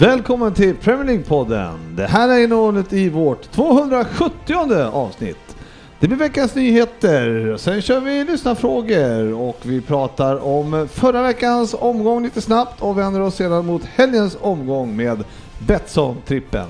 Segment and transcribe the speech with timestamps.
[0.00, 1.96] Välkommen till Premier League-podden.
[1.96, 4.54] Det här är innehållet i vårt 270
[4.92, 5.56] avsnitt.
[6.00, 12.22] Det blir veckans nyheter, sen kör vi lyssnarfrågor och vi pratar om förra veckans omgång
[12.22, 15.24] lite snabbt och vänder oss sedan mot helgens omgång med
[15.66, 16.66] Betsson-trippen.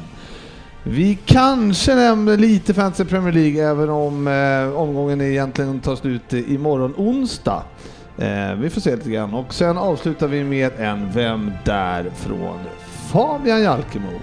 [0.83, 6.95] Vi kanske nämner lite Fantasy Premier League även om eh, omgången egentligen tar slut imorgon
[6.97, 7.63] onsdag.
[8.19, 12.11] Eh, vi får se lite grann och sen avslutar vi med en Vem där?
[12.17, 12.59] från
[13.13, 14.21] Fabian Jalkemo.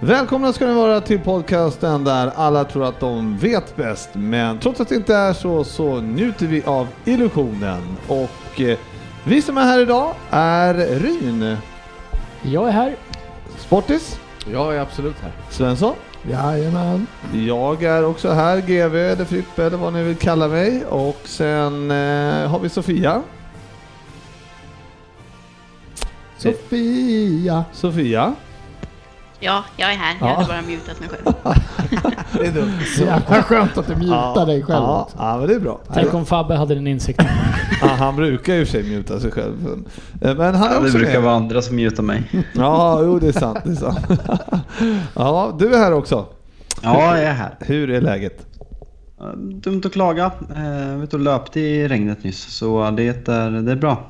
[0.00, 4.80] Välkomna ska ni vara till podcasten där alla tror att de vet bäst, men trots
[4.80, 7.82] att det inte är så, så njuter vi av illusionen.
[8.08, 8.78] Och eh,
[9.24, 11.56] vi som är här idag är Ryn,
[12.42, 12.96] Jag är här.
[13.58, 14.20] Sportis,
[14.52, 15.32] Jag är absolut här.
[15.50, 15.94] Svensson.
[16.30, 17.06] Jajamän.
[17.32, 20.84] Jag är också här, GV eller Frippe eller vad ni vill kalla mig.
[20.84, 23.22] Och sen eh, har vi Sofia.
[26.40, 27.64] Sofia.
[27.72, 28.34] Sofia.
[29.42, 30.16] Ja, jag är här.
[30.20, 30.34] Jag Ja.
[30.34, 31.34] hade bara mutat mig själv.
[32.32, 32.72] Det är dumt.
[32.96, 35.16] Så jävla skönt att du mutar dig själv Ja, också.
[35.20, 35.80] ja, men det är bra.
[35.94, 37.26] Tänk om Fabbe hade den insikten.
[37.82, 39.84] Ja, han brukar ju i och för sig muta sig själv.
[40.20, 41.22] Eh, Men han är Ja, det också brukar med.
[41.22, 42.44] vara andra som mutar mig.
[42.54, 43.58] Ja, jo det är sant.
[43.64, 43.98] Det är sant.
[45.14, 46.26] ja, du är här också.
[46.82, 47.54] Ja, jag är här.
[47.60, 48.46] Hur är läget?
[49.20, 50.30] Eh, Dumt att klaga.
[50.54, 54.06] Jag var ute och löpte i regnet nyss, så det är, det är bra.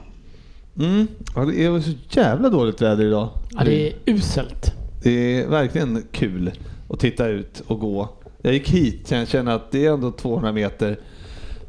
[0.79, 1.07] Mm.
[1.35, 3.29] Ja, det är så jävla dåligt väder idag.
[3.51, 4.73] Ja, det är uselt.
[5.03, 6.51] Det är verkligen kul
[6.89, 8.09] att titta ut och gå.
[8.43, 10.99] Jag gick hit, så jag känner att det är ändå 200 meter.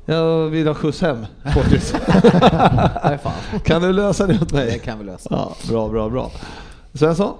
[0.05, 1.25] Jag vill ha skjuts hem.
[1.53, 1.93] Fortis.
[3.63, 4.79] Kan du lösa det åt Det mig?
[4.79, 5.27] kan vi lösa.
[5.31, 6.31] Ja, bra, bra, bra.
[6.93, 7.33] Svensson,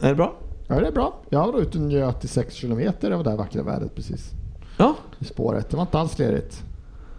[0.00, 0.34] är det bra?
[0.68, 1.20] Ja, det är bra.
[1.30, 4.30] Jag var ute och njöt i 6 kilometer av det här vackra vädret precis.
[4.76, 4.94] Ja.
[5.18, 5.70] I spåret.
[5.70, 6.62] Det var inte alls lerigt.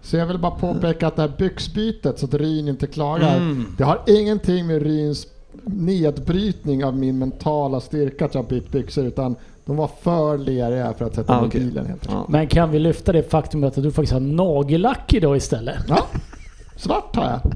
[0.07, 3.37] Så jag vill bara påpeka att det här byxbytet så att Ryn inte klagar.
[3.37, 3.65] Mm.
[3.77, 5.27] Det har ingenting med Ryns
[5.63, 9.35] nedbrytning av min mentala styrka att jag bytt byxor utan
[9.65, 12.07] de var för leriga för att sätta Ah, i bilen helt.
[12.09, 12.25] Ja.
[12.29, 15.77] Men kan vi lyfta det faktumet att du faktiskt har nagellack idag istället?
[15.87, 16.05] Ja.
[16.75, 17.51] Svart har jag.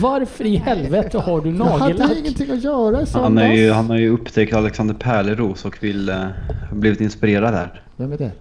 [0.00, 2.18] Varför i helvete har du Jag hade nagellack?
[2.18, 6.08] ingenting att göra i Han, är ju, han har ju upptäckt Alexander Pärleros och vill,
[6.10, 6.32] har
[6.76, 7.82] blivit inspirerad här.
[7.96, 8.32] Vem är det?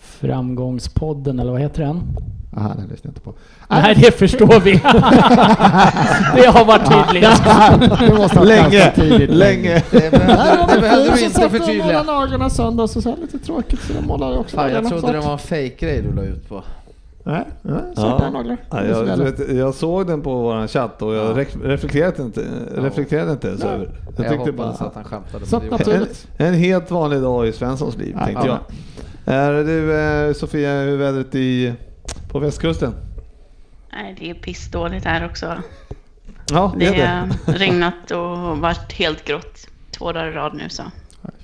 [0.00, 2.00] Framgångspodden, eller vad heter den?
[2.56, 3.34] Aha, den lyssnade jag inte på.
[3.68, 4.72] Nej, det förstår vi.
[6.42, 7.28] det har varit tydligt.
[8.08, 9.30] Det måste ha varit Länge, tidigt.
[9.30, 9.82] länge.
[9.90, 11.84] Det behövde, det vi inte satt jag förtydliga.
[11.86, 15.12] målade naglarna söndags och så här lite tråkigt så jag målade också Fan, jag trodde
[15.12, 16.62] det var en fake-grej du la ut på.
[17.24, 18.56] Nej, nej svarta naglar.
[18.70, 21.34] Ja, Det så jag, vet, jag såg den på vår chatt och jag Ja.
[21.44, 22.44] ref- reflekterade inte,
[22.76, 23.68] reflekterade inte ens Ja.
[23.68, 23.88] över.
[24.16, 25.46] Jag, Jag tyckte bara, att han skämtade.
[25.46, 26.28] Så det naturligt.
[26.36, 28.58] en, en helt vanlig dag i Svenssons liv, Ja, tänkte ja.
[29.24, 29.34] jag.
[29.34, 29.98] Är du
[30.28, 31.72] eh, Sofia, hur är vädret i,
[32.28, 32.94] på västkusten?
[33.92, 35.62] Nej, det är pissdåligt här också.
[36.50, 37.36] Ja, det Det är det.
[37.52, 40.82] har regnat och varit helt grått två dagar i rad nu så.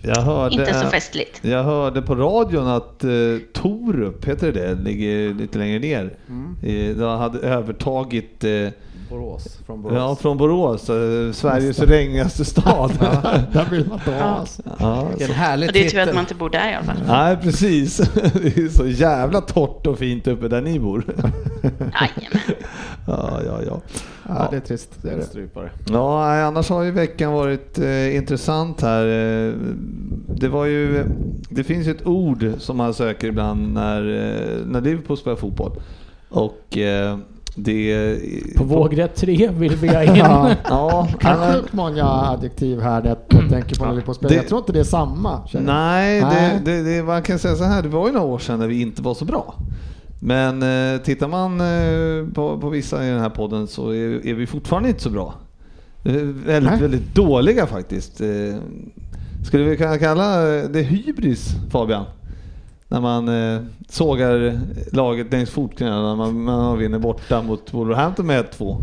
[0.02, 1.44] Jag hörde, Inte så festligt.
[1.44, 3.10] jag hörde på radion att eh,
[3.52, 6.16] Torup, heter det det, ligger lite längre ner.
[6.28, 6.56] Mm.
[6.62, 8.68] Eh, de hade övertagit eh,
[9.10, 9.58] Borås.
[9.66, 9.96] Från Borås.
[9.96, 12.90] ja, från Borås, eh, Sveriges regnigaste stad.
[13.52, 14.24] Där vill man inte ha Ja.
[14.24, 14.62] alltså.
[14.78, 16.14] ja, Vilken härlig Och det är tur att titel.
[16.14, 16.96] man inte bor där i alla fall.
[17.06, 17.96] Nej, precis.
[18.34, 21.04] Det är så jävla torrt och fint uppe där ni bor.
[21.62, 22.40] Jajamän.
[23.06, 23.80] Ja, ja, ja.
[24.28, 24.90] Ja, det är trist.
[25.02, 25.24] Det är En det.
[25.24, 25.70] strypare.
[25.90, 29.06] Ja, annars har ju veckan varit eh, intressant här.
[29.06, 29.52] Eh,
[30.26, 31.04] det var ju,
[31.50, 35.72] det finns ju ett ord som man söker ibland när, eh, när Liverpool spelar fotboll.
[36.28, 37.18] Och eh,
[37.62, 38.18] det...
[38.56, 40.16] På vågrätt 3 vill vi ha in.
[40.16, 41.08] Ja, Ja,
[41.54, 44.28] sjukt många adjektiv här när jag tänker på när på spel.
[44.28, 45.40] Det- Jag tror inte det är samma.
[45.52, 46.60] Nej, Nej.
[46.64, 48.66] Det, det, det, man kan säga så här, det var ju några år sedan när
[48.68, 49.54] vi inte var så bra.
[50.20, 50.62] Men
[50.94, 54.46] eh, tittar man eh, på, på vissa i den här podden så är, är vi
[54.46, 55.34] fortfarande inte så bra.
[56.04, 56.80] Eh, väldigt, Nej.
[56.80, 58.20] väldigt dåliga faktiskt.
[58.20, 58.28] Eh,
[59.46, 62.04] skulle vi kunna kalla det hybris, Fabian?
[62.88, 64.60] När man eh, sågar
[64.92, 68.76] laget längs fotknölarna när man, man vinner borta mot Wolverhampton med 1-2.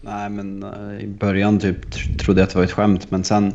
[0.00, 3.54] Nej, men eh, i början typ trodde jag att det var ett skämt, men sen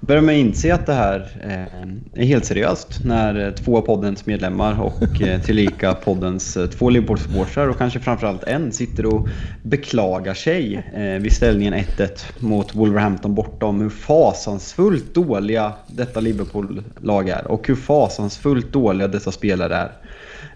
[0.00, 4.26] börjar man inse att det här eh, är helt seriöst när eh, två av poddens
[4.26, 9.28] medlemmar och eh, tillika poddens två Liverpool-supportrar och kanske framförallt en sitter och
[9.62, 10.82] beklagar sig
[11.20, 12.08] vid ställningen 1-1
[12.38, 19.76] mot Wolverhampton bortom hur fasansfullt dåliga detta Liverpool-lag är och hur fasansfullt dåliga dessa spelare
[19.76, 19.92] är.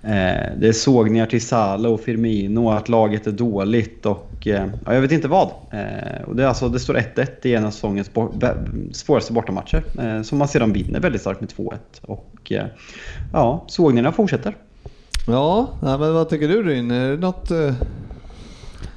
[0.02, 4.94] Eh, det är sågningar till Salah och Firmino, att laget är dåligt och eh, ja,
[4.94, 5.49] jag vet inte vad.
[5.73, 8.11] Eh, och det, är alltså, det står 1-1 i en av säsongens
[8.93, 11.76] svåraste bortamatcher eh, som man sedan vinner väldigt starkt med 2-1.
[12.02, 12.67] Och eh,
[13.32, 14.56] ja, sågningarna fortsätter.
[15.26, 16.91] Ja, nej, men vad tycker du Ryn?
[16.91, 17.75] Är det något, eh,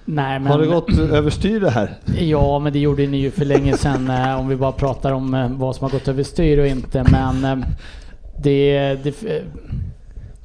[0.06, 0.52] Nej, men...
[0.52, 1.98] har det gått överstyr det här?
[2.20, 4.10] Ja, men det gjorde ni ju för länge sedan
[4.40, 7.06] om vi bara pratar om vad som har gått överstyr och inte.
[7.12, 7.66] Men
[8.44, 9.44] det, det,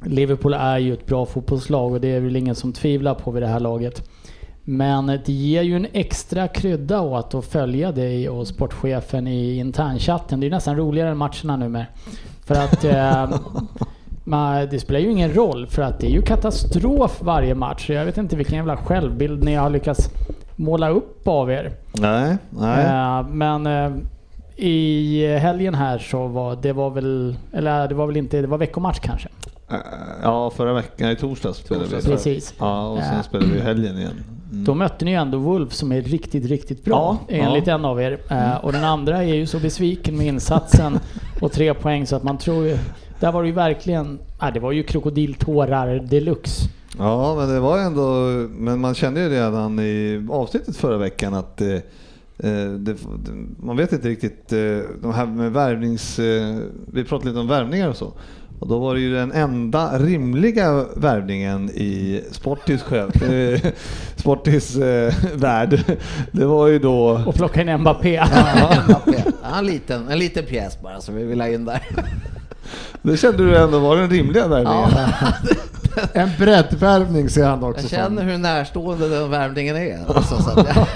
[0.05, 3.43] Liverpool är ju ett bra fotbollslag och det är väl ingen som tvivlar på vid
[3.43, 4.09] det här laget.
[4.65, 10.41] Men det ger ju en extra krydda åt att följa dig och sportchefen i internchatten.
[10.41, 11.87] Det är nästan roligare än matcherna nu med.
[12.45, 13.31] För att eh,
[14.25, 17.91] man, det spelar ju ingen roll för att det är ju katastrof varje match.
[17.91, 20.11] Jag vet inte vilken jävla självbild ni har lyckats
[20.57, 21.73] måla upp av er.
[21.93, 22.85] Nej, nej.
[22.87, 23.93] Eh, men eh,
[24.57, 28.59] i helgen här så var det var väl, eller det var väl inte, det var
[28.59, 29.29] veckomatch kanske.
[29.71, 29.77] Eh,
[30.23, 32.03] Ja, förra veckan i torsdags spelade vi.
[32.03, 32.55] Precis.
[32.59, 34.25] Ja, och sen spelade vi i helgen igen.
[34.53, 34.65] Mm.
[34.65, 37.75] Då mötte ni ju ändå Wolf som är riktigt, riktigt bra Ja, enligt ja.
[37.75, 38.19] en av er.
[38.31, 40.99] Eh, och den andra är ju så besviken med insatsen
[41.41, 42.79] och tre poäng så att man tror ju...
[43.21, 44.19] Där var det ju verkligen...
[44.43, 46.69] Nej, det var ju krokodiltårar deluxe.
[46.99, 48.03] Ja, men det var ändå,
[48.51, 51.69] men man kände ju redan i avsnittet förra veckan att eh,
[52.39, 52.97] eh, det,
[53.63, 54.49] man vet inte riktigt,
[55.03, 56.19] de här med värvnings,
[56.93, 58.13] vi pratade lite om värvningar och så.
[58.61, 63.61] Och då var det ju den enda rimliga värvningen i Sportis, själv, eh,
[64.17, 65.81] Sportis eh, värld.
[66.33, 68.25] Det var ju då Och plocka in Mbappé.
[68.89, 69.23] Mbappé.
[69.43, 71.81] Ja, en, liten, en liten pjäs bara som vi vill ha in där.
[73.03, 74.91] Det kände du ändå var den rimliga värvningen?
[76.13, 77.99] En breddvärvning ser han också Jag som.
[77.99, 79.99] känner hur närstående den värvningen är.
[80.17, 80.87] Alltså, så att jag,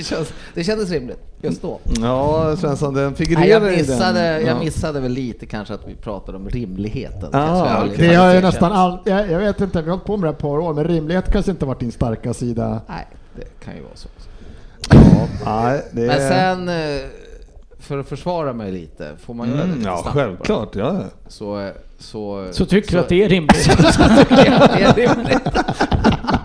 [0.00, 1.80] det, känns, det kändes rimligt just då.
[2.00, 4.46] Ja, Svensson, den Nej, figurerar jag, i missade, den.
[4.46, 4.58] jag Ja.
[4.58, 7.28] missade väl lite kanske att vi pratade om rimligheten.
[7.32, 10.06] Ah, jag Det har ju faktiskt nästan all, jag, jag vet inte, vi har hållit
[10.06, 12.80] på med det här ett par år, men rimlighet kanske inte varit din starka sida.
[12.88, 13.06] Nej,
[13.36, 14.08] det kan ju vara så.
[14.90, 17.00] Ja, nej, det Men sen, eh,
[17.78, 20.76] för att försvara mig lite, får man göra det Mm, lite ja, självklart.
[20.76, 21.00] Ja.
[21.28, 23.56] Så, så, Så tycker du att det är rimligt?
[23.92, 25.40] så tycker jag att det är rimligt.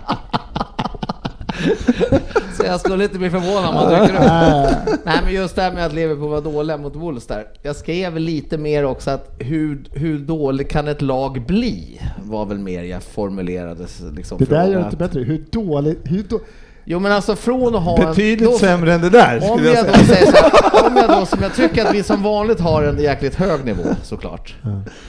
[2.56, 4.98] Så jag skulle inte bli förvånad om man tycker det.
[5.04, 7.46] Nej men just det här med att Liverpool var dåliga mot Wolves där.
[7.62, 12.00] Jag skrev lite mer också att hur, hur dålig kan ett lag bli?
[12.22, 13.86] Var väl mer jag formulerade
[14.16, 15.20] liksom Det där gör det inte bättre.
[15.20, 16.00] Hur dåligt...
[16.04, 16.40] Hur då,
[16.88, 18.52] Jo men alltså från att ha Betydligt en...
[18.52, 21.08] då- sämre än det där Om skulle jag jag, då säger så här, om jag
[21.20, 24.54] då som jag tycker att vi som vanligt har en jäkligt hög nivå såklart.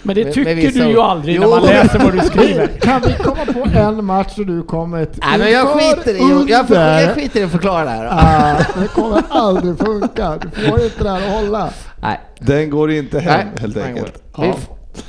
[0.03, 1.41] Men det Med- tycker med du ju aldrig Jo.
[1.41, 2.67] när man läser vad du skriver.
[2.81, 6.53] kan vi komma på en match där du kommer ett Nej men jag skiter i
[6.53, 8.07] att- jag, skiter i att förklara det här.
[8.11, 10.33] Ah, det kommer aldrig funka.
[10.55, 11.69] Du får inte det här att hålla.
[12.01, 12.19] Nej.
[12.39, 14.23] Den går inte hem Nej, helt enkelt.
[14.37, 14.55] Ja.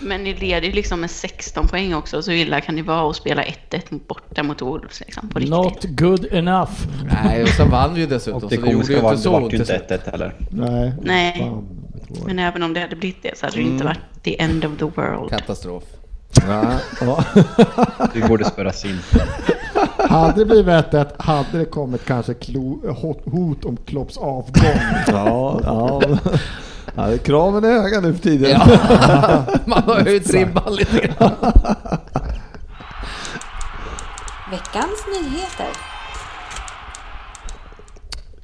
[0.00, 3.16] Men ni leder ju liksom med 16 poäng också, så illa kan det vara att
[3.16, 5.50] spela 1-1 borta mot Wolves liksom, på riktigt.
[5.50, 6.70] Not good enough.
[7.24, 9.18] Nej, och sen vann vi ju dessutom, Och det så det gjorde ju inte det
[9.18, 10.00] så ont till inte slut.
[10.04, 10.34] 1-1 heller.
[10.50, 10.92] Nej.
[11.02, 11.52] Nej.
[12.26, 13.72] Men även om det hade blivit det så hade det Mm.
[13.72, 15.30] inte varit the end of the world.
[15.30, 15.84] Katastrof.
[17.00, 17.24] Ja.
[18.14, 18.98] Vi borde spärras in.
[20.08, 24.80] Hade det blivit 1-1 hade det kommit kanske klo, hot, hot om Klopps avgång.
[25.06, 26.00] Ja, ja.
[26.98, 28.50] Ja, kraven är höga nu för tiden.
[28.50, 28.66] Ja,
[29.66, 31.32] man har höjt ribban lite grann.
[34.50, 35.68] Veckans nyheter.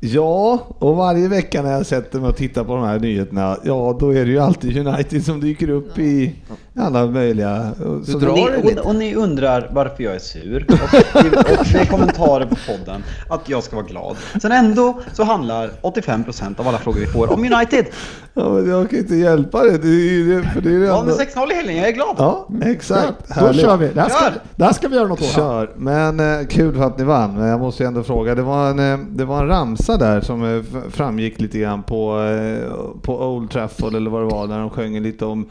[0.07, 3.97] Ja, och varje vecka när jag sätter mig och tittar på de här nyheterna, ja
[4.01, 6.35] då är det ju alltid United som dyker upp i
[6.79, 7.73] alla möjliga...
[8.07, 10.67] Så drar Ni, och, och ni undrar varför jag är sur.
[10.69, 14.17] Och, och det är kommentarer på podden att jag ska vara glad.
[14.43, 17.87] Sen ändå så handlar 85% av alla frågor vi får om United.
[18.37, 19.79] Ja, men jag kan inte hjälpa det.
[19.79, 22.14] det, är, för det är det Ja, med 6-0 i helgen, jag är glad.
[22.19, 23.29] Ja, exakt.
[23.29, 23.61] Då Härligt.
[23.61, 23.88] kör vi.
[23.88, 25.26] Det här, ska, det här ska vi göra något åt.
[25.26, 27.35] Kör, men eh, kul för att ni vann.
[27.35, 30.21] Men jag måste ju ändå fråga, det var en, eh, det var en ramsa där
[30.21, 32.71] som eh, framgick lite grann på, eh,
[33.03, 35.47] på Old Trafford eller vad det var, när de sjöng lite om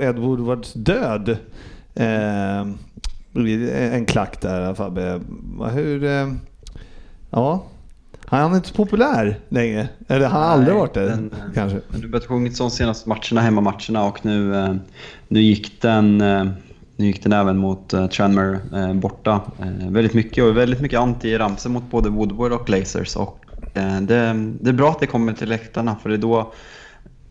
[0.00, 1.36] Ed Woodwards död.
[1.94, 2.66] Eh,
[3.92, 5.20] en klack där Fabbe.
[5.72, 6.04] Hur...
[6.04, 6.28] Eh,
[7.30, 7.62] ja.
[8.28, 9.88] Han är inte så populär längre.
[10.08, 11.80] Eller han har aldrig Nej, varit det den- kanske.
[11.88, 14.74] Men du börjat sjungit de senaste matcherna, hemmamatcherna och nu, eh,
[15.28, 16.44] nu gick den eh,
[16.96, 19.40] nu gick den även mot Tranmere eh, borta.
[19.58, 23.16] Eh, väldigt mycket och väldigt mycket anti-ramsor mot både Woodward och Glazers.
[23.16, 26.52] Och, eh, det, det är bra att det kommer till läktarna för det är då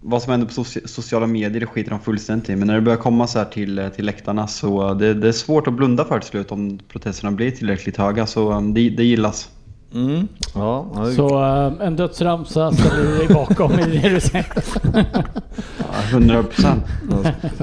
[0.01, 2.55] vad som händer på soci- sociala medier det skiter de fullständigt i.
[2.55, 5.67] Men när det börjar komma så här till, till läktarna så det, det är svårt
[5.67, 8.25] att blunda för till slut om protesterna blir tillräckligt höga.
[8.25, 9.49] Så det, det gillas.
[9.95, 10.27] Mm.
[10.55, 14.47] Ja, ja, det- Så eh, en dödsramsa ställer du dig bakom i det du säger.
[15.77, 16.83] Ja, 100 procent.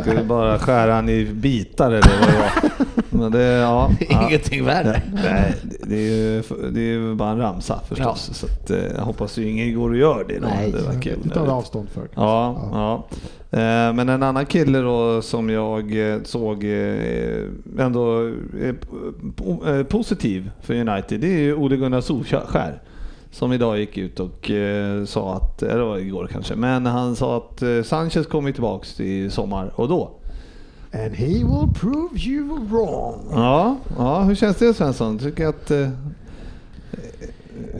[0.03, 2.83] Ska vi bara skära han i bitar eller vad det var?
[3.11, 4.29] Men det, ja, ja.
[4.29, 5.03] Ingenting värre.
[5.15, 8.31] Nej, det- det är ju det är ju bara en ramsa förstås.
[8.33, 10.39] Så att, eh, jag hoppas ju ingen går och gör det.
[10.39, 10.47] Då.
[10.47, 12.09] Nej, det verkar ju Det tar avstånd för.
[12.15, 13.05] Ja, ja.
[13.59, 16.65] Eh, Men en annan kille då som jag såg
[17.79, 18.19] ändå
[18.62, 18.75] är
[19.37, 22.83] po- positiv för United, det är ju Ole Gunnar Solskär.
[23.31, 27.17] Som idag gick ut och eh, sa att, eller det var igår kanske, men han
[27.17, 30.11] sa att eh, Sanchez kommer tillbaks i sommar och då.
[30.95, 33.21] And he will prove you wrong.
[33.31, 35.19] Ja, ja hur känns det Svensson?
[35.19, 35.71] Tycker att...
[35.71, 35.88] Eh,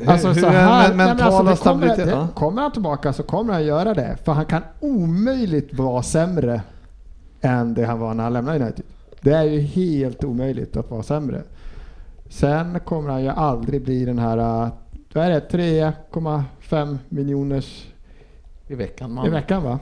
[0.07, 2.07] Alltså hur så är här, men- nej, men mentala alltså, det kommer, stabilitet?
[2.07, 2.29] det, ja.
[2.35, 4.17] kommer han tillbaka så kommer han göra det.
[4.25, 6.63] För han kan omöjligt vara sämre
[7.41, 8.85] än det han var när han lämnade United.
[9.21, 11.43] Det är ju helt omöjligt att vara sämre.
[12.33, 14.69] Sen kommer han ju aldrig bli den här, äh,
[15.15, 17.87] vad är det, 3,5 miljoners
[18.69, 19.31] I veckan i man.
[19.31, 19.79] veckan va?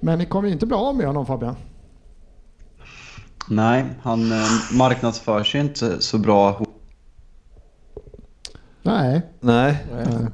[0.00, 1.54] Men ni kommer ju inte bli av med honom Fabian.
[3.48, 4.38] Nej, han eh,
[4.78, 6.60] marknadsför sig inte så bra.
[8.82, 9.76] Nej, Nej,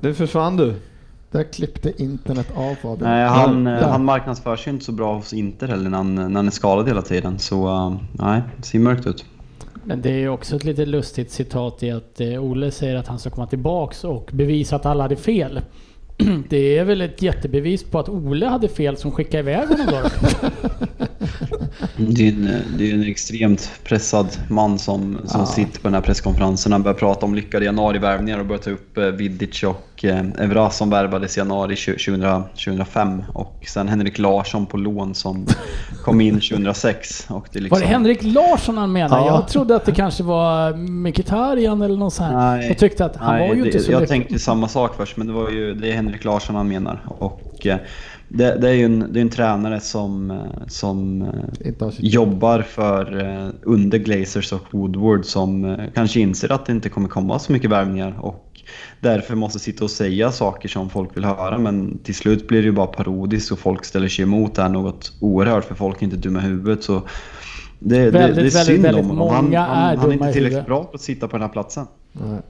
[0.00, 0.74] nu försvann du.
[1.30, 3.10] där klippte internet av Fabian.
[3.10, 3.82] Nej, han, Där.
[3.82, 6.50] eh, han marknadsför sig inte så bra hos Inter heller när han, när han är
[6.50, 7.38] skadad hela tiden.
[7.38, 9.24] Så eh, nej, det ser mörkt ut.
[9.88, 12.96] Men det är ju också ett lite lustigt citat i att eh, Olle Ole säger
[12.96, 15.60] att han ska komma tillbaks och bevisa att alla hade fel.
[16.48, 20.08] Det är väl ett jättebevis på att Ole hade fel som skickade iväg honom då?
[21.98, 26.00] Det är en, det är en extremt pressad man som, som sitter på den här
[26.00, 26.72] presskonferensen.
[26.72, 30.70] Han börjar prata om lyckade januarivärvningar och börjar ta upp eh, Vidic och eh, Evra
[30.70, 33.22] som värvades i januari 20, 2005.
[33.32, 35.46] Och sen Henrik Larsson på lån som
[36.04, 37.26] kom in 2006.
[37.28, 39.22] Och det är Var liksom, det Henrik Larsson han menade?
[39.22, 39.26] Ja.
[39.26, 42.32] Jag trodde att det kanske var Mkhitaryan eller något sånt.
[42.34, 42.70] Nej.
[42.70, 44.08] Och tyckte att han Nej, var ju det, inte så Jag lycklig.
[44.20, 47.00] tänkte samma sak först, men det var ju det är Henrik Larsson han menar.
[47.18, 47.76] Och eh,
[48.28, 53.24] det, det är ju en, det är en tränare som, eh, som eh, jobbar för
[53.62, 58.18] under Glazers och Woodward som kanske inser att det inte kommer komma så mycket värvningar
[58.20, 58.62] och
[59.00, 62.66] därför måste sitta och säga saker som folk vill höra men till slut blir det
[62.66, 66.04] ju bara parodiskt och folk ställer sig emot det här något oerhört för folk är
[66.04, 67.02] inte dumma i huvudet så
[67.78, 69.28] det, det, Väldigt, det är väldigt, synd väldigt om honom.
[69.28, 71.86] Han, han, är han är inte tillräckligt bra på att sitta på den här platsen.
[72.12, 72.40] Nej.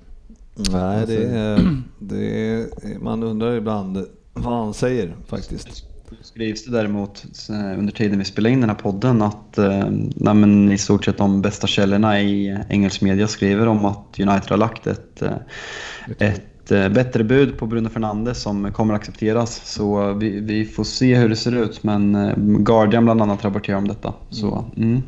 [0.57, 2.67] Nej, det är, det är,
[3.01, 5.85] man undrar ibland vad han säger faktiskt.
[6.23, 9.85] skrivs det däremot eh, under tiden vi spelar in den här podden att eh,
[10.17, 14.51] nej, men i stort sett de bästa källorna i engelsk media skriver om att United
[14.51, 15.23] har lagt ett,
[16.19, 19.61] ett eh, bättre bud på Bruno Fernandes som kommer accepteras.
[19.65, 23.89] Så vi, vi får se hur det ser ut men Guardian bland annat rapporterar om
[23.89, 24.15] detta.
[24.31, 25.03] Så, mm.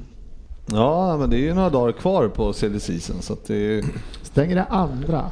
[0.72, 3.84] Ja, men det är ju några dagar kvar på CD season så att det är
[4.22, 5.24] Stänger det andra?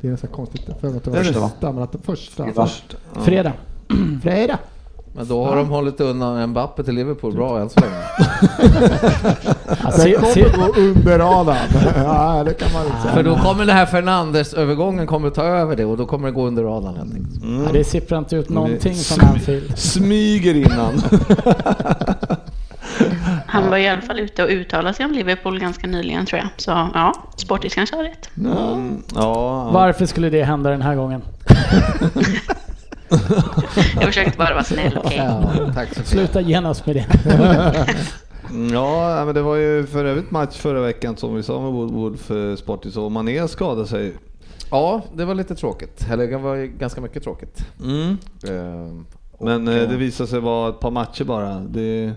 [0.00, 0.62] Det är så här konstigt.
[0.80, 1.72] För att det var första, så?
[1.72, 2.46] men att det första.
[2.54, 2.96] först.
[3.14, 3.20] Ja.
[3.20, 3.52] Fredag.
[4.22, 4.58] Fredag.
[5.12, 7.92] Men då har de hållit undan Mbappe till Liverpool bra än så länge.
[9.82, 11.56] Ja, Den se, gå under radarn.
[11.96, 13.14] ja, det kan man inte säga.
[13.14, 16.46] För då kommer den här Fernandes-övergången kommer ta över det och då kommer det gå
[16.46, 17.40] under radarn helt enkelt.
[17.66, 19.78] ja, det sipprar inte ut någonting Det- från Anfield.
[19.78, 20.92] Smyger innan.
[23.48, 26.48] Han var i alla fall ute och uttalade sig om Liverpool ganska nyligen tror jag.
[26.56, 28.30] Så ja, Sportis kanske har rätt.
[28.36, 31.22] Mm, ja, Varför skulle det hända den här gången?
[33.94, 35.16] Jag försökte bara vara snäll, okej?
[35.16, 35.42] Ja,
[35.74, 36.06] tack så mycket.
[36.06, 37.06] Sluta genast med det.
[38.50, 42.18] Mm, Ja, men det var ju för övrigt match förra veckan som vi sa med
[42.20, 44.12] för Sportis och Mané skadade sig.
[44.70, 46.06] Ja, det var lite tråkigt.
[46.10, 47.64] Eller det var ju ganska mycket tråkigt.
[48.48, 49.06] Ehm,
[49.40, 51.54] Men och, eh, det visade sig vara ett par matcher bara.
[51.54, 52.12] Det,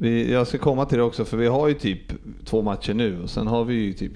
[0.00, 2.00] vi, jag ska komma till det också för vi har ju typ
[2.44, 4.12] två matcher nu och sen har vi ju typ,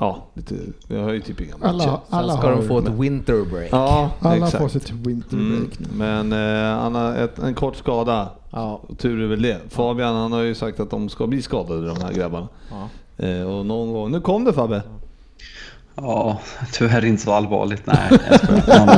[0.00, 0.54] ja, lite,
[0.88, 1.68] vi har ju typ inga matcher.
[1.68, 3.68] Alla, alla Sen ska har de få ett winter break.
[3.72, 4.58] Ja, Alla exakt.
[4.62, 5.86] får sitt winter Mm, break nu.
[5.96, 8.28] men eh, Anna, ett, en kort skada.
[8.50, 8.80] Ja.
[8.98, 9.58] Tur är väl det.
[9.68, 12.48] Fabian han har ju sagt att de ska bli skadade de här grabbarna.
[12.70, 12.88] Ja.
[13.26, 14.82] Eh, och någon gång, nu kom det Fabbe.
[14.86, 15.05] Ja,
[16.72, 17.82] tyvärr inte så allvarligt.
[17.86, 17.96] Nej,
[18.66, 18.88] jag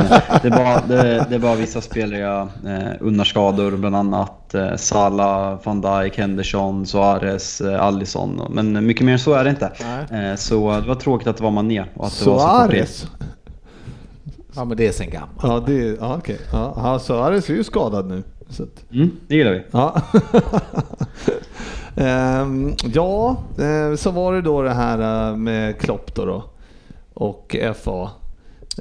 [0.41, 4.53] det, är bara, det, det är bara vissa spelare jag eh, unnar skador, bland annat
[4.55, 8.41] eh, Salah, van Dijk, Henderson, Suarez, eh, Alisson.
[8.49, 9.71] Men mycket mer än så är det inte.
[10.11, 12.89] Eh, så det var tråkigt att det var Mané och att det var så konkret.
[12.89, 13.07] Suarez.
[14.55, 15.39] ja, men det är sen gammalt.
[15.43, 16.39] Ja, det, ja okej.
[16.51, 18.23] Ja, ja, Suarez är ju skadad nu.
[18.49, 19.63] Så att, Mm, det gillar vi.
[19.71, 20.01] ja.
[21.95, 26.43] Ehm, ja, eh, så var det då det här eh, med Klopp då, då
[27.19, 28.01] och FA.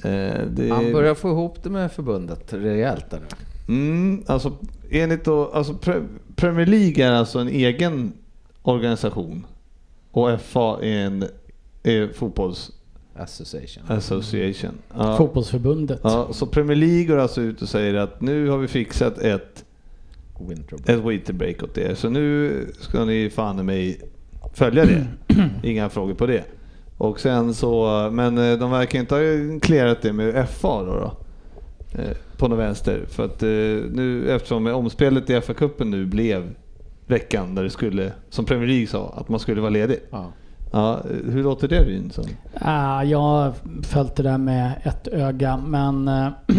[0.05, 3.75] Eh, det, Han börjar få ihop det med förbundet rejält där nu.
[3.75, 4.53] Mm, alltså
[4.91, 8.13] enligt då, alltså Pre- Premier League är alltså en egen
[8.63, 9.47] organisation
[10.11, 11.25] och FA är en
[11.83, 12.71] är fotbolls
[13.17, 13.85] Association.
[13.89, 14.79] association.
[14.97, 15.17] Ja.
[15.17, 16.01] Fotbollsförbundet.
[16.03, 19.65] Ja, så Premier League går alltså ut och säger att nu har vi fixat ett,
[20.41, 21.95] Winter ett winter break åt er.
[21.95, 24.01] Så nu ska ni fan i mig
[24.55, 25.07] följa det.
[25.63, 26.45] Inga frågor på det.
[26.99, 29.21] Och sen så, men eh, de verkar inte ha
[29.61, 30.93] clearat det med FA då.
[30.95, 31.13] då
[32.03, 33.05] eh, på något vänster.
[33.09, 33.49] För att eh,
[33.93, 36.55] nu eftersom omspelet i FA-cupen nu blev
[37.07, 39.99] veckan där det skulle, som Premier League sa, att man skulle vara ledig.
[40.11, 40.27] Ja.
[40.73, 41.01] Ja,
[41.31, 42.11] hur låter det Ryn?
[42.11, 42.23] Så?
[42.61, 43.53] Ah, jag har
[43.83, 46.09] följt det där med ett öga, men...
[46.09, 46.29] eh,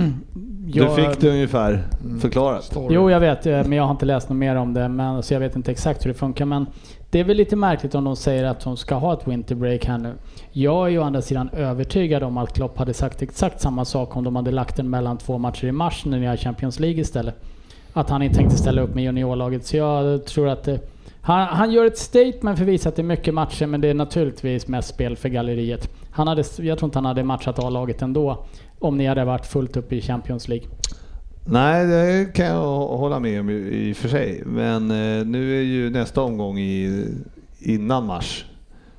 [0.68, 1.84] jag, Du fick det ungefär
[2.22, 2.78] förklarat.
[2.90, 5.40] Jo, jag vet, men jag har inte läst något mer om det, men, så jag
[5.40, 6.46] vet inte exakt hur det funkar.
[6.46, 6.66] Men
[7.12, 9.86] det är väl lite märkligt om de säger att de ska ha ett winter break
[9.86, 10.14] här nu.
[10.52, 14.16] Jag är ju å andra sidan övertygad om att Klopp hade sagt exakt samma sak
[14.16, 17.02] om de hade lagt den mellan två matcher i mars när ni har Champions League
[17.02, 17.36] istället.
[17.94, 19.66] Att han inte tänkte ställa upp med juniorlaget.
[19.66, 20.80] Så jag tror att det,
[21.22, 23.88] han, han gör ett statement för att visa att det är mycket matcher, men det
[23.88, 25.90] är naturligtvis mest spel för galleriet.
[26.12, 28.46] Han hade, jag tror inte han hade matchat A-laget ändå
[28.80, 30.68] om ni hade varit fullt upp i Champions League.
[31.46, 34.44] Nej, det kan jag hålla med om i och för sig.
[34.46, 37.06] Men eh, nu är ju nästa omgång i,
[37.60, 38.46] innan mars.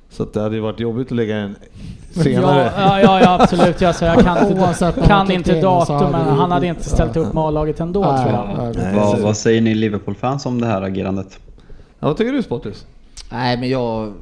[0.09, 1.55] Så att det hade ju varit jobbigt att lägga en
[2.11, 2.71] senare.
[2.77, 3.81] Ja, ja, ja, absolut.
[3.81, 6.67] Jag, så jag kan inte, kan inte tycker så datum, men hade vi- han hade
[6.67, 8.75] inte ställt upp med A-laget ändå Nej, tror jag.
[8.75, 11.39] nej, Vad, vad säger ni Liverpool-fans om det här agerandet?
[11.99, 12.85] Ja, vad tycker du Sportis?
[13.31, 14.13] Nej, men jag...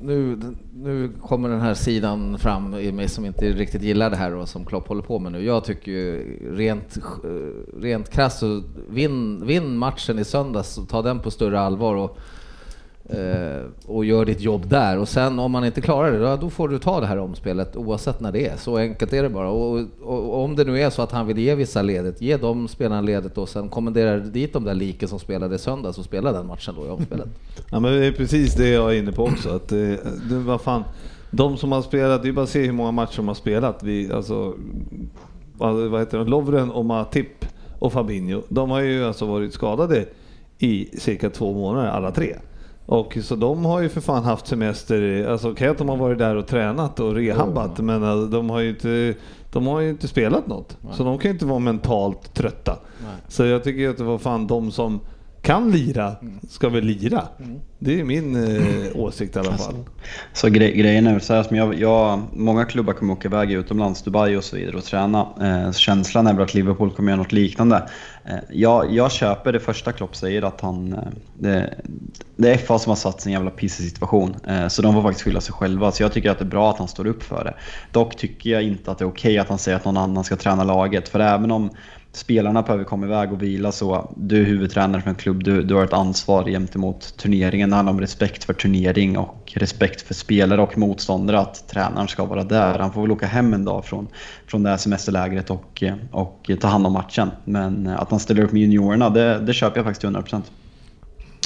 [0.00, 0.38] Nu,
[0.74, 4.48] nu kommer den här sidan fram i mig som inte riktigt gillar det här och
[4.48, 5.44] som Klopp håller på med nu.
[5.44, 11.02] Jag tycker ju rent, eh, rent krasst så vinn, vin matchen i söndags och ta
[11.02, 12.18] den på större allvar och,
[13.10, 14.98] Eh, och gör ditt jobb där.
[14.98, 18.20] Och sen om man inte klarar det, då, får du ta det här omspelet oavsett
[18.20, 18.56] när det är.
[18.56, 19.50] Så enkelt är det bara.
[19.50, 22.36] Och, och, och om det nu är så att han vill ge vissa ledet, ge
[22.36, 26.04] de spelarna ledet och sen kommendera dit de där liken som spelade i söndags och
[26.04, 27.28] spela den matchen då i omspelet.
[27.70, 29.48] Ja, men det är precis det jag är inne på också.
[29.48, 29.78] Att, eh,
[30.28, 30.84] det, vad fan,
[31.30, 33.82] de som har spelat, det är bara att se hur många matcher de har spelat.
[33.82, 34.54] Vi, alltså,
[35.58, 36.26] vad vad heter de?
[36.26, 37.44] Lovren och Matip
[37.78, 38.42] och Fabinho.
[38.48, 40.06] De har ju alltså varit skadade
[40.58, 42.36] i cirka två månader alla tre.
[42.88, 46.18] Och så de har ju för fan haft semester, alltså okej att de har varit
[46.18, 49.14] där och tränat och rehabbat men alltså, de har ju inte,
[49.52, 50.76] de har ju inte spelat något.
[50.92, 52.78] Så de kan ju inte vara mentalt trötta.
[53.28, 55.00] Så jag tycker att det var fan de som
[55.48, 56.16] kan lira
[56.48, 57.28] ska väl lira.
[57.78, 59.74] Det är min eh, åsikt i alla fall.
[60.32, 64.02] Så gre grejen är så här som jag, jag, många klubbar kommer åka iväg utomlands,
[64.02, 65.26] Dubai och så vidare och träna.
[65.40, 67.88] Eh, känslan är väl att Liverpool kommer göra något liknande.
[68.24, 70.98] Eh, jag, jag köper det första Klopp säger att han, eh,
[71.34, 71.74] det,
[72.36, 74.36] det är FA som har satt sin jävla pissig situation.
[74.48, 75.92] Eh, så de får faktiskt skylla sig själva.
[75.92, 77.54] Så jag tycker att det är bra att han står upp för det.
[77.92, 80.36] Dock tycker jag inte att det är okej att han säger att någon annan ska
[80.36, 81.08] träna laget.
[81.08, 81.70] För även om
[82.12, 85.74] spelarna behöver komma iväg och vila så, du är huvudtränare för en klubb, du, du
[85.74, 87.70] har ett ansvar gentemot turneringen.
[87.70, 92.24] Det handlar om respekt för turnering och respekt för spelare och motståndare att tränaren ska
[92.24, 92.78] vara där.
[92.78, 94.08] Han får väl åka hem en dag från,
[94.46, 97.30] från det här semesterlägret och, och ta hand om matchen.
[97.44, 100.42] Men att han ställer upp med juniorerna, det, det köper jag faktiskt till 100%.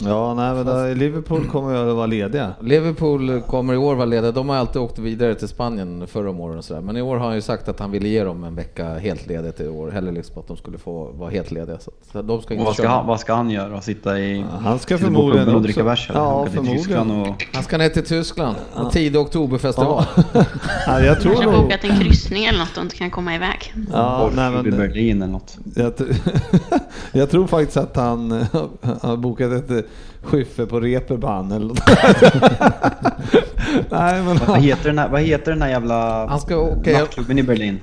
[0.04, 2.52] Ja, nej men där, Liverpool kommer ju att vara lediga.
[2.60, 4.32] Liverpool kommer i år vara lediga.
[4.32, 6.80] De har alltid åkt vidare till Spanien förra om åren och sådär.
[6.80, 9.26] Men i år har han ju sagt att han ville ge dem en vecka helt
[9.26, 9.90] ledigt i år.
[9.90, 11.78] Hellre liksom att de skulle få vara helt lediga.
[11.78, 12.92] Så de ska Och inte vad ska, köra.
[12.92, 13.80] han, vad ska han göra?
[13.80, 16.10] Sitta i Han ska förmodligen och dricka bärs?
[16.14, 16.78] Ja, förmodligen.
[16.78, 17.44] Tyskland och...
[17.52, 18.56] Han ska ner till Tyskland.
[18.76, 20.04] En tidig oktoberfestival.
[20.86, 21.64] Ja, jag tror Kanske har nog...
[21.64, 23.74] bokat en kryssning eller något och inte kan komma iväg.
[23.92, 25.56] Ja, nej, men, Berlin eller något.
[25.76, 25.92] jag,
[27.12, 28.30] jag tror faktiskt att han
[29.02, 29.81] har bokat ett
[30.22, 31.80] skyffe på Reeperbahn eller något.
[33.90, 36.98] Nej men Vad heter den här, vad heter den här jävla Han ska åka...
[36.98, 37.80] nattklubben i Berlin?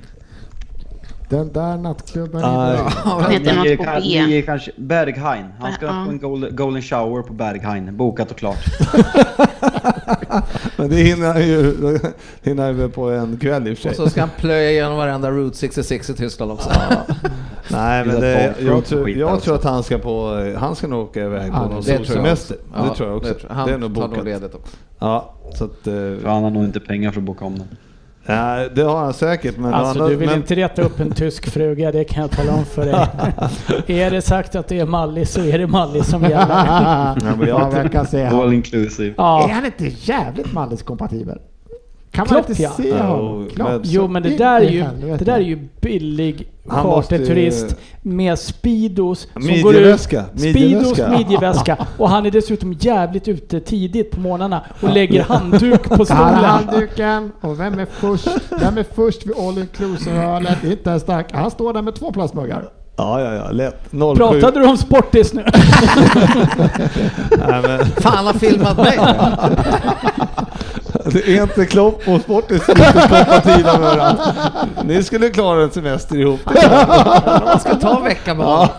[1.30, 2.76] Den där nattklubben Nej.
[2.76, 4.26] i Han heter är något på B.
[4.28, 5.46] ni är kanske Berghain.
[5.60, 6.04] Han ska Ja.
[6.06, 7.98] på en golden, golden shower på Berghain.
[7.98, 8.58] Bokat och klart.
[10.78, 11.76] Men det hinner han ju
[12.44, 14.06] hinner han väl på en kväll i och för Och sig.
[14.06, 16.70] så ska han plöja igenom varenda Route 66 i Tyskland också.
[17.72, 19.46] Nej men det, jag, tror, jag alltså.
[19.46, 21.98] tror att han ska på, han ska nog åka iväg på Ja, någon Det tror
[22.00, 22.56] jag solsemester.
[22.72, 22.84] också.
[22.90, 23.34] Det tror jag också.
[23.48, 24.26] det Han det är nog tar nog bokat.
[24.26, 24.78] ledigt också.
[25.00, 27.68] Ja, så att, eh, För han har nog inte pengar för att boka om den.
[28.30, 31.12] Ja, det har han säkert men, Alltså andra- du vill men inte reta upp en
[31.12, 33.08] tysk fruga, det kan jag tala om för dig.
[34.02, 36.66] är det sagt att det är Mallis så är det Mallis som gäller.
[36.66, 38.54] Ja, men jag- Ja, jag kan se All han.
[38.54, 39.10] inclusive.
[39.10, 39.50] Är Ja.
[39.54, 41.38] han inte jävligt Mallis-kompatibel?
[42.20, 42.72] Kan Klopp, man inte ja.
[42.72, 43.50] se Ja, honom?
[43.56, 44.86] men- Jo men det där är ju,
[45.20, 49.66] det där är ju billig charterturist med Speedos som går ut.
[49.66, 51.78] Midjeväska, Speedos midjeväska.
[51.98, 56.06] Och han är dessutom jävligt ute tidigt på morgnarna och lägger handduk på Här är
[56.06, 56.34] stolen.
[56.46, 58.28] handduken och vem är först?
[58.62, 60.64] Vem är först vid all inclusive-ölet?
[60.64, 61.32] Inte ens stark.
[61.34, 62.70] Han står där med två plastmuggar.
[62.96, 63.82] Ja, ja, ja, lätt.
[63.92, 63.98] 07.
[64.16, 65.46] Pratade du om Sportis nu?
[67.48, 69.00] Nej, men, Fan, har filmat mig.
[71.14, 74.24] det är inte Klopp och Sportis som inte kompatibla med varandra.
[74.84, 76.40] Ni skulle klara en semester ihop.
[77.46, 78.70] Man ska ta en vecka bara.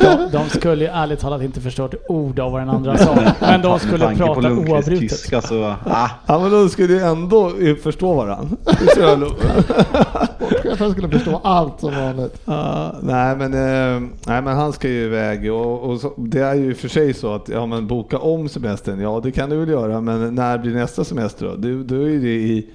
[0.00, 3.16] De, de skulle ju ärligt talat inte förstått ett ord av vad den andra sa.
[3.40, 5.00] Men de skulle Med prata oavbrutet.
[5.10, 5.74] tyska så...
[5.86, 8.56] Ah, Ja, men de skulle ju ändå förstå varandra.
[10.74, 12.40] Jävla- Sportchefen skulle förstå allt som vanligt.
[12.44, 16.54] Ja, nej, men, eh, nej men han ska ju iväg och, och så, det är
[16.54, 19.68] ju för sig så att ja, men boka om semestern, ja det kan du väl
[19.68, 21.56] göra men när blir nästa semester då?
[21.56, 22.66] Du, då är det i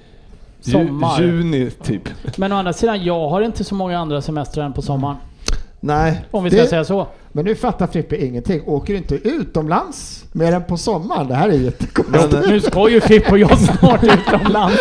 [0.64, 2.02] ju, juni typ.
[2.38, 5.16] Men å andra sidan, jag har inte så många andra semestrar än på sommaren.
[5.80, 7.08] Nej, Om vi ska Det- säga så.
[7.32, 8.62] Men nu fattar Frippe ingenting.
[8.65, 11.28] Åker inte utomlands mer än på sommaren?
[11.28, 12.34] Det här är jättekonstigt.
[12.34, 14.78] eh, Nu ska ju Fipp och jag snart utomlands.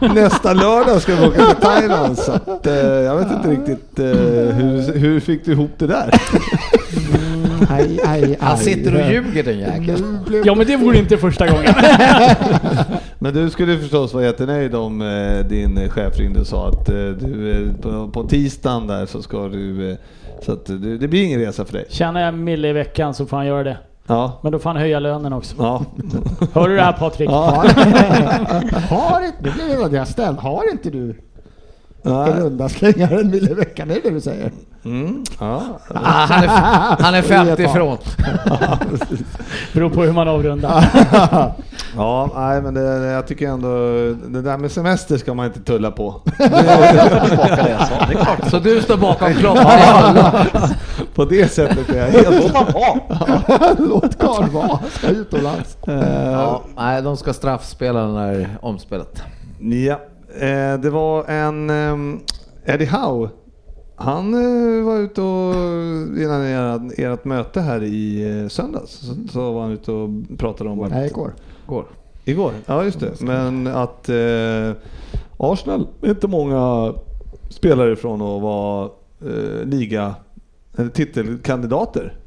[0.14, 4.06] nästa lördag ska vi åka till Thailand så att, eh, jag vet inte riktigt eh,
[4.56, 6.10] hur, hur fick du ihop det där?
[7.68, 8.36] Aj, aj, aj.
[8.40, 10.18] Han sitter och ljuger den jäkeln.
[10.44, 11.74] Ja men det vore inte första gången.
[13.18, 16.94] Men du skulle förstås vara jättenöjd om eh, din chef ringde och sa att eh,
[16.94, 19.96] du, eh, på, på tisdagen där så ska du,
[20.42, 21.86] så att du, det blir ingen resa för dig.
[21.88, 23.76] Tjänar jag mille i veckan så får han göra det.
[24.06, 24.40] Ja.
[24.42, 25.54] Men då får han höja lönen också.
[25.58, 25.84] Ja.
[26.52, 27.30] Hör du det här Patrik?
[27.30, 27.64] ja.
[28.88, 30.38] Har inte, nu blir det jag ställd.
[30.38, 31.16] Har inte du
[32.02, 32.40] en Nej.
[32.40, 33.90] undanslingare en mil i veckan?
[33.90, 34.52] Är det det du säger?
[34.84, 35.24] Mm.
[35.40, 35.62] Ja.
[35.94, 36.48] Ah, han, är,
[37.02, 37.98] han är 50 ifrån.
[39.72, 40.84] Beror på hur man avrundar.
[41.96, 43.68] ja, nej men det, det- jag tycker ändå,
[44.28, 46.20] det där med semester ska man inte tulla på.
[46.38, 46.48] det.
[48.42, 48.50] Det.
[48.50, 49.58] Så du står bakom Klopp?
[51.14, 52.30] På det sättet är jag helt...
[52.42, 53.74] Låt han vara.
[53.78, 54.78] Låt Karl vara.
[54.90, 55.76] Ska utomlands.
[55.88, 59.22] Eh, Ja, nej, de ska straffspela den här omspelet.
[59.60, 60.00] Ja,
[60.82, 62.20] det var en ehm,
[62.64, 63.28] Eddie Howe.
[63.96, 65.54] Han eh, var ute och
[66.18, 70.70] innan ert, ert möte här i eh, söndags så, så var han ute och pratade
[70.70, 71.34] om Nej, igår.
[71.66, 71.84] Går.
[72.24, 72.52] igår.
[72.66, 73.20] Ja just det.
[73.20, 74.72] Men att eh,
[75.36, 76.94] Arsenal är inte många
[77.48, 78.90] spelare ifrån att vara
[79.20, 80.14] eh, liga
[80.76, 82.19] eller titelkandidater.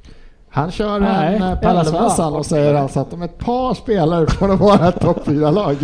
[0.54, 1.62] Han kör Nej, en eh, elva.
[1.62, 5.76] Pärlesmässan och säger alltså att om ett par spelare får det vara ett topp 4-lag.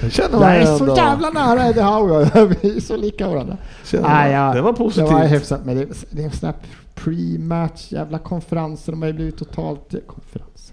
[0.00, 2.30] Det känner Jag är så jävla nära Eddie Howe.
[2.34, 2.46] jag.
[2.62, 3.56] Vi är så lika varandra.
[3.92, 5.08] Nej, ja, Det var positivt.
[5.08, 6.56] Det var hyfsat, men det, det är en sån här
[6.94, 8.92] pre-match, jävla konferenser.
[8.92, 9.94] De har ju blivit totalt...
[10.06, 10.72] Konferens.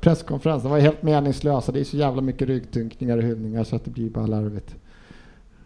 [0.00, 1.72] Presskonferens, de var helt meningslösa.
[1.72, 4.74] Det är så jävla mycket ryggtunkningar och hyllningar så att det blir bara larvigt.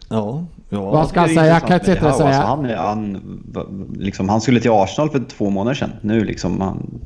[0.09, 0.91] Ja, ja.
[0.91, 1.47] Vad ska jag säga?
[1.47, 2.41] Jag kan inte sitta och Alltså, säga...
[2.43, 3.21] han, han,
[3.99, 5.91] liksom, han skulle till Arsenal för två månader sedan.
[6.01, 7.01] Nu liksom, han,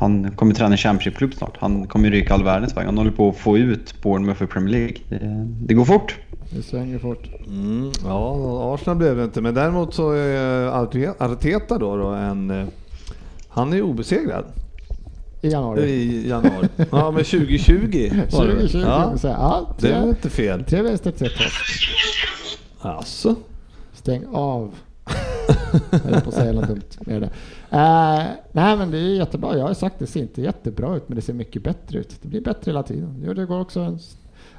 [0.00, 1.56] han kommer träna en Championship-klubb snart.
[1.60, 2.84] Han kommer ju ryka all världens väg.
[2.86, 4.96] Han håller på att få ut Bournemouth för Premier League.
[5.08, 6.16] Det, det går fort.
[6.50, 7.28] Det svänger fort.
[7.46, 9.40] Mm, ja, Arsenal blev det inte.
[9.40, 12.50] Men däremot så är Arte- Arteta då, då en...
[12.50, 12.66] eh,
[13.48, 14.44] Han är ju obesegrad
[15.42, 15.82] I januari.
[15.90, 16.68] i januari.
[16.76, 18.68] Ja, men 2020 var det väl?
[18.68, 18.78] 2020.
[18.86, 20.64] Ja, Så, ja, det är tre, inte fel.
[20.64, 21.88] tre vinster, tre torsk.
[22.82, 23.34] Alltså.
[23.92, 24.74] Stäng av.
[25.90, 27.30] Jag på att säga något dumt med det.
[27.70, 29.58] Eh, nej men det är jättebra.
[29.58, 32.16] Jag har sagt det ser inte jättebra ut men det ser mycket bättre ut.
[32.22, 33.22] Det blir bättre hela tiden.
[33.26, 33.98] Jo, det går också en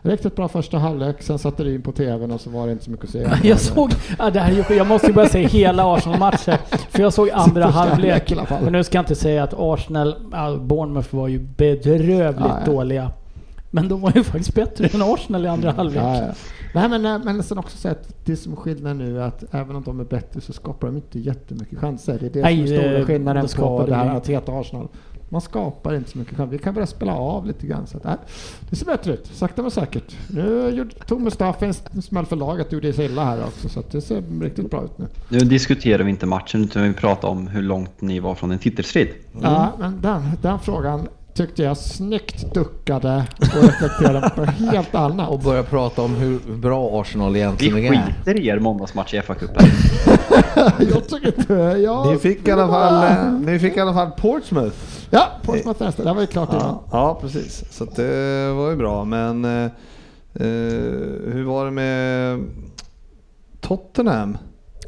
[0.01, 1.21] riktigt bra första halvlek.
[1.21, 3.38] Sen satte det in på tvn och så var det inte så mycket att säga.
[3.43, 6.57] Jag såg, ja, det här är jag måste ju börja säga hela Arsenal-matchen.
[6.89, 7.91] För jag såg andra halvlek.
[7.93, 8.63] halvlek i alla fall.
[8.63, 12.71] Men nu ska jag inte säga att Arsenal, ja, Bournemouth var ju bedrövligt Ja, ja.
[12.71, 13.12] dåliga.
[13.71, 16.03] Men de var ju faktiskt bättre än Arsenal i andra halvlek.
[16.03, 16.33] Ja, ja.
[16.73, 19.43] Nej, men, eh, men sen också så att det som är skillnaden nu är att
[19.51, 22.17] även om de är bättre så skapar de inte jättemycket chanser.
[22.19, 24.88] Det är det Nej, som är stora det- skillnaden på det här att heta Arsenal.
[25.29, 26.51] Man skapar inte så mycket chanser.
[26.51, 27.88] Vi kan börja spela av lite grann.
[27.88, 28.15] Så att, nej,
[28.69, 30.15] det ser bättre ut, sakta men säkert.
[30.29, 33.69] Nu gjorde- tog Mustafa en smäll för laget och gjorde sig illa här också.
[33.69, 35.05] Så att det ser riktigt bra ut nu.
[35.29, 38.59] Nu diskuterar vi inte matchen utan vi pratar om hur långt ni var från en
[38.59, 39.07] titelstrid.
[39.41, 45.30] Ja, men den, den frågan tyckte jag snyggt duckade och reflekterade på helt annat.
[45.30, 48.08] Och börja prata om hur bra Arsenal Vi egentligen är.
[48.08, 49.65] skiter i er måndagsmatch i FA-cupen.
[50.93, 51.54] jag tycker inte...
[51.84, 54.76] Jag, Ni fick i alla fall, eh, ni fick i alla fall Portsmouth.
[55.10, 56.04] Ja, Portsmouth nästa.
[56.04, 56.62] Det var ju klart innan.
[56.62, 57.63] Ja, ja precis.
[57.72, 59.06] Så att det var ju bra.
[59.06, 59.72] Men eh, eh,
[61.34, 62.39] hur var det med
[63.62, 64.38] Tottenham?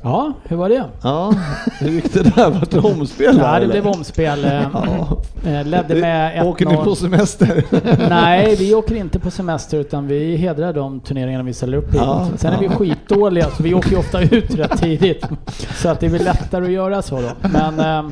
[0.07, 0.83] Ja, hur var det?
[1.03, 1.33] Ja,
[1.79, 2.49] hur gick det där?
[2.49, 3.37] Vart det omspel?
[3.37, 4.45] Ja, det blev omspel.
[4.45, 5.17] eh, Ja.
[5.45, 6.83] eh, Ledde med Åker ni 1-0.
[6.83, 7.63] på semester?
[8.09, 11.97] Nej, vi åker inte på semester utan vi hedrar de turneringarna vi ställer upp i.
[11.97, 15.25] Ja, Sen är vi skitdåliga så vi åker ju ofta ut rätt tidigt.
[15.75, 17.49] Så att det är väl lättare att göra så då.
[17.49, 18.11] Men eh,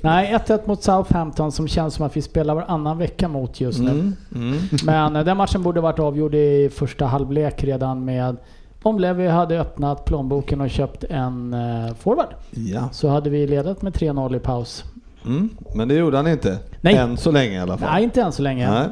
[0.00, 3.90] nej, 1-1 mot Southampton som känns som att vi spelar varannan vecka mot just nu.
[3.90, 4.58] Mm, mm.
[4.84, 8.36] Men den matchen borde varit avgjord i första halvlek redan med
[8.82, 12.88] om Levi hade öppnat plånboken och köpt en eh, forward Ja.
[12.92, 14.84] så hade vi ledat med 3-0 i paus.
[15.24, 15.48] Mm.
[15.74, 16.58] Men det gjorde han inte.
[16.80, 16.94] Nej.
[16.96, 17.88] Än så länge i alla fall.
[17.92, 18.70] Nej, inte än så länge.
[18.70, 18.88] Nej.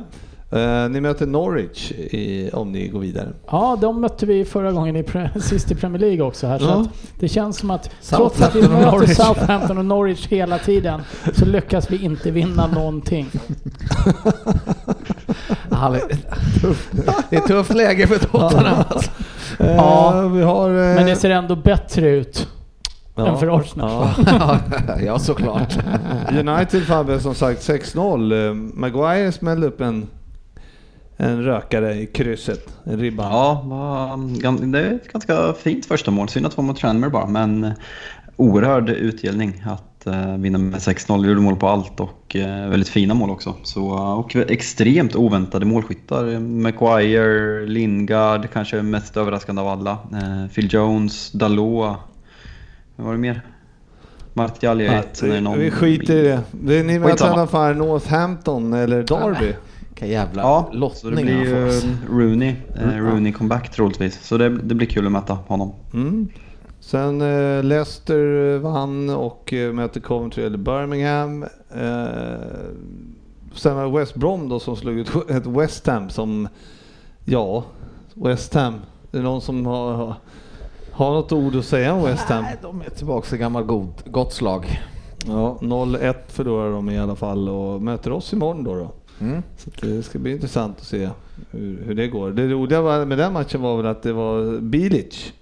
[0.53, 3.29] Eh, ni möter Norwich i, om ni går vidare.
[3.51, 5.05] Ja, de mötte vi förra gången i
[5.41, 6.59] sist i Premier League också här.
[6.61, 6.87] Ja.
[7.19, 9.07] det känns som att trots att vi möter.
[9.07, 11.01] Southampton och Norwich hela tiden
[11.35, 13.27] så lyckas vi inte vinna någonting.
[17.31, 18.85] Det är ett tufft läge för Tottenham.
[18.89, 19.11] Alltså.
[19.59, 20.69] Ja, vi har...
[20.71, 22.49] eh, Men det ser ändå bättre ut
[23.15, 23.27] ja.
[23.29, 24.09] än för Arsenal.
[24.27, 24.59] Ja.
[25.05, 25.79] ja, såklart.
[26.33, 28.49] United Fabbe som sagt 6-0.
[28.49, 30.07] Eh, Maguire smällde upp en,
[31.17, 32.69] en rökare i krysset.
[32.85, 33.23] En ribba.
[33.23, 34.19] Ja,
[34.61, 36.29] det är ett ganska fint första mål.
[36.29, 37.73] Synd att få mot Tranmere bara, men
[38.37, 41.27] oerhörd utdelning att eh, vinna med 6-0.
[41.27, 43.55] Gjorde mål på allt och eh, väldigt fina mål också.
[43.63, 46.39] Så, och extremt oväntade målskyttar.
[46.41, 49.91] Maguire, Lingard, kanske mest överraskande av alla.
[49.91, 51.97] Eh, Phil Jones, Dalot.
[52.97, 53.41] Vad var det mer?
[54.35, 55.23] Martial är ett.
[55.23, 56.41] är vi, någon- vi skiter i det.
[56.51, 57.33] det ni möter i Skitsamma.
[57.33, 59.53] alla fall Northampton eller Derby.
[59.89, 61.57] Vilka jävla Ja, så det lottningar blir han får.
[61.59, 61.87] ju alltså.
[62.11, 64.19] Rooney, eh, Rooney comeback troligtvis.
[64.23, 65.73] Så det, det blir kul att möta honom.
[65.95, 66.29] Mm.
[66.91, 71.43] Sen eh, Leicester vann och eh, möter Coventry eller Birmingham.
[71.71, 72.41] Eh,
[73.55, 76.49] sen var West Brom då som slog ut ett West Ham som,
[77.25, 77.65] ja,
[78.15, 78.75] West Ham.
[79.11, 80.15] Det är någon som har, har,
[80.93, 82.43] har något ord att säga om West Ham?
[82.43, 84.81] Nej, de är tillbaka i gammal god, gott slag.
[85.27, 88.75] Ja, 0-1 förlorar de i alla fall och möter oss imorgon då.
[88.75, 88.93] då.
[89.21, 89.43] Mm.
[89.57, 91.11] Så att det ska bli intressant att se
[91.51, 92.31] hur, hur det går.
[92.31, 95.33] Det roliga med den matchen var väl att det var Bilic,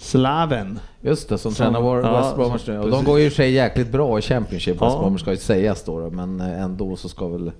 [0.00, 0.78] slaven.
[1.00, 2.78] Just det, som, Som- tränar vår ja, West Bromwich nu.
[2.78, 4.86] Och de går ju i sig jäkligt bra i Championship, Ja.
[4.86, 7.52] West Bromwich ska ju sägas då, men eh, ändå så ska väl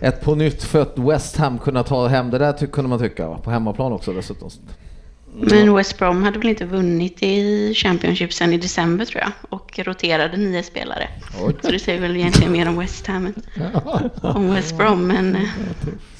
[0.00, 3.38] ett på nytt fött West Ham kunna ta hem det där kunde man tycka, va?
[3.38, 4.50] på hemmaplan också dessutom.
[5.40, 9.32] Men West Brom hade väl inte vunnit i Championship sen i december tror jag.
[9.50, 11.08] Och roterade nio spelare.
[11.46, 11.54] Oj.
[11.62, 13.34] Så det säger väl egentligen mer om West Ham än
[14.22, 15.06] om West Brom.
[15.06, 15.42] Men eh,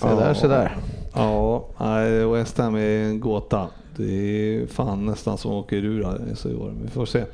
[0.01, 0.77] Så där, så där.
[1.13, 3.67] Ja, nej, West Ham är en gåta.
[3.97, 6.75] Det är fan nästan som åker ur här så i år.
[6.83, 7.25] Vi får se.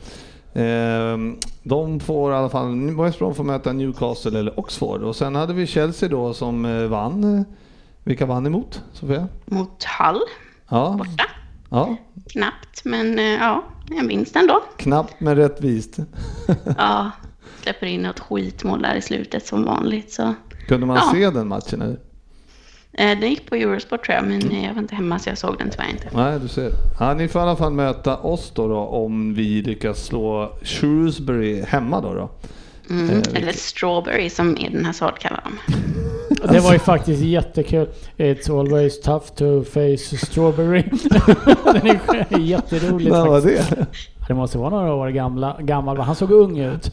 [0.55, 5.35] Ehm, De får i alla fall, West Brom får möta Newcastle eller Oxford och sen
[5.35, 7.45] hade vi Chelsea då som eh, vann.
[8.05, 9.29] Vilka vann emot Sofia?
[9.47, 10.21] mot Hull
[10.71, 11.25] Ja, borta.
[11.71, 11.97] ja
[12.29, 14.63] Knappt, men eh, ja, en vinst ändå.
[14.77, 15.97] knappt men rättvist.
[16.79, 17.11] Ja,
[17.63, 20.13] släpper in något skitmål där i slutet som vanligt.
[20.13, 20.35] Så.
[20.69, 21.11] Kunde man Ja.
[21.15, 21.83] se den matchen?
[21.83, 21.99] Eller?
[22.93, 25.39] Eh, Den gick på Eurosport tror jag, men eh, jag var inte hemma så jag
[25.39, 26.09] såg den tyvärr inte.
[26.15, 26.73] Nej, du ser.
[26.99, 31.63] Ja, ni får i alla fall möta oss då, då om vi lyckas slå Shrewsbury
[31.63, 32.15] hemma då.
[32.15, 32.31] då.
[32.91, 33.11] Mm.
[33.11, 35.59] Eh, Eller Strawberry som Eden Hazard kallar dem.
[36.49, 37.89] Det var ju faktiskt jättekul.
[38.17, 40.83] It's always tough to face strawberry.
[41.65, 41.87] Den
[42.29, 43.71] är jätteroligt När var faktiskt.
[43.71, 43.87] det?
[44.29, 46.93] Det måste vara några år gamla, gammal, han såg ung ut.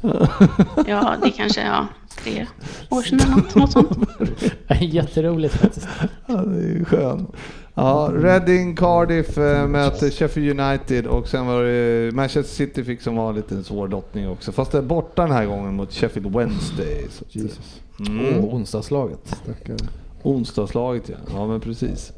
[0.88, 1.88] Ja, det kanske ja,
[2.24, 2.46] tre
[2.90, 3.98] år sedan eller något, något sånt.
[4.82, 5.88] Jätteroligt faktiskt.
[6.26, 7.28] Ja, det är ju skön.
[7.74, 13.16] Ja, Reading, Cardiff äh, möter Sheffield United och sen var det Manchester City fick som
[13.16, 14.52] vanligt en svår lottning också.
[14.52, 17.06] Fast det är borta den här gången mot Sheffield Wednesday.
[17.10, 17.82] Så Jesus.
[18.00, 18.44] Mm.
[18.44, 19.20] Åh, onsdagslaget.
[19.44, 19.78] Stackare.
[20.24, 21.16] Onsdagslaget ja.
[21.34, 22.14] Ja men precis.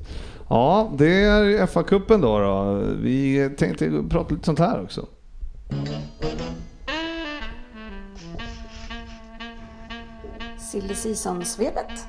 [0.49, 2.81] Ja, det är FA-cupen då, då.
[3.01, 5.05] Vi tänkte prata lite sånt här också.
[10.71, 12.05] Silly Season-svepet.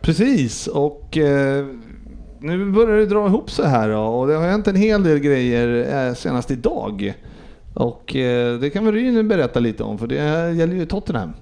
[0.00, 1.66] Precis, och eh,
[2.38, 5.18] nu börjar det dra ihop sig här då, och det har hänt en hel del
[5.18, 7.14] grejer eh, senast idag.
[7.74, 10.14] Och eh, det kan väl Ryn berätta lite om, för det
[10.52, 11.32] gäller ju Tottenham.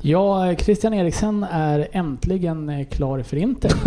[0.00, 3.72] Ja, Christian Eriksen är äntligen eh, klar för Inter.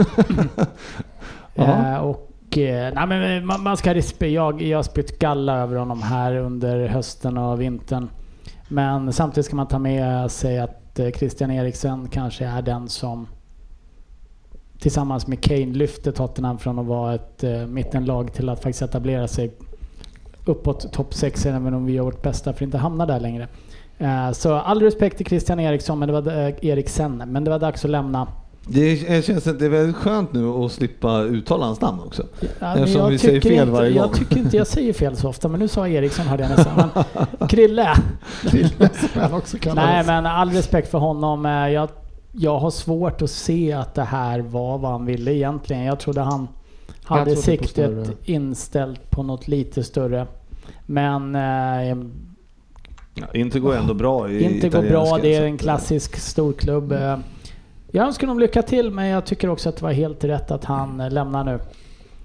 [1.55, 6.01] Eh, och eh, nej, men man, man ska jag, jag har spytt galla över honom
[6.01, 8.09] här under hösten och vintern.
[8.67, 13.27] Men samtidigt ska man ta med sig att Christian Eriksen kanske är den som
[14.79, 19.51] tillsammans med Kane lyfter Tottenham från att vara ett mittenlag till att faktiskt etablera sig
[20.45, 23.47] uppåt topp 6 även om vi gör vårt bästa för att inte hamna där längre.
[23.97, 27.59] Eh, Så all respekt till Christian Eriksson, men det var, eh, Eriksen, men det var
[27.59, 28.27] dags att lämna.
[28.71, 32.23] Det känns att det är väldigt skönt nu att slippa uttala hans namn också.
[32.59, 34.13] Ja, Eftersom jag vi säger fel inte, varje Jag gång.
[34.13, 36.89] tycker inte jag säger fel så ofta, men nu sa Eriksson hörde jag nästan.
[37.37, 37.95] Men Krille!
[38.41, 39.75] Som han också kallas.
[39.85, 41.45] Nej men all respekt för honom.
[41.45, 41.89] Eh, Jag,
[42.31, 45.83] jag har svårt att se att det här var vad han ville egentligen.
[45.83, 46.47] Jag trodde han
[47.09, 50.27] hade siktet inställt på något lite större.
[50.85, 51.97] Men eh,
[53.13, 55.17] Ja, inte går ändå bra i inte går bra.
[55.17, 56.91] Det är en att, klassisk storklubb.
[56.91, 57.17] Eh,
[57.91, 60.65] Jag önskar honom lycka till men jag tycker också att det var helt rätt att
[60.65, 61.59] han eh, lämnar nu.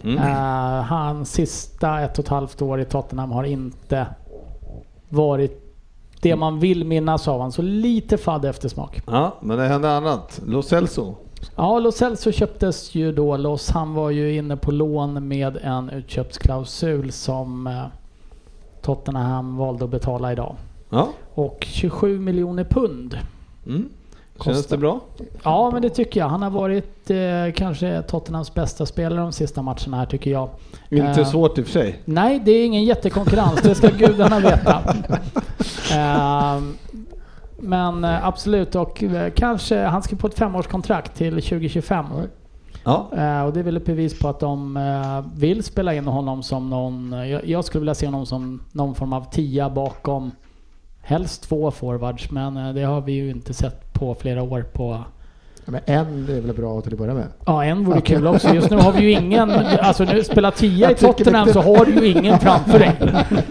[0.05, 0.19] Mm.
[0.19, 4.07] Eh, hans sista ett och ett halvt år i Tottenham har inte
[5.09, 5.61] varit
[6.21, 7.53] det man vill minnas av honom.
[7.53, 9.03] Så lite fadd eftersmak.
[9.07, 10.41] Ja, men det hände annat.
[10.47, 11.15] Lo Celso.
[11.57, 13.71] Ja, Lo Celso köptes ju då loss.
[13.71, 17.83] Han var ju inne på lån med en utköpsklausul som eh,
[18.83, 20.57] Tottenham valde att betala idag.
[20.91, 21.09] Ja.
[21.35, 23.19] Och 27 miljoner pund.
[23.67, 23.89] Mm.
[24.45, 24.77] Känns Kostar.
[24.77, 25.01] det bra?
[25.43, 26.29] Ja, men det tycker jag.
[26.29, 27.17] Han har varit eh,
[27.57, 30.49] kanske Tottenhams bästa spelare de sista matcherna här tycker jag.
[30.91, 32.01] Inte Eh, svårt i och för sig.
[32.05, 33.61] Nej, det är ingen jättekonkurrens.
[33.63, 34.83] Det ska gudarna veta.
[35.95, 36.77] Ehm,
[37.65, 42.07] men eh, absolut, och eh, kanske han ska på ett femårskontrakt till 2025.
[42.85, 43.11] Ja.
[43.17, 44.79] Eh, och det är väl ett bevis på att de
[45.37, 47.15] vill spela in honom som någon...
[47.45, 50.31] Jag, skulle vilja se honom som någon form av tia bakom
[51.03, 55.05] helst två forwards, men det har vi ju inte sett på flera år på...
[55.67, 57.27] Ja, Men en är väl bra till att börja med.
[57.47, 58.17] Ja, en vore Okej.
[58.17, 58.55] kul också.
[58.55, 59.51] Just nu har vi ju ingen...
[59.81, 62.93] Alltså nu spelar tia i Jag Tottenham lite- så har du ju ingen framför dig.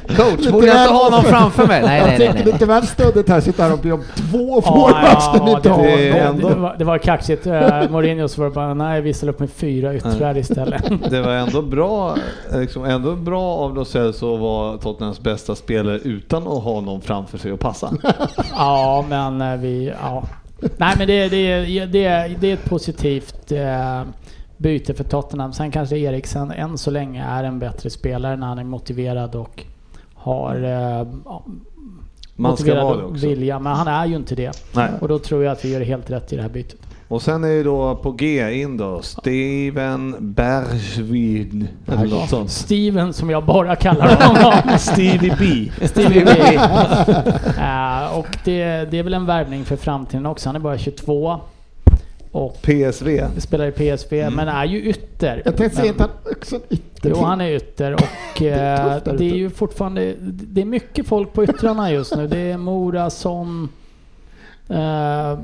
[0.07, 1.81] Coach, borde jag inte ha någon framför mig?
[1.85, 2.27] Nej, Jag nej, nej.
[2.27, 2.53] tycker nej.
[2.53, 5.69] lite väl stödigt här, sitta här och be om två Ja, forwards ni ja, inte
[5.69, 7.47] det, det det, var, det var kaxigt.
[7.47, 7.53] Uh,
[7.89, 10.83] Mourinho så var det bara, nej vi ställer upp med fyra yttrar istället.
[11.09, 12.15] Det var ändå bra,
[12.53, 17.01] liksom, ändå bra av Lo Celso att vara Tottenhams bästa spelare utan att ha någon
[17.01, 17.93] framför sig och passa.
[18.55, 19.93] Ja, men eh, vi...
[20.01, 20.23] Ja.
[20.77, 24.03] Nej, men det, det, det, det är ett positivt eh,
[24.57, 25.53] byte för Tottenham.
[25.53, 29.65] Sen kanske Eriksen än så länge är en bättre spelare när han är motiverad och
[30.13, 31.43] har eh, ja,
[32.35, 33.27] Man ska vara det också.
[33.27, 33.59] vilja.
[33.59, 34.51] Men han är ju inte det.
[34.75, 34.89] Nej.
[35.01, 36.79] Och då tror jag att vi gör helt rätt i det här bytet.
[37.07, 41.67] Och sen är ju då på G in då, Steven Bergvin.
[41.87, 42.51] Eller något sånt.
[42.51, 44.77] Steven som jag bara kallar honom.
[44.79, 45.71] Stevie B.
[45.87, 46.59] Stevie B.
[47.59, 50.49] Eh, och det, det är väl en värvning för framtiden också.
[50.49, 51.39] Han är bara 22
[52.33, 53.23] och PSV.
[53.37, 55.41] spelar i PSV, men är ju ytter.
[55.45, 57.09] Jag tänkte säga han också ytter.
[57.09, 58.01] Jo, han är ytter och
[58.41, 59.25] är eh, det är ute.
[59.25, 60.15] ju fortfarande...
[60.21, 62.27] Det är mycket folk på yttrarna just nu.
[62.27, 63.69] Det är Mora, Son,
[64.69, 65.39] eh,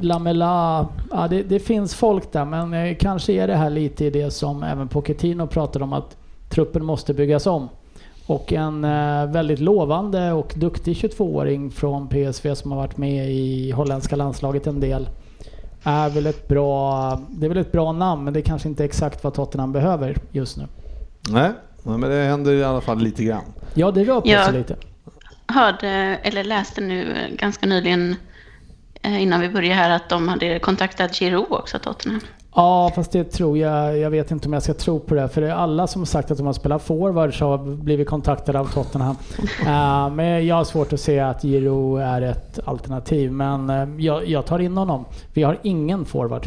[0.00, 0.88] Lamela.
[1.10, 4.30] Ja, det, det finns folk där, men eh, kanske är det här lite i det
[4.30, 6.16] som även Pochettino pratade om att
[6.48, 7.68] truppen måste byggas om.
[8.26, 13.70] Och en eh, väldigt lovande och duktig 22-åring från PSV som har varit med i
[13.70, 15.08] holländska landslaget en del
[15.82, 18.84] är väl ett bra, det är väl ett bra namn men det är kanske inte
[18.84, 20.64] exakt vad Tottenham behöver just nu.
[21.30, 21.50] Nej,
[21.82, 23.42] men det händer i alla fall lite grann.
[23.74, 24.44] Ja, det rör på Ja.
[24.44, 24.76] sig lite.
[25.46, 25.88] Hörde,
[26.22, 28.16] eller läste nu eh, ganska nyligen
[29.04, 32.20] innan vi började här att de hade kontaktat Giroud också, Tottenham.
[32.54, 35.28] Ja, fast det tror jag, jag vet inte om jag ska tro på det.
[35.28, 38.60] För det är alla som har sagt att de har spelat forwards har blivit kontaktade
[38.60, 39.16] av Tottenham.
[39.66, 43.32] Eh, men jag har svårt att se att Giro är ett alternativ.
[43.32, 45.04] Men eh, jag, jag tar in honom.
[45.32, 46.46] Vi har ingen forward.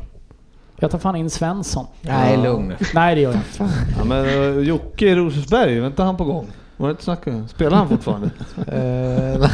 [0.80, 1.86] Jag tar fan in Svensson.
[2.02, 2.76] Nej, lugn nu.
[2.94, 3.74] Nej, det gör jag inte.
[3.98, 6.48] Ja, men uh, Jocke i Rosersberg, inte han på gång?
[6.78, 8.30] Var det inte snack Spelar han fortfarande?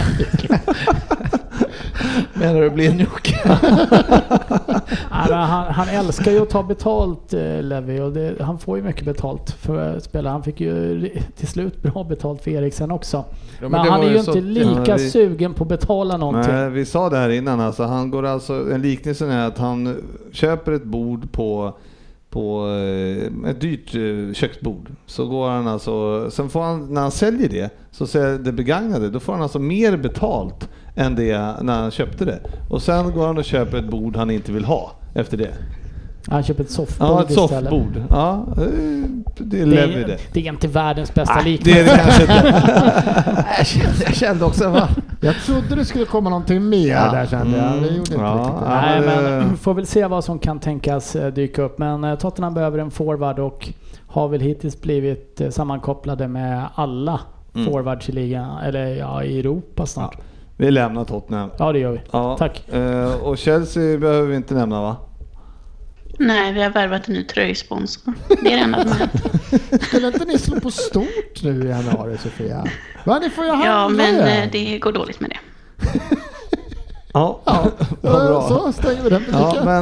[2.34, 3.36] Menar du bli en Jocke?
[3.46, 3.60] Nej,
[5.30, 8.00] men han, han älskar ju att ta betalt, eh, Levi.
[8.02, 10.30] Och det, han får ju mycket betalt för att spela.
[10.32, 13.26] Han fick ju till slut bra betalt för Eriksen också.
[13.62, 16.18] Ja, men det han är ju så- inte lika Ja, vi- sugen på att betala
[16.18, 16.54] någonting.
[16.54, 19.96] Nej, vi sa det här innan, alltså, han går alltså, en liknelse är att han
[20.32, 21.74] köper ett bord på,
[22.30, 24.90] på eh, ett dyrt eh, köksbord.
[25.06, 29.10] Så går han alltså, sen får han, när han säljer det, så säljer det begagnade,
[29.10, 32.40] då får han alltså mer betalt än det när han köpte det.
[32.70, 35.50] Och sen går han och köper ett bord han inte vill ha efter det.
[36.28, 38.04] Han köper ett soffbord Ja, ett soffbord.
[38.10, 38.64] Ja, eh,
[39.38, 40.18] det är Det är, det.
[40.34, 41.84] det är inte världens bästa Nej, liknelse.
[41.84, 43.46] det är det kanske inte.
[43.58, 44.88] jag, kände, jag kände också, va?
[45.22, 47.12] Jag trodde det skulle komma någonting mer Ja.
[47.12, 47.66] där kände jag.
[47.72, 47.84] Det Mm.
[47.84, 48.34] gjorde inte Ja.
[48.34, 48.70] riktigt det.
[48.70, 51.78] Nej, Ja, men det- får väl se vad som kan tänkas eh, dyka upp.
[51.80, 53.70] Men eh, Tottenham behöver en forward och
[54.08, 57.20] har väl hittills blivit eh, sammankopplade med alla
[57.56, 57.68] Mm.
[57.72, 60.16] forwards i ligan, eller ja, i Europa snart.
[60.62, 61.50] Vi lämnar Tottenham.
[61.58, 62.02] Ja, det gör vi.
[62.12, 62.38] Ja.
[62.38, 62.70] Tack.
[62.70, 64.96] Eh, och Chelsea behöver vi inte nämna va?
[66.20, 68.14] Nej, vi har värvat en ny tröjsponsor.
[68.28, 69.84] Det är det enda som har hänt.
[69.84, 72.66] Skulle inte ni slå på stort nu i januari Sofia?
[73.06, 74.22] Va, ni får ju handla Ja, men ju.
[74.22, 75.40] eh, det går dåligt med det.
[77.14, 77.64] Ja, Ja,
[78.02, 78.48] vad bra.
[78.48, 79.80] så stänger vi den Ja, men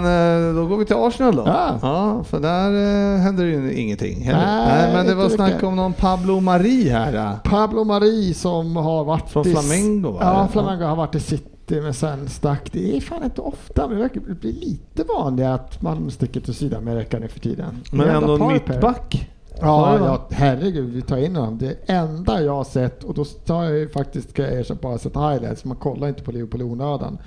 [0.49, 1.43] eh, då går vi till Arsenal då.
[1.45, 1.79] Ja.
[1.81, 2.69] Ja, för där
[3.15, 4.45] eh, händer ju ingenting heller.
[4.45, 5.63] Nej, Nej, men det var snack mycket.
[5.67, 7.13] om någon Pablo Mari här.
[7.13, 7.31] eh.
[7.51, 10.17] Pablo Mari som har varit Från i- Flamengo, va?
[10.21, 10.47] Ja.
[10.51, 12.69] Flamengo har varit i City men sen stack.
[12.71, 16.53] Det är fan inte ofta, men det verkar bli lite vanligare att man sticker till
[16.53, 17.79] Sydamerika nu för tiden.
[17.91, 19.29] Men ändå en mittback.
[19.61, 21.57] Ja, Ja, herregud, vi tar in honom.
[21.57, 24.97] Det enda jag har sett, och då tar jag ju faktiskt, ska jag erkänna, bara
[24.97, 27.17] sett highlights, man kollar inte på Liverpool i onödan.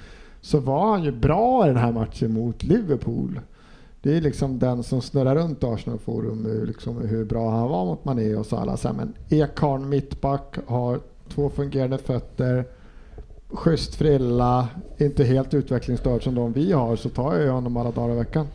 [0.40, 3.40] så var han ju bra i den här matchen mot Liverpool.
[4.02, 8.04] Det är liksom den som snurrar runt Arsenal Forum, liksom hur bra han var mot
[8.04, 8.76] Mané och Salah.
[8.76, 12.64] Så här, Men Ekharn mittback har två fungerande fötter,
[13.48, 14.68] schysst frilla,
[14.98, 18.18] inte helt utvecklingsstörd som de vi har så tar jag ju honom alla dagar i
[18.18, 18.46] veckan.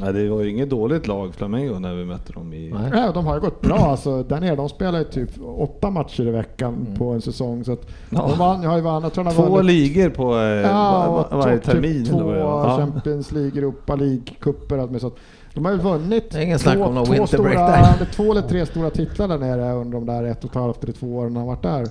[0.00, 2.70] Nej, det var ju inget dåligt lag Flamengo när vi mötte dem i...
[2.74, 2.90] Nej.
[2.94, 4.22] Ja, de har ju gått bra alltså.
[4.22, 7.64] Där nere, de spelar ju typ åtta matcher i veckan på en säsong.
[7.64, 8.26] Så att Ja.
[8.28, 11.12] de vann, har ju vann, jag tror de har Två vunnit- ligor på eh, Ja,
[11.12, 12.04] var, och varje typ termin.
[12.06, 12.34] Två.
[12.34, 12.76] Ja.
[12.78, 15.14] Champions League, Europa League-cuper och allt med sånt.
[15.54, 17.94] De har ju vunnit ingen snack om någon två, stora, där.
[17.96, 20.84] eller två eller tre stora titlar där nere under de där ett och ett halvt
[20.84, 21.86] eller två åren han varit där.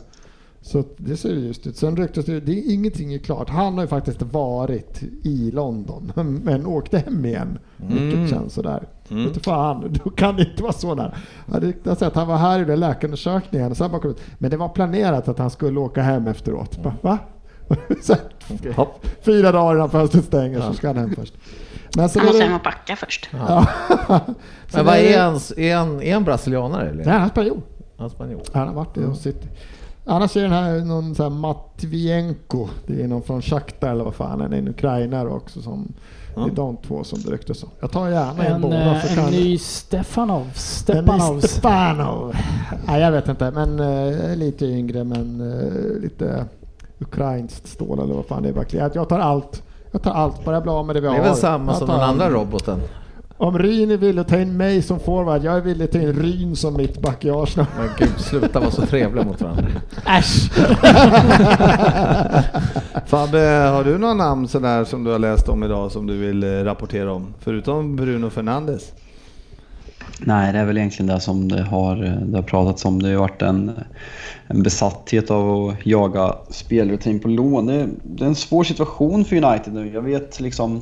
[0.66, 1.78] Så det ser just ut.
[1.78, 3.50] Sen ryktas det, det är ingenting är klart.
[3.50, 6.12] Han har ju faktiskt varit i London
[6.44, 7.60] men åkte hem igen.
[7.82, 7.94] Mm.
[7.94, 8.88] Vilket känns sådär.
[9.10, 9.24] Mm.
[9.26, 11.18] Vet du fan, då kan det inte vara så där.
[11.46, 14.22] Det ryktas att han var här och gjorde läkarundersökningen och sen bara kom ut.
[14.38, 16.84] Men det var planerat att han skulle åka hem efteråt.
[16.84, 17.18] Bara, Va?
[18.02, 18.16] Så,
[18.76, 19.08] Hopp.
[19.22, 21.34] Fyra dagar innan fönstret stänger så ska han hem först.
[21.96, 23.30] Men så Han det- måste hem och packa först.
[23.32, 23.68] Ja.
[24.68, 25.40] Så Men vad det- är han?
[25.58, 27.06] Är han, är han brasilianare eller?
[27.06, 27.62] Nej, han är spanjor.
[27.98, 28.42] Han är spanjor.
[28.54, 29.16] Han har varit i mm.
[29.16, 29.48] City.
[30.08, 32.68] Annars är den här någon sån här Matvienko.
[32.88, 35.62] Det är någon från Shakhtar eller vad fan, han är en ukrainare också.
[35.62, 35.94] Som,
[36.36, 37.70] Det är de två som det ryktas om.
[37.80, 38.96] Jag tar gärna en, En, båda.
[38.96, 40.42] eh, så en kan ny Stefanov.
[40.88, 41.42] En ny.
[41.42, 42.36] Stepanov.
[42.88, 46.46] Nej, jag vet inte, men eh, lite yngre men eh, lite
[47.00, 48.92] ukrainskt stål eller vad fan det är verkligen.
[48.94, 49.64] Jag tar allt.
[49.92, 51.20] Jag tar allt, bara jag blir av med det vi Det har.
[51.20, 52.80] är väl samma som den andra roboten.
[53.38, 56.00] Om Ryn är villig att ta in mig som forward, jag är villig att ta
[56.00, 57.68] in Ryn som mittback i Arsenal.
[57.78, 59.66] Men gud, sluta vara så trevliga mot varandra.
[60.08, 60.52] Äsch!
[63.06, 63.40] Fabbe,
[63.74, 66.48] har du några namn sådär som du har läst om idag som du vill eh,
[66.48, 67.34] rapportera om?
[67.40, 68.92] Förutom Bruno Fernandes?
[70.20, 73.02] Nej, det är väl egentligen det som det har, det har pratats om.
[73.02, 73.72] Det har ju varit en,
[74.48, 77.66] en besatthet av att jaga spelare och ta in på lån.
[77.66, 79.92] Det, det är en svår situation för United nu.
[79.94, 80.82] Jag vet liksom...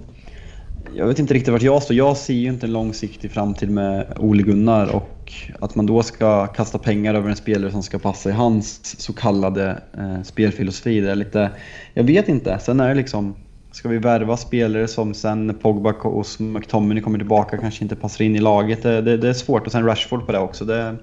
[0.91, 1.95] Jag vet inte riktigt vart jag står.
[1.95, 6.47] Jag ser ju inte en långsiktig framtid med Ole Gunnar och att man då ska
[6.47, 11.01] kasta pengar över en spelare som ska passa i hans så kallade eh, spelfilosofi.
[11.01, 11.51] Det är lite...
[11.93, 12.59] Jag vet inte.
[12.59, 13.35] Sen är det liksom...
[13.71, 18.35] Ska vi värva spelare som sen Pogba och McTominay kommer tillbaka kanske inte passar in
[18.35, 18.83] i laget?
[18.83, 20.65] Det, det, det är svårt och sen Rashford på det också.
[20.65, 20.95] Det,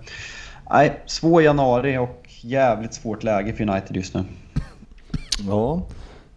[0.71, 4.25] nej, svår januari och jävligt svårt läge för United just nu.
[5.49, 5.83] Ja,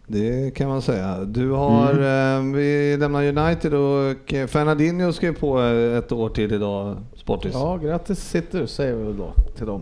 [0.08, 1.20] det kan man säga.
[1.26, 6.54] Du har, eh, vi lämnar United och eh, Fernandinho skrev på eh, ett år till
[6.54, 7.54] idag, Sportis.
[7.54, 9.82] Ja, grattis sitter säger vi väl då till dem.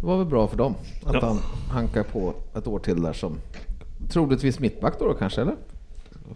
[0.00, 0.74] Det var väl bra för dem
[1.04, 1.20] att Ja.
[1.22, 1.38] han
[1.70, 3.32] hankar på ett år till där som
[4.10, 5.54] troligtvis mittback då, då kanske, eller?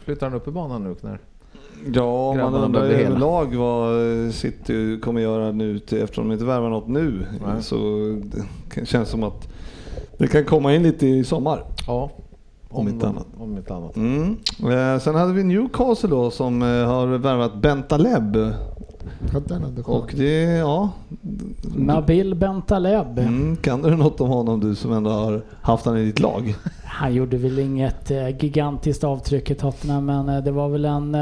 [0.05, 1.18] Flyttar han upp i banan nu när...
[1.94, 3.01] Ja, man undrar hela.
[3.09, 3.94] överlag vad
[4.34, 7.26] City kommer göra nu till, eftersom de inte värvar något nu.
[7.46, 7.62] Nej.
[7.62, 7.76] Så
[8.72, 9.48] det känns som att
[10.18, 11.64] det kan komma in lite i sommar.
[11.86, 12.11] Ja,
[12.71, 13.27] Om inte annat.
[13.39, 13.97] Om inte annat.
[13.97, 14.37] Mm.
[14.61, 18.37] Eh, sen hade vi Newcastle då som eh, har värvat Bentaleb.
[19.85, 20.91] Och det, ja.
[21.77, 23.18] Nabil Bentaleb.
[23.18, 26.55] Mm, kan du något om honom du som ändå har haft han i ditt lag?
[26.85, 31.14] Han gjorde väl inget eh, gigantiskt avtryck i Tottenham men det var väl en...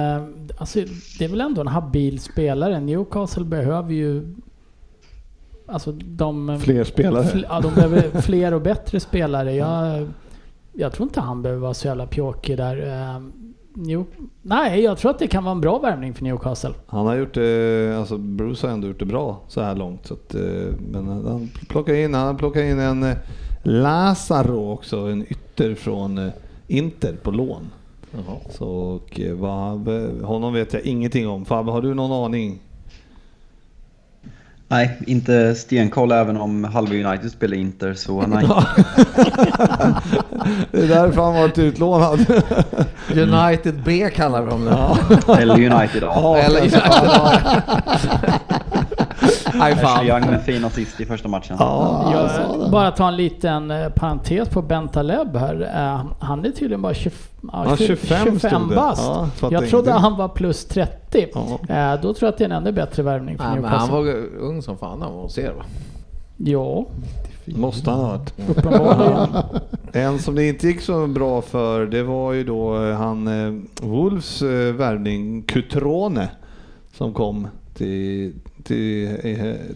[0.58, 0.78] Alltså,
[1.18, 2.80] det är väl ändå en habil spelare.
[2.80, 4.34] Newcastle behöver ju...
[5.66, 6.58] Alltså de...
[6.60, 7.24] Fler spelare?
[7.24, 9.54] Fl- ja, de behöver fler och bättre spelare.
[9.54, 10.08] Jag,
[10.78, 12.86] jag tror inte han behöver vara så jävla pjåkig där.
[12.86, 13.20] Eh,
[13.74, 14.04] New,
[14.42, 16.70] nej, jag tror att det kan vara en bra värvning för Newcastle.
[16.86, 20.06] Han har gjort det, alltså Bruce har ändå gjort det bra så här långt.
[20.06, 20.40] Så att, eh,
[20.92, 23.16] men han plockar in, han plockar in en eh,
[23.62, 26.32] Lazaro också, en ytter från eh,
[26.66, 27.70] Inter på lån.
[28.12, 28.36] Jaha.
[28.50, 29.88] Så och, eh, vad,
[30.22, 31.44] honom vet jag ingenting om.
[31.44, 32.58] Fabbe, har du någon aning?
[34.70, 38.46] Nej, inte stenkoll även om halva United spelar Inter så nej.
[40.70, 42.20] Det är därför han varit utlånad.
[43.16, 44.70] United B kallar vi dem nu.
[45.34, 46.36] Eller United ja.
[46.36, 47.32] Eller United Nej
[49.62, 50.06] Ashley fan.
[50.06, 51.56] Young med fin assist i första matchen.
[51.58, 55.62] Ja, jag Jag, bara ta en liten eh, parentes på Bentaleb här.
[55.76, 57.10] Eh, han är tydligen bara 20,
[57.52, 58.74] ja, Ja, 20 25 stod 25 det.
[58.76, 59.02] bast.
[59.40, 61.26] Ja, jag trodde han var plus 30.
[61.34, 61.74] Ja.
[61.74, 64.14] Eh, då tror jag att det är en ännu bättre värvning för Nej, han var
[64.40, 65.62] ung som fan han var ser va?
[66.36, 66.86] Ja,
[67.44, 68.32] Måste han ha varit.
[68.48, 69.28] uppenbarligen.
[69.92, 73.28] En som det inte gick så bra för det var ju då han
[73.80, 74.42] Wolves
[74.74, 76.28] värvning Cutrone
[76.96, 77.48] som kom
[77.78, 79.16] till, till,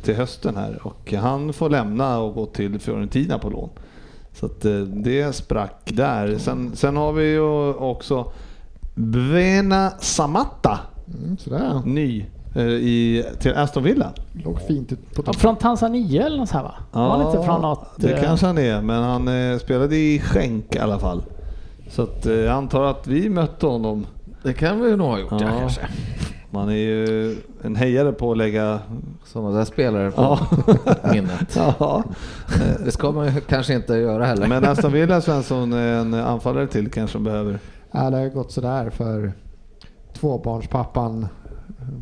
[0.03, 3.68] till hösten här och han får lämna och gå till Fiorentina på lån.
[4.32, 6.38] Så att eh, det sprack där.
[6.38, 8.32] Sen, sen har vi ju också
[8.94, 10.78] Bvena Samatta,
[11.22, 11.82] Mm, sådär.
[11.84, 12.26] ny
[12.57, 14.12] eh, i, till Aston Villa.
[14.44, 16.74] Låg fint ut på Ja, från Tanzania eller något så här va?
[16.92, 17.86] var han inte från något...
[17.96, 21.22] det eh, kanske han är, men han eh, spelade i skänk i alla fall.
[21.90, 24.07] Så att, eh, jag antar att vi mötte honom.
[24.42, 25.59] Det kan vi nog ha gjort ja, Ja.
[25.59, 25.80] kanske.
[26.55, 28.80] Man är ju en hejare på att lägga...
[29.24, 30.38] Sådana där spelare på Ja.
[31.12, 31.57] minnet.
[31.57, 32.03] ja.
[32.84, 34.48] Det ska man ju kanske inte göra heller.
[34.48, 37.59] Men Aston Villa Svensson är en anfallare till kanske de behöver.
[37.90, 39.32] Ja, det har gått sådär för
[40.12, 41.26] tvåbarnspappan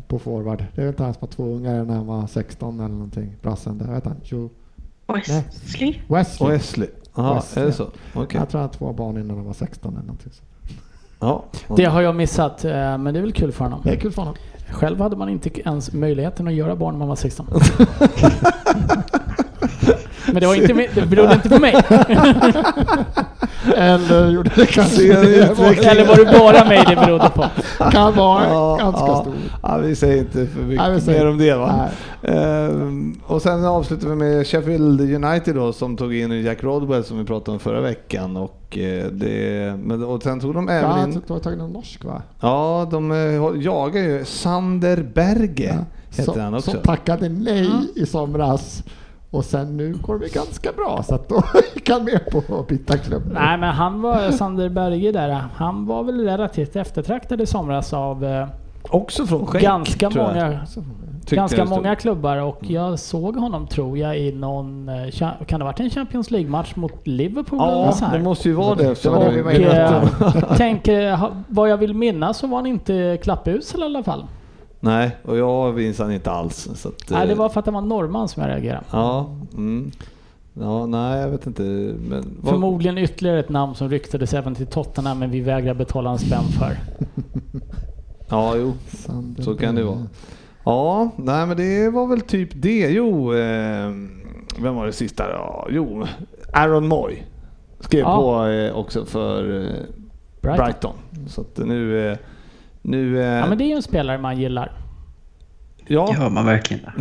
[0.07, 0.65] på forward.
[0.75, 3.35] Det är väl inte han som har två ungar när han var 16 eller någonting.
[3.41, 4.15] Brassen där, vet han?
[4.23, 4.49] Joe
[5.07, 5.99] Wesley?
[6.07, 6.49] Wesley.
[6.51, 6.87] Wesley.
[7.15, 7.63] Jaha, Wesley.
[7.63, 7.87] är det så?
[8.13, 8.39] Okej.
[8.39, 10.31] Jag tror han har två barn innan han var 16 eller någonting.
[10.31, 10.43] Så.
[11.21, 11.43] Ja.
[11.75, 13.81] Det har jag missat, eh, men det är väl kul för honom.
[13.83, 14.35] Det är kul för honom.
[14.69, 17.47] Själv hade man inte ens möjligheten att göra barn när man var 16.
[20.31, 21.75] Men det, var inte, det berodde inte på mig.
[23.75, 25.13] Eller gjorde det kanske.
[25.13, 27.45] Eller var det bara mig det berodde på?
[27.91, 29.21] Kan vara Ja, ganska ja.
[29.21, 29.33] stor.
[29.63, 31.89] Ja, vi säger inte för mycket Nej, säger- mer om det va?
[32.23, 37.17] Ehm, och sen avslutar vi med Sheffield United då som tog in Jack Rodwell som
[37.17, 38.37] vi pratade om förra veckan.
[38.37, 41.13] Och, eh, det, men, och sen tog de Ja, även han in...
[41.13, 42.21] tog- tog tagit någon norsk va?
[42.41, 43.17] Ja, de eh,
[43.63, 45.77] jagar ju Sander Berge.
[46.09, 46.71] Heter som, han också.
[46.71, 48.83] som tackade nej i somras.
[49.31, 51.43] Och sen nu går det ganska bra så att då
[51.75, 53.23] gick han med på att byta klubb.
[53.33, 58.25] Nej men han var, Sander Berge där, han var väl relativt eftertraktad i somras av
[58.25, 58.47] eh,
[58.89, 60.59] Också från Schenk, ganska många,
[61.29, 65.09] ganska det många klubbar och jag såg honom tror jag i någon, eh,
[65.45, 68.17] kan det ha varit en Champions League-match mot Liverpool eller Ja, något så här?
[68.17, 69.03] det måste ju vara det.
[69.03, 69.51] Det var det vi var
[70.31, 70.37] på.
[70.37, 74.25] eh, tänker, ha- vad jag vill minnas så var han inte klappusel i alla fall.
[74.83, 76.69] Nej, och jag minns han inte alls.
[76.75, 78.83] Så att, Nej, det eh, var för att han var norrman som jag reagerade.
[78.91, 79.91] Ja, mm.
[80.53, 81.61] ja, nej jag vet inte.
[81.61, 86.11] Men, vad- Förmodligen ytterligare ett namn som ryktades även till Tottenham men vi vägrar betala
[86.11, 86.77] en spänn för.
[88.29, 88.73] Ja, jo.
[89.39, 90.03] Så kan det vara.
[90.65, 92.89] Ja, nej men det var väl typ det.
[92.89, 93.89] Jo, eh,
[94.59, 95.29] vem var det sista?
[95.31, 96.05] Ja, jo,
[96.53, 97.23] Aaron Moy
[97.79, 98.17] skrev Ja.
[98.17, 99.69] på eh, också för eh,
[100.41, 100.65] Brighton.
[100.65, 100.93] Brighton.
[101.27, 102.17] Så att nu...
[102.81, 104.71] Nu eh, Ja men det är ju en spelare man gillar.
[105.87, 106.93] ja, Gör man verkligen det?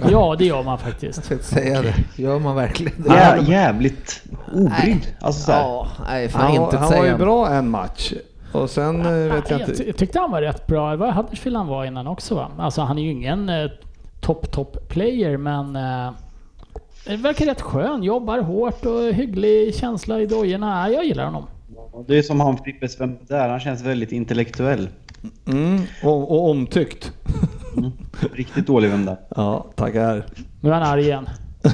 [0.10, 1.18] Ja det gör man faktiskt.
[1.18, 1.94] Jag tänkte säga det.
[2.22, 3.14] Gör man verkligen det?
[3.14, 4.22] Jä, jävligt
[4.54, 5.06] obrydd.
[5.20, 5.60] Alltså så här.
[5.60, 8.12] Ja, nej fan han, inte han var ju bra en match.
[8.52, 9.86] Och sen eh, vet jag jag, ty- inte.
[9.86, 10.90] jag tyckte han var rätt bra.
[10.90, 12.50] Det var Huddersfield han var innan också va?
[12.58, 13.70] Alltså han är ju ingen eh,
[14.20, 16.10] topp topp player men eh,
[17.06, 18.02] det verkar rätt skön.
[18.02, 20.88] Jobbar hårt och hygglig känsla i dojorna.
[20.88, 21.46] Ja, Jag gillar honom.
[22.06, 22.86] Det är som han Frippe
[23.28, 24.88] där, han känns väldigt intellektuell.
[25.46, 27.12] Mm, och, och omtyckt.
[28.32, 29.16] Riktigt dålig där.
[29.36, 30.26] Ja, tackar.
[30.60, 31.28] Nu är han arg igen.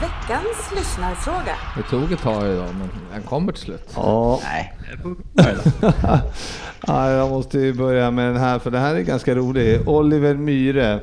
[0.00, 1.56] Veckans lyssnarfråga.
[1.76, 3.92] Det tog ett tag idag men den kommer till slut.
[3.94, 4.74] Ja, Nej,
[5.34, 6.20] jag.
[6.86, 9.88] Ja, måste ju börja med den här för det här är ganska rolig.
[9.88, 11.00] Oliver Myhre.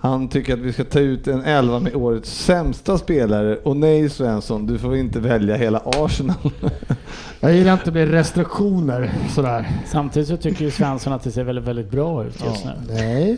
[0.00, 4.10] Han tycker att vi ska ta ut en elva med årets sämsta spelare och nej
[4.10, 6.36] Svensson, du får inte välja hela Arsenal.
[7.40, 9.68] Jag gillar inte med restriktioner sådär.
[9.86, 12.70] Samtidigt så tycker ju Svensson att det ser väldigt, väldigt bra ut just nu.
[12.88, 13.36] Nej,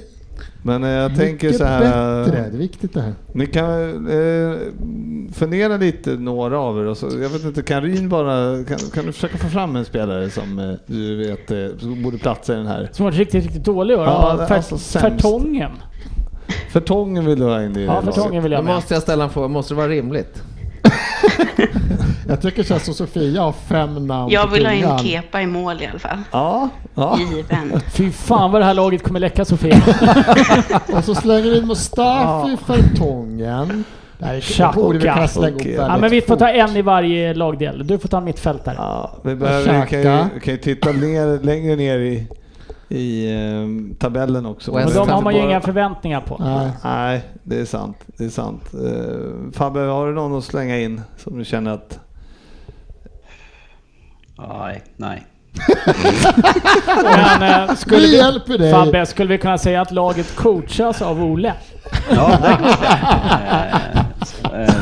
[0.62, 1.80] Men eh, jag tänker mycket så här.
[2.24, 2.40] bättre.
[2.40, 3.14] Det är viktigt det här.
[3.32, 4.56] Ni kan eh,
[5.32, 6.84] fundera lite några av er.
[6.84, 9.84] Och så, jag vet inte, kan Ryn bara, kan, kan du försöka få fram en
[9.84, 12.88] spelare som eh, du vet eh, som borde platsa i den här?
[12.92, 14.04] Som varit riktigt, riktigt dålig år.
[14.04, 14.98] Ja, Ja, alltså.
[14.98, 15.72] Fertongen.
[16.72, 18.02] Förtången vill du ha in i Ja.
[18.02, 18.74] Fertongen vill Då jag med.
[18.74, 20.42] måste jag ställa en fråga, måste det vara rimligt?
[22.28, 24.98] Jag tycker känns som Sofia har fem namn Jag vill ha in.
[24.98, 26.18] Kepa i mål i alla fall.
[26.30, 27.18] Ja, ja.
[27.18, 27.80] Given.
[27.92, 29.82] Fy fan vad det här laget kommer läcka Sofia.
[30.96, 33.84] Och så slänger vi in Mustafi för tången.
[34.18, 34.80] Det här är- Xhaka.
[34.80, 35.72] borde vi Okej.
[35.72, 37.86] ihop ja, men vi får ta en i varje lagdel.
[37.86, 38.74] Du får ta mittfältare.
[38.78, 42.26] Ja, vi behöver, kan, ju, kan ju titta ner, längre ner i,
[42.92, 44.72] i ehm, tabellen också.
[44.74, 46.36] Men de har man ju bara- inga förväntningar på.
[46.40, 46.70] Nej.
[46.84, 47.96] Nej, det är sant.
[48.06, 48.74] Det är sant.
[48.74, 51.98] Uh, Fabbe, har du någon att slänga in som du känner att...
[54.38, 55.26] Nej, nej.
[57.04, 58.72] Men eh, skulle Vi vi, hjälper dig.
[58.72, 61.54] Fabbe, skulle vi kunna säga att laget coachas av Ole?
[62.10, 64.04] Ja, det
[64.44, 64.74] Eh,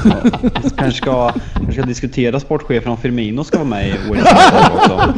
[0.63, 4.33] så, kanske ska, kanske ska diskutera sportchefen om Firmino ska vara med i årets
[4.75, 5.15] också.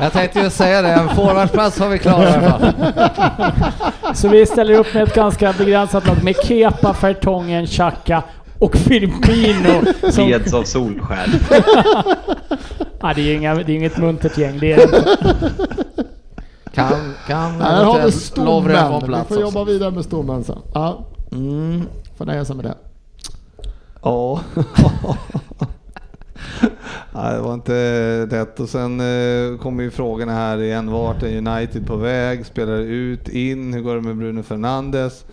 [0.00, 2.72] Jag tänkte ju säga det, en forwardplats har vi klar i alla fall.
[4.14, 8.22] Så vi ställer upp med ett ganska begränsat lag med Kepa, Fertongen, Xhaka
[8.58, 9.92] och Firmino.
[10.10, 11.28] Som, Leds av Solskär.
[13.00, 15.16] ja, det är ju inga, det är inget muntert gäng, det är det.
[16.74, 19.00] Kan, kan Här har vi stommen.
[19.28, 20.58] Vi får jobba vidare med stommen sen.
[20.74, 21.82] Ja, Mm,
[22.18, 22.74] får nöja sig med det.
[24.02, 24.40] Ja.
[27.12, 28.60] Nej, det var inte lätt.
[28.60, 30.90] Och sen eh, kommer ju frågorna här igen.
[30.90, 32.46] Vart är United på väg?
[32.46, 33.74] Spelar ut in?
[33.74, 35.24] Hur går det med Bruno Fernandes?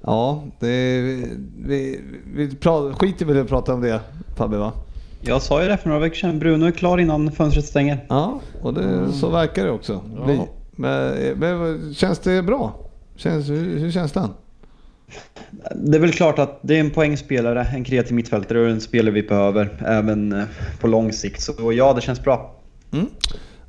[0.00, 1.00] Ja, det,
[1.58, 2.00] vi,
[2.34, 4.00] vi pra, skiter väl i att prata om det
[4.36, 4.72] Fabbe va?
[5.20, 6.38] Jag sa ju det för några veckor sedan.
[6.38, 8.06] Bruno är klar innan fönstret stänger.
[8.08, 10.40] Ja, och det, så verkar det också bli.
[10.70, 12.72] Men, men känns det bra?
[13.16, 14.28] Känns, hur, hur känns den?
[15.74, 19.14] Det är väl klart att det är en poängspelare, en kreativ mittfältare och en spelare
[19.14, 20.44] vi behöver även eh,
[20.80, 21.42] på lång sikt.
[21.42, 22.54] Så ja, det känns bra.
[22.92, 23.06] Mm.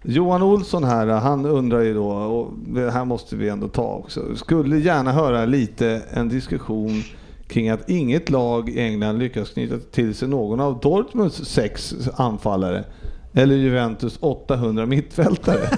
[0.04, 4.36] Johan Olsson här, han undrar ju då, och det här måste vi ändå ta också.
[4.36, 7.04] Skulle gärna höra lite en diskussion
[7.48, 12.84] kring att inget lag i England lyckas knyta till sig någon av Dortmunds sex anfallare.
[13.34, 15.60] Eller Juventus 800 mittfältare.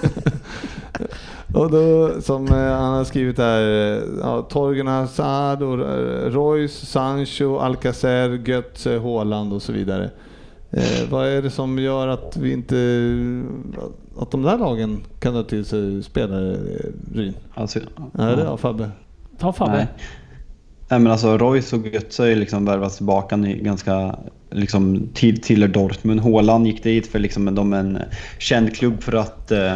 [1.54, 6.86] och då, som eh, han har skrivit här, eh, ja, Torgen Hazard, och eh, Royce,
[6.86, 10.10] Sancho, Alcacer, Götze, Haaland och så vidare.
[10.72, 12.76] Eh, vad är det som gör att vi inte,
[14.18, 16.58] att de där lagen kan ta till sig spelare,
[17.14, 17.34] Ryn?
[17.54, 17.80] Alltså,
[18.14, 18.90] Är det ja, Fabbe?
[19.38, 19.72] Ta Fabbe.
[19.72, 19.88] Nej.
[20.90, 24.16] Nej men alltså Royce och Götze har ju liksom värvats tillbaka ganska
[24.52, 26.20] liksom till, till Dortmund.
[26.20, 28.00] Haaland gick dit för liksom de är en
[28.40, 29.76] känd klubb för att, eh,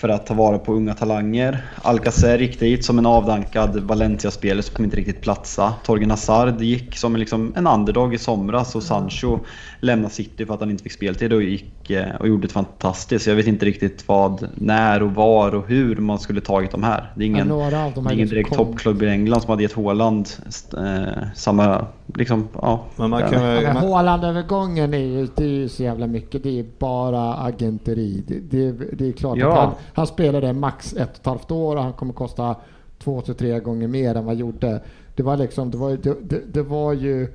[0.00, 1.62] för att ta vara på unga talanger.
[1.82, 5.74] Alcacer gick dit som en avdankad Valencia-spelare som inte riktigt platsa.
[5.84, 9.38] Torgen Hazard gick som en, liksom en underdog i somras och Sancho
[9.80, 13.26] lämnade City för att han inte fick speltid och gick eh, och gjorde ett fantastiskt.
[13.26, 17.12] Jag vet inte riktigt vad, när och var och hur man skulle tagit de här.
[17.16, 19.50] Det är ingen, några av de det är ingen liksom direkt toppklubb i England som
[19.50, 20.28] hade gett Haaland
[20.76, 22.84] eh, samma, liksom, ja.
[22.96, 26.42] Men man kan, Ja, men man, Haaland-övergången är ju, det är ju så jävla mycket.
[26.42, 28.24] Det är bara agenteri.
[28.26, 29.52] Det, det, det är klart Ja.
[29.52, 32.56] att han, han spelade max ett och ett halvt år och han kommer kosta
[33.04, 34.80] två till tre gånger mer än vad han gjorde.
[35.16, 37.28] Det var liksom, det var, det, det, det var ju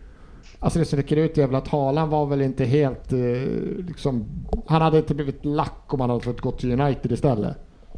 [0.60, 3.20] Alltså det som sticker ut är väl att Haaland var väl inte helt eh,
[3.88, 4.26] liksom,
[4.68, 7.58] Han hade inte blivit lack om han hade fått gå till United istället.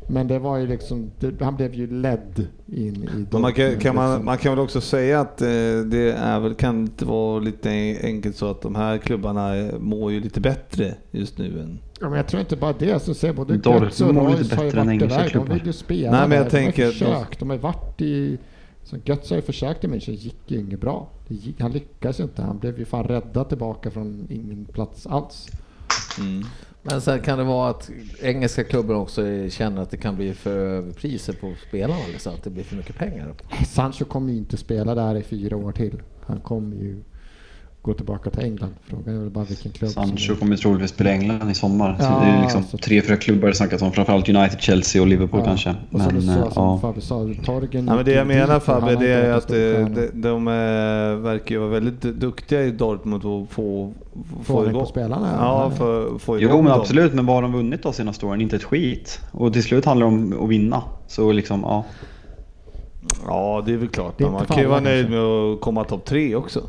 [0.10, 3.96] Men det var ju liksom, det, han blev ju ledd in i man, kan, kan
[3.96, 5.48] man, man kan väl också säga att eh,
[5.86, 10.12] det är väl, kan inte vara lite enkelt så att de här klubbarna eh, mår
[10.12, 13.00] ju lite bättre just nu än Ja, men jag tror inte bara det.
[13.00, 15.10] Så ser både Götze och Royce har ju varit iväg.
[15.10, 15.54] De klubbar.
[15.54, 16.52] vill ju spela Nej, men jag där.
[16.52, 17.40] tänker- De har försökt.
[17.40, 18.38] De har varit i...
[18.84, 21.10] Så Götze har ju försökt i München, gick ju inget bra.
[21.60, 22.42] Han lyckades ju inte.
[22.42, 25.48] Han blev ju fan räddad tillbaka från ingen plats alls.
[26.84, 27.90] Men sen kan det vara att
[28.22, 32.50] engelska klubbar också känner att det kan bli för överpriser på spelarna, liksom, att det
[32.50, 33.34] blir för mycket pengar.
[33.66, 36.02] Sancho kommer ju inte spela där i fyra år till.
[36.26, 37.04] Han kommer ju
[37.88, 38.74] gå tillbaka till England.
[38.84, 40.36] Frågan är väl bara vilken klubb Sancho som...
[40.36, 41.96] kommer troligtvis spela i England i sommar.
[42.00, 43.92] så Ja, det är liksom så- tre, fyra klubbar det snackas om.
[43.92, 45.70] Framförallt United, Chelsea och Liverpool kanske.
[45.70, 46.80] Och Men, eh, ja.
[46.82, 50.22] Fabbe sa, Torgen Ja, men det jag menar Fabbe, det är att en eh, de,
[50.22, 50.54] de eh,
[51.24, 53.94] verkar ju vara väldigt duktiga i Dortmund och få,
[54.44, 55.64] Få ordning på spelarna, ja.
[55.64, 58.42] Ja, få, få Jo igång men absolut, men vad har de vunnit de senaste åren?
[58.42, 59.20] Inte ett skit.
[59.32, 60.82] Och till slut handlar det om att vinna.
[61.08, 61.86] Så liksom, ja.
[63.26, 64.14] Ja, det är väl klart.
[64.18, 65.20] Det är man kan ju för vara nöjd kanske.
[65.20, 66.64] med att komma topp tre också.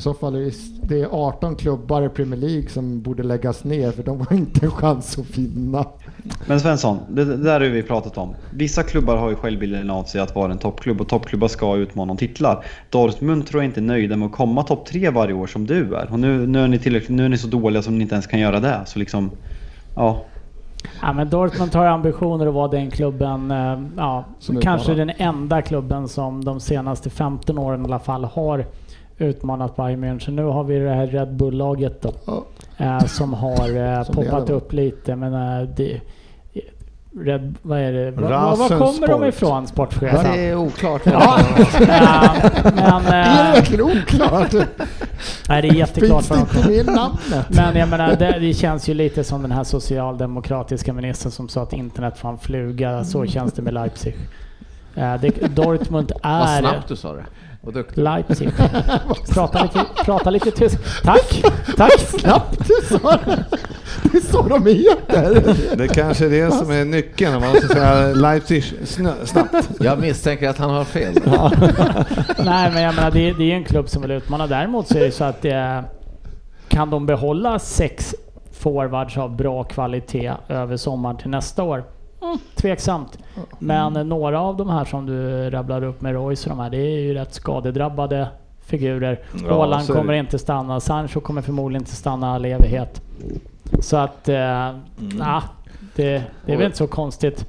[0.00, 3.64] I så fall är det, det är 18 klubbar i Premier League som borde läggas
[3.64, 5.86] ner för de har inte en chans att vinna.
[6.46, 8.34] Men Svensson, det, det där har vi pratat om.
[8.50, 12.10] Vissa klubbar har ju självbilden av sig att vara en toppklubb och toppklubbar ska utmana
[12.10, 12.64] om titlar.
[12.90, 15.94] Dortmund tror jag inte är nöjda med att komma topp tre varje år som du
[15.94, 16.12] är.
[16.12, 18.26] Och nu, nu, är ni tillräckligt, nu är ni så dåliga som ni inte ens
[18.26, 18.80] kan göra det.
[18.86, 19.30] Så liksom,
[19.96, 20.24] ja.
[21.02, 25.14] Ja, men Dortmund har ambitioner att vara den klubben, eh, ja, Som kanske utmanar.
[25.14, 28.64] den enda klubben som de senaste 15 åren i alla fall har
[29.20, 30.30] utmanat Bayern München.
[30.36, 32.44] Nu har vi det här Red Bull-laget då, Ja.
[32.76, 35.16] eh, som har eh, Som poppat upp lite.
[35.16, 36.00] Men eh, det,
[37.18, 38.10] Red, vad är det?
[38.10, 39.28] Var, var kommer de Sport.
[39.28, 40.32] ifrån, sportchefen?
[40.32, 41.02] Det är oklart.
[41.04, 41.38] Ja,
[42.76, 43.12] ja, men...
[43.12, 44.52] Är det eh, verkligen oklart?
[45.48, 47.46] nej, det är jätteklart Finns var det de inte med namnet?
[47.48, 51.62] Men jag menar, det, det känns ju lite som den här socialdemokratiska ministern som sa
[51.62, 53.04] att internet får en fluga.
[53.04, 54.16] Så känns det med Leipzig.
[54.94, 57.24] Det, Dortmund Vad är snabbt du sa det.
[57.62, 58.02] Vad duktig.
[58.02, 58.50] Leipzig.
[59.34, 60.78] Prata lite, prata lite tyst.
[61.02, 61.42] Tack!
[61.76, 62.18] Tack!
[62.18, 63.44] Knappt du sa det.
[64.02, 65.76] Det är så de heter.
[65.76, 67.40] Det kanske är det som är nyckeln.
[67.40, 69.68] Man måste säga Leipzig snö, snabbt.
[69.80, 71.14] Jag misstänker att han har fel.
[72.44, 74.46] Nej, men jag menar, det, det är en klubb som vill utmana.
[74.46, 75.80] Däremot så är det så att eh,
[76.68, 78.14] kan de behålla sex
[78.52, 81.84] forwards av bra kvalitet över sommaren till nästa år?
[82.22, 83.18] Mm, tveksamt.
[83.58, 86.70] Men eh, några av de här som du rabblar upp med Royce och de här,
[86.70, 88.28] det är ju rätt skadedrabbade
[88.60, 89.20] figurer.
[89.44, 93.02] Ja, Haaland kommer inte stanna, Sancho kommer förmodligen inte stanna all evighet.
[93.80, 94.36] Så att, eh,
[94.98, 95.42] nah,
[95.96, 97.46] det, det är väl inte så konstigt.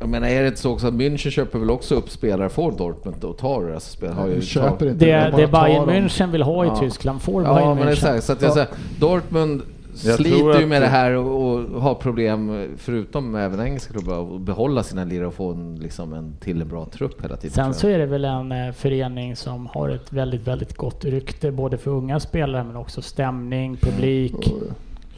[0.00, 2.76] Jag menar, är det inte så också att München köper väl också upp spelare från
[2.76, 4.14] Dortmund och tar deras spelare?
[4.16, 5.04] Har ju köper inte.
[5.04, 5.88] Det, det tar Bayern.
[5.90, 6.76] München vill ha i Ja.
[6.76, 7.92] Tyskland får Ja, Bayern men München.
[7.92, 8.24] exakt.
[8.24, 8.68] Så att jag säger,
[9.00, 9.62] Dortmund
[10.04, 14.40] Jag sliter ju med det här och, och har problem, förutom även engelska klubbar, att
[14.40, 17.54] behålla sina lirare och få en, liksom en till en bra trupp hela tiden.
[17.54, 21.52] Sen så är det väl en eh, förening som har ett väldigt, väldigt gott rykte
[21.52, 24.52] både för unga spelare men också stämning, publik.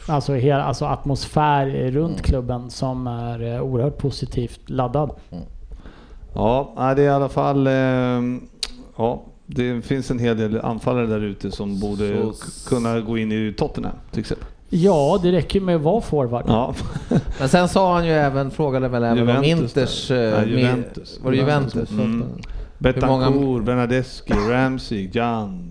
[0.09, 5.11] Alltså, hela, alltså atmosfär runt klubben som är eh, oerhört positivt laddad.
[6.35, 7.67] Ja, nej, det är i alla fall...
[7.67, 8.41] ehm,
[8.97, 13.33] ja, det finns en hel del anfallare där ute som borde Så- kunna gå in
[13.33, 14.47] i Tottenham till exempel.
[14.73, 16.45] Ja, det räcker med att vara forward.
[16.49, 16.75] Ja,
[17.39, 20.09] Men sen sa han ju även, frågade väl även om Juventus Inters...
[20.09, 20.33] där.
[20.33, 21.21] eh, med- Juventus.
[21.25, 21.91] Var det Juventus?
[21.91, 22.25] Mm.
[22.79, 25.71] Betancourt, Bernadeschi, Ramsey, Jan,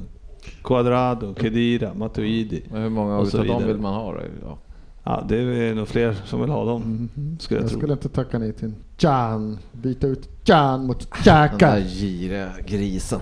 [0.63, 2.63] Quadrado, Kedira, Matuidi.
[2.71, 4.19] Men hur många Och så utav dem vill man ha då?
[4.45, 4.57] Ja.
[5.03, 7.79] Ja, det är nog fler som vill ha dem, skulle jag, Jag tro.
[7.79, 9.57] skulle inte tacka nej till Jan.
[9.71, 11.79] Byta ut Jan mot Den där Xhaka.
[11.79, 13.19] giriga grisen.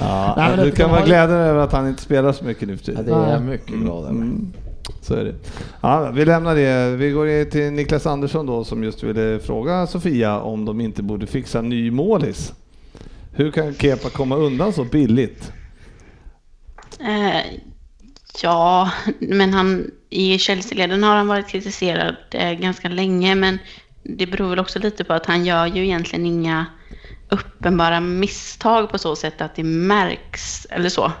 [0.00, 2.76] Ja, Nej, du kan vara har- glädjad över att han inte spelar så mycket nu
[2.76, 3.20] för Ja, tiden.
[3.20, 4.10] det är jag mycket glad över.
[4.10, 4.52] Mm.
[5.00, 5.34] Så är det.
[5.80, 6.96] Ja, vi lämnar det.
[6.96, 11.02] Vi går in till Niklas Andersson då som just ville fråga Sofia om de inte
[11.02, 12.52] borde fixa ny målis.
[13.32, 15.52] Hur kan Kepa komma undan så billigt?
[17.00, 17.40] Eh,
[18.42, 23.58] ja, men han, i Chelsea-leden har han varit kritiserad eh, ganska länge, men
[24.04, 26.66] det beror väl också lite på att han gör ju egentligen inga
[27.28, 31.12] uppenbara misstag på så sätt att det märks eller så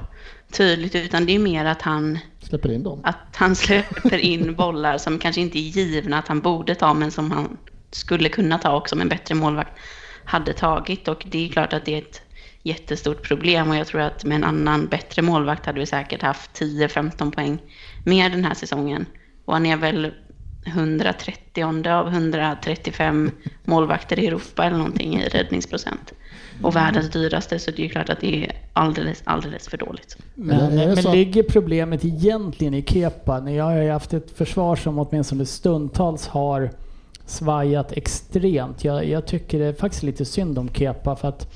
[0.52, 3.00] tydligt, utan det är mer att han, Släpper in dem.
[3.04, 7.10] att han släpper in bollar som kanske inte är givna att han borde ta, men
[7.10, 7.56] som han
[7.90, 9.72] skulle kunna ta och som en bättre målvakt
[10.24, 11.08] hade tagit.
[11.08, 12.22] Och det är klart att det är ett
[12.62, 16.60] jättestort problem och jag tror att med en annan bättre målvakt hade vi säkert haft
[16.60, 17.58] 10-15 poäng
[18.04, 19.06] mer den här säsongen.
[19.44, 20.12] Och han är väl
[20.64, 23.30] 130 av 135
[23.64, 26.12] målvakter i Europa eller någonting i räddningsprocent.
[26.62, 30.16] Och världens dyraste, så det är klart att det är alldeles, alldeles för dåligt.
[30.34, 33.40] Men, Men det men ligger problemet egentligen i Kepa?
[33.40, 36.70] Ni har ju haft ett försvar som åtminstone stundtals har
[37.26, 38.84] svajat extremt.
[38.84, 41.52] Jag, jag tycker det är faktiskt lite synd om Kepa för att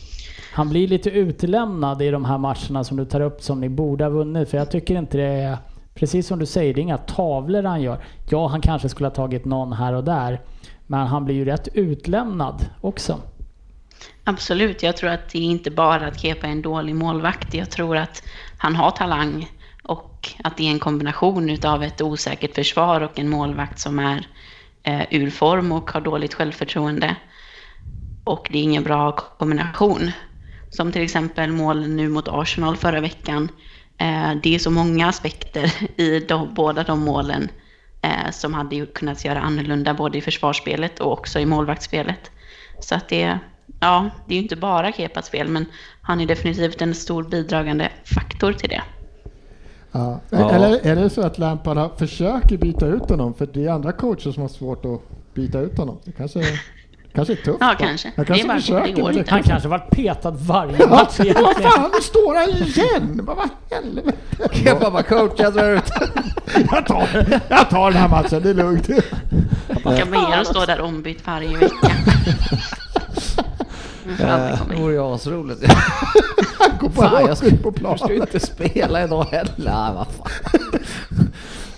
[0.52, 4.04] han blir lite utelämnad i de här matcherna som du tar upp som ni borde
[4.04, 4.48] ha vunnit.
[4.50, 5.58] För jag tycker inte det är,
[5.98, 8.04] precis som du säger, det är inga tavlor han gör.
[8.28, 10.40] Ja, han kanske skulle ha tagit någon här och där.
[10.86, 13.20] Men han blir ju rätt utlämnad också.
[14.24, 17.54] Absolut, jag tror att det är inte bara att Kepa är en dålig målvakt.
[17.54, 18.22] Jag tror att
[18.58, 19.50] han har talang
[19.82, 24.26] och att det är en kombination utav ett osäkert försvar och en målvakt som är
[24.82, 27.16] eh, ur form och har dåligt självförtroende.
[28.24, 30.10] Och det är ingen bra kombination.
[30.70, 33.48] Som till exempel målen nu mot Arsenal förra veckan.
[33.98, 37.48] Eh, det är så många aspekter i de, båda de målen
[38.02, 42.30] eh, som hade kunnat göra annorlunda både i försvarsspelet och också i målvaktsspelet.
[42.80, 43.38] Så att det,
[43.80, 45.66] ja, det är ju inte bara Kepas fel, men
[46.02, 48.82] han är definitivt en stor bidragande faktor till det.
[49.92, 50.20] Ja.
[50.30, 50.50] Ja.
[50.50, 53.34] Eller är det så att Lampard försöker byta ut honom?
[53.34, 55.00] För det är andra coacher som har svårt att
[55.34, 55.98] byta ut honom.
[56.04, 56.40] Det kanske,
[57.14, 57.58] kanske är tufft.
[57.60, 58.12] Ja, kanske.
[58.16, 59.30] Jag Det är kanske bara- det går inte.
[59.30, 61.70] Han kanske varit petad varje Ja, match vad egentligen.
[61.70, 63.20] fan, nu står han igen!
[63.26, 64.12] Vad vad helvete?
[64.52, 65.82] Kepa bara coach, jag drar ut.
[66.72, 67.08] Jag tar,
[67.48, 68.88] jag tar den här matchen, det är lugnt.
[69.84, 71.90] Caballero står där ombytt varje vecka.
[74.18, 75.64] Det vore ju asroligt.
[76.58, 77.98] Han går Fan, bara jag rakt ska, ut på jag plan.
[77.98, 79.52] ska ju inte spela idag heller.
[79.56, 80.52] Nej, vad fan.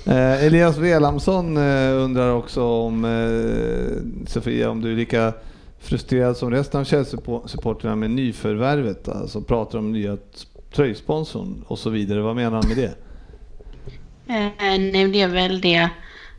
[0.06, 5.32] Eh, Elias Velamsson eh, undrar också om eh, Sofia, om du är lika
[5.80, 10.16] frustrerad som resten av Chelsea-supportrarna med nyförvärvet, alltså pratar om nya
[10.72, 12.20] tröjsponsorn och så vidare.
[12.20, 12.94] Vad menar han med det?
[14.34, 15.88] Eh, nej, det är väl det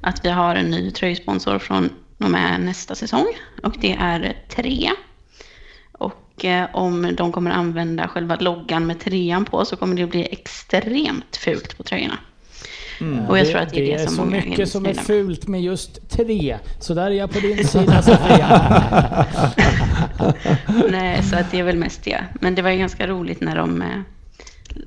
[0.01, 3.25] att vi har en ny tröjsponsor från och med nästa säsong
[3.63, 4.91] och det är tre.
[5.91, 10.27] Och eh, om de kommer använda själva loggan med trean på så kommer det bli
[10.31, 12.17] extremt fult på tröjorna.
[13.29, 15.47] Och jag tror att det är det, är som så många mycket som är fult
[15.47, 16.57] med just tre.
[16.79, 19.25] Så där är jag på din sida Sofia.
[20.91, 22.23] Nej, så att det är väl mest det.
[22.33, 23.99] Men det var ju ganska roligt när de eh,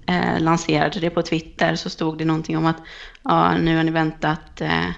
[0.06, 2.76] eh, lanserade det på Twitter så stod det någonting om att
[3.24, 4.88] ja, nu har ni väntat eh,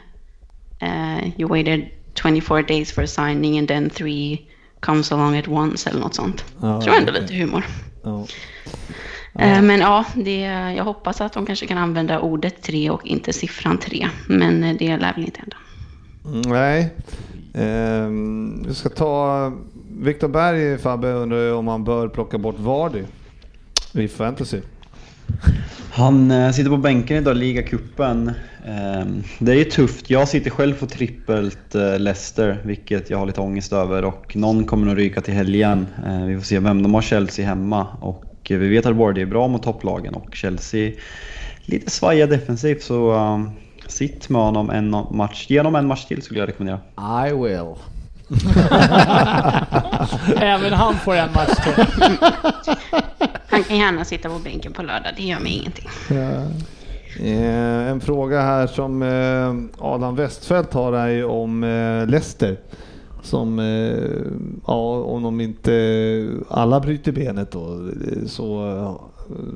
[0.81, 4.41] eh, you waited 24 days for signing and then three
[4.81, 6.45] comes along at once eller något sånt.
[6.61, 7.23] Ja, tror jag ändå okej.
[7.23, 7.67] lite humor.
[8.03, 8.27] Ja.
[9.39, 10.41] Eh, men ja, det,
[10.77, 14.09] jag hoppas att de kanske kan använda ordet tre och inte siffran tre.
[14.29, 15.57] Men eh, det lär väl inte hända.
[16.25, 16.95] Mm, Nej.
[17.55, 19.53] Ehm, vi ska ta
[19.99, 23.03] Viktor Berg, Fabbe, undrar om han bör plocka bort Vardy
[23.93, 24.61] i fantasy.
[25.93, 28.29] Han eh, sitter på bänken idag i ligacupen.
[28.65, 29.07] Eh,
[29.39, 30.11] det är ju tufft.
[30.11, 34.05] Jag sitter själv på trippelt eh, Leicester, vilket jag har lite ångest över.
[34.05, 35.87] Och någon kommer nog ryka till helgen.
[36.07, 37.87] Eh, vi får se vem de har Chelsea hemma.
[38.01, 40.93] Och eh, vi vet att Vardy är bra mot topplagen och Chelsea
[41.65, 43.51] lite svaja defensivt så um,
[43.87, 46.81] sitt med honom en match, genom en match till skulle jag rekommendera.
[47.29, 47.75] I will.
[50.37, 51.87] Även han får en match till.
[53.49, 55.89] Han kan gärna sitta på bänken på lördag, det gör mig ingenting.
[57.21, 62.57] Eh, en fråga här som eh, Adam Westfeldt har är ju om eh, Leicester.
[63.27, 64.23] Som, eh,
[64.67, 67.89] ja, om de inte alla bryter benet då
[68.27, 69.01] så,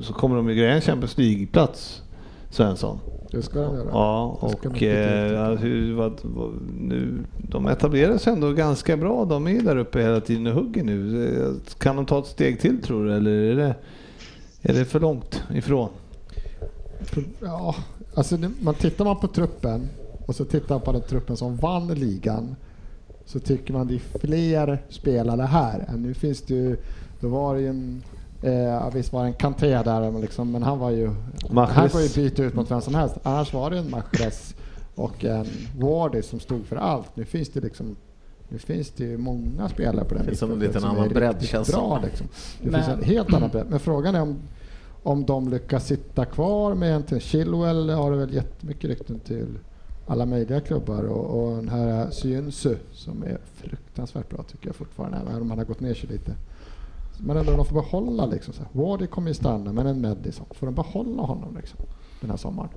[0.01, 2.01] så kommer de ju greja en Champions League-plats,
[2.49, 2.99] Svensson.
[3.31, 3.89] Det ska de göra.
[3.91, 9.25] Ja, och eh, ja, hur, vad, vad, nu, de etablerar sig ändå ganska bra.
[9.25, 11.25] De är där uppe hela tiden och hugger nu.
[11.35, 13.75] Eh, Kan de ta ett steg till tror du, eller är det,
[14.61, 15.89] är det för långt ifrån?
[17.39, 17.75] Ja,
[18.13, 19.89] alltså man tittar man på truppen
[20.25, 22.55] och så tittar man på den truppen som vann ligan
[23.25, 25.85] så tycker man det är fler spelare här.
[25.89, 26.77] än Nu finns det ju,
[27.19, 28.03] då var det ju en,
[28.43, 31.11] eh, visst var det en Kanté där men, liksom, men han var ju,
[31.55, 33.15] han går ju byta ut mot vem som helst.
[33.23, 34.55] Annars var det en Mahrez
[34.95, 35.45] och en
[35.79, 37.15] Wardy som stod för allt.
[37.15, 37.95] Nu finns det liksom
[38.49, 41.71] nu finns det ju många spelare på den finns en liten annan är bredd, känns
[41.71, 41.99] bra.
[42.01, 42.09] som.
[42.09, 42.27] Liksom.
[42.61, 43.65] Det Men- finns en helt annan bredd.
[43.69, 44.39] Men frågan är om
[45.03, 49.47] om de lyckas sitta kvar med en till Chilwell har det väl jättemycket rykten till
[50.11, 55.17] alla möjliga klubbar och, och den här Syunsu som är fruktansvärt bra tycker jag fortfarande,
[55.17, 56.35] även om han har gått ner sig lite.
[57.19, 58.53] Men ändå de får behålla liksom.
[58.53, 58.69] Så här.
[58.81, 61.79] Wardy kommer ju stanna, men en Madison, får de behålla honom liksom
[62.21, 62.69] den här sommaren?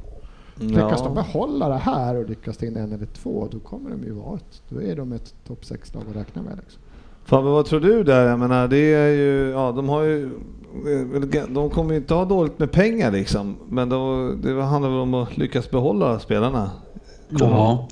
[0.56, 4.04] Lyckas de behålla det här och lyckas ta in en eller två, då kommer de
[4.04, 6.56] ju vara ett, då är de ett topp 6-lag att räkna med.
[6.56, 6.82] Liksom.
[7.24, 8.26] Fabbe, vad tror du där?
[8.26, 10.30] Jag menar, det är ju, ja, de har ju,
[11.48, 15.14] de kommer ju inte ha dåligt med pengar liksom, men då, det handlar väl om
[15.14, 16.70] att lyckas behålla spelarna.
[17.28, 17.88] Ja.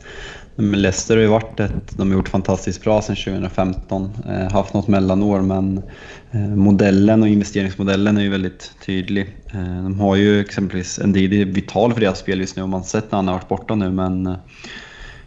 [0.55, 4.11] Men Leicester har ju varit ett, de har gjort fantastiskt bra sedan 2015.
[4.29, 5.83] Eh, haft något mellanår men
[6.31, 9.37] eh, modellen och investeringsmodellen är ju väldigt tydlig.
[9.53, 13.11] Eh, de har ju exempelvis Ndidi vital för deras spel just nu och man sett
[13.13, 14.37] när han har varit borta nu men eh,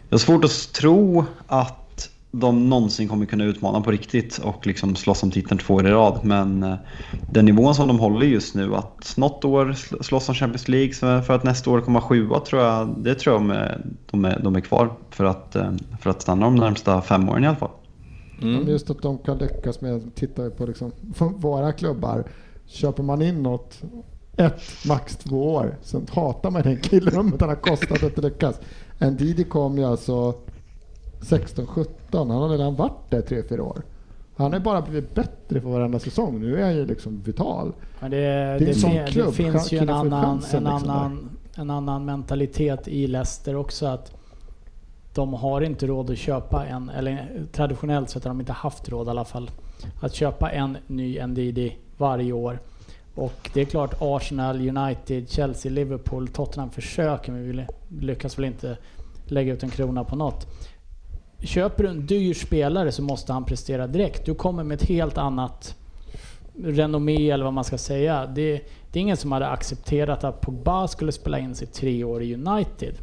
[0.08, 1.85] jag har svårt att tro att
[2.40, 5.90] de någonsin kommer kunna utmana på riktigt och liksom slåss om titeln två år i
[5.90, 6.20] rad.
[6.22, 6.74] Men eh,
[7.32, 11.22] den nivån som de håller just nu, att något år sl- slåss om Champions League
[11.22, 14.40] för att nästa år komma sjua, tror jag, det tror jag de är, de är,
[14.40, 17.56] de är kvar för att, eh, för att stanna de närmsta fem åren i alla
[17.56, 17.70] fall.
[18.40, 20.92] Men Just att de kan lyckas med, tittar vi på liksom,
[21.36, 22.24] våra klubbar,
[22.66, 23.82] köper man in något
[24.36, 28.24] ett, max två år, sen hatar man den killen om att han har kostat att
[28.24, 28.60] lyckas.
[28.98, 30.34] En Didi kom ju alltså
[31.20, 33.82] 16-17, han har redan varit där 3-4 år.
[34.36, 36.40] Han har bara blivit bättre för varenda säsong.
[36.40, 37.72] Nu är han ju liksom vital.
[38.00, 39.34] Men det, är det, en sån det klubb.
[39.34, 43.86] finns ju en annan, en, liksom annan, en annan mentalitet i Leicester också.
[43.86, 44.12] att
[45.14, 49.06] De har inte råd att köpa en, eller traditionellt sett har de inte haft råd
[49.06, 49.50] i alla fall,
[50.00, 52.58] att köpa en ny NDD varje år.
[53.14, 57.66] Och det är klart Arsenal, United, Chelsea, Liverpool, Tottenham försöker men vi
[58.06, 58.76] lyckas väl inte
[59.26, 60.46] lägga ut en krona på något.
[61.40, 64.24] Köper du en dyr spelare så måste han prestera direkt.
[64.24, 65.76] Du kommer med ett helt annat
[66.64, 68.26] renommé eller vad man ska säga.
[68.26, 68.62] Det,
[68.92, 72.34] det är ingen som hade accepterat att Pogba skulle spela in sig tre år i
[72.34, 72.94] United.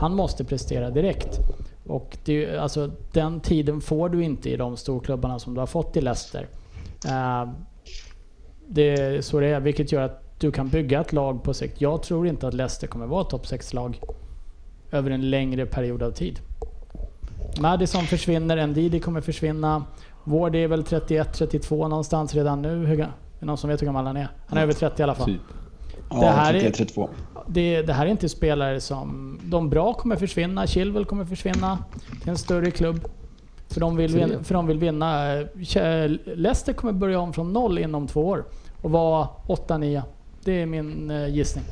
[0.00, 1.38] Han måste prestera direkt.
[1.86, 5.96] Och det, alltså, den tiden får du inte i de storklubbarna som du har fått
[5.96, 6.46] i Leicester.
[7.06, 7.52] Uh,
[8.66, 11.80] det är så det är, vilket gör att du kan bygga ett lag på sikt.
[11.80, 14.00] Jag tror inte att Leicester kommer vara ett topp 6-lag
[14.90, 16.40] över en längre period av tid.
[17.60, 19.84] Madison försvinner, Ndidi kommer försvinna.
[20.24, 22.86] Ward är väl 31-32 någonstans redan nu.
[22.86, 23.08] Hur, är
[23.40, 24.28] det någon som vet hur gammal han är?
[24.46, 25.26] Han är över 30 i alla fall.
[25.26, 25.40] Typ.
[26.10, 27.08] Ja, Det här är- 31-32.
[27.46, 29.38] Det, det här är inte spelare som...
[29.42, 31.78] De bra kommer försvinna, Chilwell kommer försvinna
[32.20, 33.00] till en större klubb.
[33.70, 35.24] För de vill, vin, för de vill vinna.
[36.24, 38.44] Leicester kommer börja om från noll inom två år
[38.82, 40.02] och vara 8-9.
[40.44, 41.64] Det är min eh, gissning.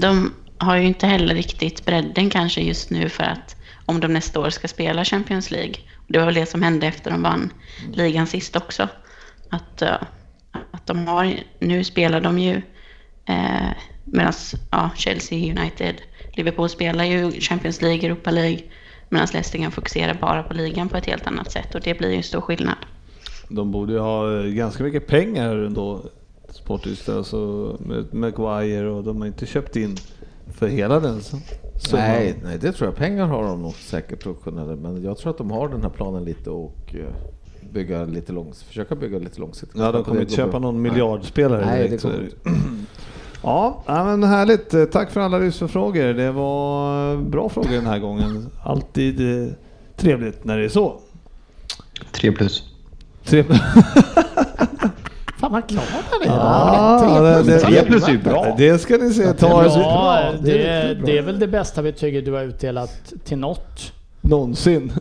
[0.00, 3.55] De har ju inte heller riktigt bredden kanske just nu för att
[3.86, 5.74] om de nästa år ska spela Champions League.
[6.08, 7.52] Det var väl det som hände efter de vann
[7.92, 8.88] ligan sist också.
[9.50, 9.96] Att, eh,
[10.70, 12.62] att de har, nu spelar de ju
[13.26, 13.70] eh,
[14.04, 14.32] medan
[14.70, 15.94] ja, Chelsea, United,
[16.32, 18.60] Liverpool spelar ju Champions League, Europa League.
[19.08, 22.10] Medan Leicester kan fokusera bara på ligan på ett helt annat sätt och det blir
[22.10, 22.76] ju en stor skillnad.
[23.48, 26.02] De borde ju ha eh, ganska mycket pengar ändå,
[26.50, 29.96] Sportis, alltså med Maguire och de har inte köpt in
[30.52, 31.42] för hela den summan.
[31.92, 32.96] Nej, nej, det tror jag.
[32.96, 36.24] Pengar har de nog säkert det, men jag tror att de har den här planen
[36.24, 37.14] lite och eh,
[37.72, 39.80] bygga lite långs försöka bygga lite långsiktigt.
[39.80, 40.90] Ja, de kommer inte köpa någon Nej.
[40.92, 42.02] miljardspelare Nej, direkt.
[42.02, 42.50] det.
[43.42, 44.74] Ja, ja, men härligt.
[44.74, 46.04] Eh, Tack för alla lyssnarfrågor.
[46.14, 48.46] Det var eh, bra frågor den här gången.
[48.64, 49.20] Alltid
[49.96, 51.00] trevligt när det är så.
[52.12, 52.62] 3 plus.
[53.24, 53.60] Trevligt.
[55.46, 56.26] Fan man klarar det.
[56.26, 56.98] Ja,
[57.68, 58.54] Tre det- plus tre är ju bra.
[58.58, 59.32] Det ska ni se.
[59.32, 59.80] Ta är.
[59.80, 63.92] Ja, det är det, det är väl det bästa betyget du har utdelat till något.
[64.20, 64.92] någonsin.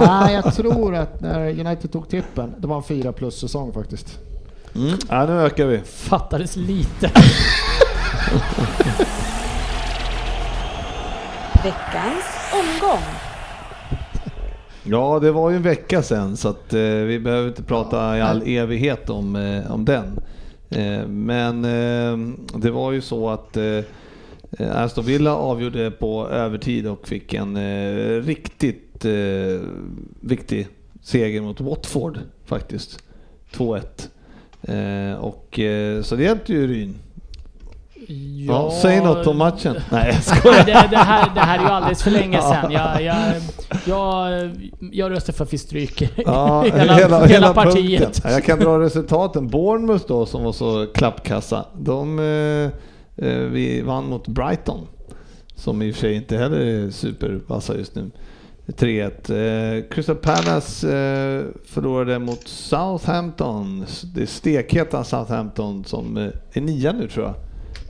[0.00, 4.18] Nej, jag tror att när United tog tippen, det var en fyra plus säsong faktiskt.
[4.74, 4.92] Mm.
[5.08, 5.78] Ja, nu ökar vi.
[5.84, 7.06] Fattades lite.
[11.64, 13.02] Veckans omgång.
[14.84, 18.20] Ja, det var ju en vecka sedan så att eh, vi behöver inte prata i
[18.20, 20.20] all evighet om, eh, om den.
[20.70, 23.80] Eh, men eh, det var ju så att eh,
[24.58, 29.04] Aston Villa avgjorde på övertid och fick en eh, riktigt
[30.20, 30.68] viktig
[31.02, 32.98] seger mot Watford faktiskt.
[33.52, 33.82] 2-1.
[34.62, 35.60] Eh, och,
[36.04, 36.94] så det hjälpte ju Ryn.
[38.48, 39.76] Ja, säg något om matchen.
[39.90, 40.64] Nej, jag skojar.
[40.64, 42.72] Det, det, här, det här är ju alldeles för länge sedan.
[42.72, 43.16] Jag, jag,
[43.86, 44.50] jag,
[44.92, 48.02] jag röstar för att vi stryker Ja, hela, hela, partiet.
[48.02, 48.22] punkten.
[48.24, 49.48] Ja, Jag kan dra resultaten.
[49.48, 51.64] Bournemouth då som var så klappkassa.
[51.78, 54.86] De eh, eh, vi vann mot Brighton.
[55.54, 58.10] Som i och för sig inte heller är supervassa just nu.
[58.66, 59.78] 3-1.
[59.78, 63.86] Eh, Crystal Palace eh, förlorade mot Southampton.
[64.14, 67.34] Det stekheta Southampton som eh, är nia nu tror jag.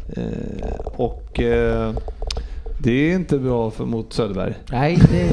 [0.08, 1.94] Eh, och eh,
[2.78, 4.54] det är inte bra för mot Söderberg.
[4.70, 5.28] Nej, det,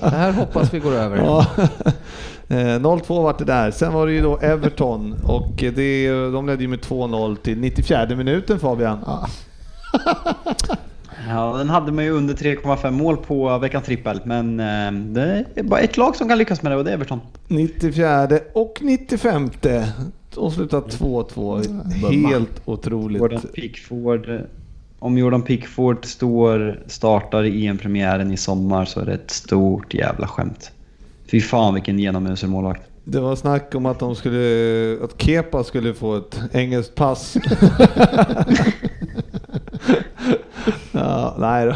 [0.00, 1.16] det här hoppas vi går över.
[1.24, 1.46] Ja.
[2.50, 3.70] Eh, 0-2 vart det där.
[3.70, 8.06] Sen var det ju då Everton och det, de ledde ju med 2-0 till 94
[8.06, 8.98] minuten Fabian.
[9.06, 9.28] Ja.
[11.28, 15.62] Ja, den hade man ju under 3,5 mål på veckans trippel, men eh, det är
[15.62, 17.20] bara ett lag som kan lyckas med det och det är Everton.
[17.48, 19.50] 94 och 95
[20.38, 22.28] och slutat 2-2.
[22.28, 23.20] Helt otroligt.
[23.20, 24.40] Jordan Pickford,
[24.98, 30.26] om Jordan Pickford står, startar i EM-premiären i sommar så är det ett stort jävla
[30.26, 30.70] skämt.
[31.30, 32.82] Fy fan vilken genomusel målvakt.
[33.04, 37.36] Det var snack om att de skulle, att Kepa skulle få ett engelskt pass.
[40.92, 41.72] ja, nej då.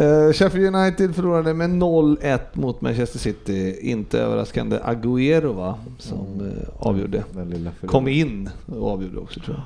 [0.00, 3.78] Eh, Sheffield United förlorade med 0-1 mot Manchester City.
[3.80, 7.24] Inte överraskande Agüero va, som eh, avgjorde.
[7.32, 9.64] Den lilla Kom in och avgjorde också tror jag.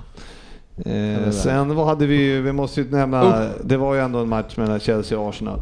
[0.86, 4.56] Eh, sen vad hade vi, vi måste ju nämna, det var ju ändå en match
[4.56, 5.60] mellan Chelsea och Arsenal.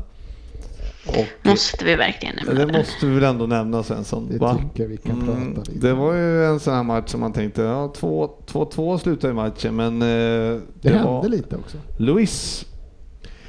[1.09, 2.79] Och Måste vi verkligen nämna det det?
[2.79, 4.05] måste vi väl ändå nämna sen.
[4.05, 4.59] Som, Det va?
[4.73, 7.33] tycker vi kan Mm, prata lite det var ju en sån här match som man
[7.33, 11.77] tänkte, ja 2-2 slutade i matchen men eh, det, Det hände var lite också.
[11.97, 12.67] Luis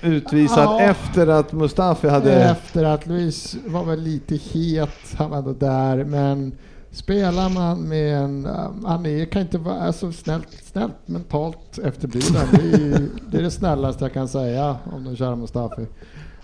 [0.01, 0.79] utvisad Ja.
[0.81, 2.33] efter att Mustafi hade...
[2.43, 6.51] Efter att Luis var väl lite het, han var ändå där, men
[6.91, 8.45] spelar man med en...
[8.45, 12.47] um, Han är, kan inte vara så snällt, snällt mentalt efterbliven.
[12.51, 15.85] Det är, det är det snällaste jag kan säga om den kära Mustafi.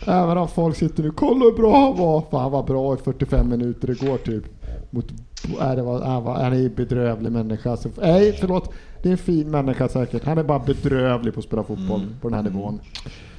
[0.07, 2.21] Även om folk sitter nu, kolla hur bra han var.
[2.31, 4.43] För han var bra i 45 minuter igår typ.
[4.89, 5.05] Mot,
[5.61, 7.77] äh, det var, han, var, han är en bedrövlig människa.
[7.77, 8.73] Så, nej, förlåt.
[9.03, 10.25] Det är en fin människa säkert.
[10.25, 12.79] Han är bara bedrövlig på att spela fotboll på den här nivån.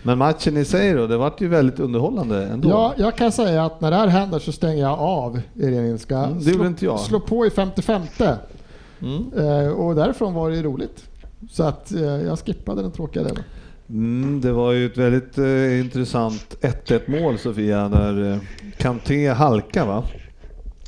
[0.02, 2.68] Men matchen i sig då, det vart ju väldigt underhållande ändå.
[2.68, 5.74] Ja, jag kan säga att när det här händer så stänger jag av i den
[5.74, 6.18] engelska.
[6.18, 7.00] Mm, det gjorde inte jag.
[7.00, 8.02] Slå på i 55
[9.02, 9.32] Mm.
[9.36, 11.04] eh, och därifrån var det roligt.
[11.50, 13.42] Så att eh, jag skippade den tråkiga delen.
[13.88, 18.38] Mm, det var ju ett väldigt eh, intressant 1-1 mål Sofia, när eh,
[18.78, 20.04] Kanté halka va?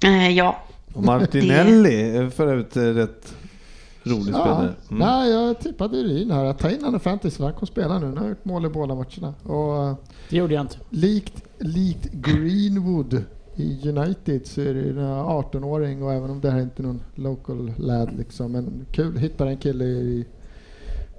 [0.05, 0.57] Eh, ja,
[0.95, 3.35] Martinelli är för övrigt eh, rätt
[4.03, 4.75] rolig Ja, spelare.
[4.91, 4.99] Mm.
[4.99, 7.37] nej, jag tippade Ryn här att ta in honom i fantasy.
[7.37, 8.07] för Han kommer spela nu.
[8.07, 9.35] Han har gjort mål i båda matcherna.
[9.43, 9.95] Och eh,
[10.31, 10.77] Det gjorde jag inte.
[10.91, 13.23] likt, likt Greenwood
[13.57, 17.01] i United så är det en 18-åring och även om det här inte är någon
[17.15, 18.53] local lad liksom.
[18.53, 20.25] Men kul, hittar en kille i,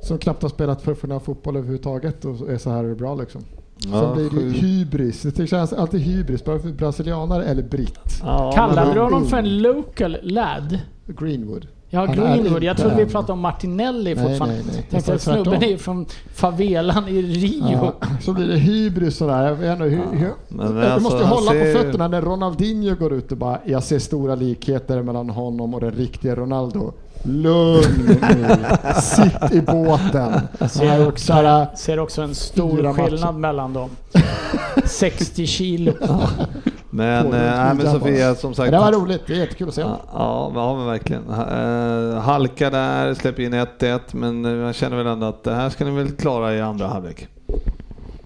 [0.01, 3.41] som knappt har spelat professionell fotboll överhuvudtaget och är så här bra liksom.
[3.77, 5.21] Ja, Sen blir det sju- hybris.
[5.21, 8.19] Det känns alltid hybris, bara för brasilianare eller britt.
[8.21, 10.79] Ja, Kallade du honom för en local lad?
[11.07, 11.67] Greenwood.
[11.95, 12.63] Ja, Greenwood.
[12.63, 14.55] Jag trodde vi pratade om Martinelli Nej, fortfarande.
[14.55, 14.87] nej, nej.
[14.91, 17.71] Tänkte att snubben är från favelan i Rio.
[17.71, 19.43] Ja, så blir det hybris sådär.
[19.47, 22.21] Jag, vet inte, hur, hur, Men du alltså, måste han hålla ser- på fötterna när
[22.21, 26.93] Ronaldinho går ut och bara “Jag ser stora likheter mellan honom och den riktiga Ronaldo”.
[27.27, 28.55] Lugn nu.
[29.01, 30.33] Sitt i båten.
[30.59, 33.03] Han har gjort såhär, Ser också en stor Fyra matcher.
[33.09, 33.89] skillnad mellan dem.
[34.85, 35.93] 60 kilo.
[36.95, 38.71] Men, eh, nej, men Sofia som men sagt.
[38.71, 39.21] det var roligt.
[39.27, 39.81] Det är jättekul att se.
[39.81, 41.23] Ja, ja, men- ja men verkligen.
[41.29, 45.69] Uh, halka där, släpper in 1-1 men eh, man känner väl ändå att det här
[45.69, 47.27] ska ni väl klara i andra halvlek.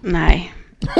[0.00, 0.54] nej.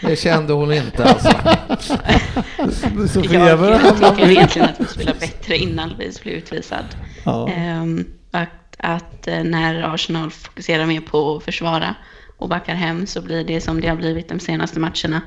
[0.00, 1.28] Det kände hon inte alltså.
[3.08, 6.84] Sofia Jag, jag tycker egentligen att vi spelar bättre innan Luis blev utvisad.
[7.24, 7.48] Ja.
[7.48, 8.48] Ehm, att,
[8.78, 11.94] att eh, när Arsenal fokuserar mer på att försvara
[12.38, 15.20] och backar hem så blir det som det har blivit de senaste matcherna.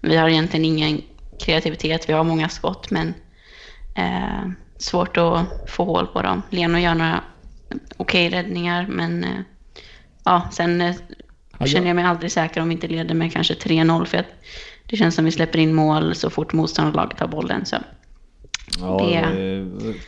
[0.00, 1.00] Vi har egentligen ingen
[1.40, 3.14] kreativitet, vi har många skott men
[3.94, 6.42] eh, svårt att få hål på dem.
[6.50, 7.20] Leno gör några
[7.96, 9.30] okej räddningar, men eh,
[10.24, 10.94] ja, sen eh,
[11.66, 14.26] känner jag mig aldrig säker om vi inte leder med kanske 3-0, för att
[14.86, 17.66] det känns som vi släpper in mål så fort motståndarlaget har bollen.
[17.66, 17.76] Så.
[18.80, 19.62] Ja, Det-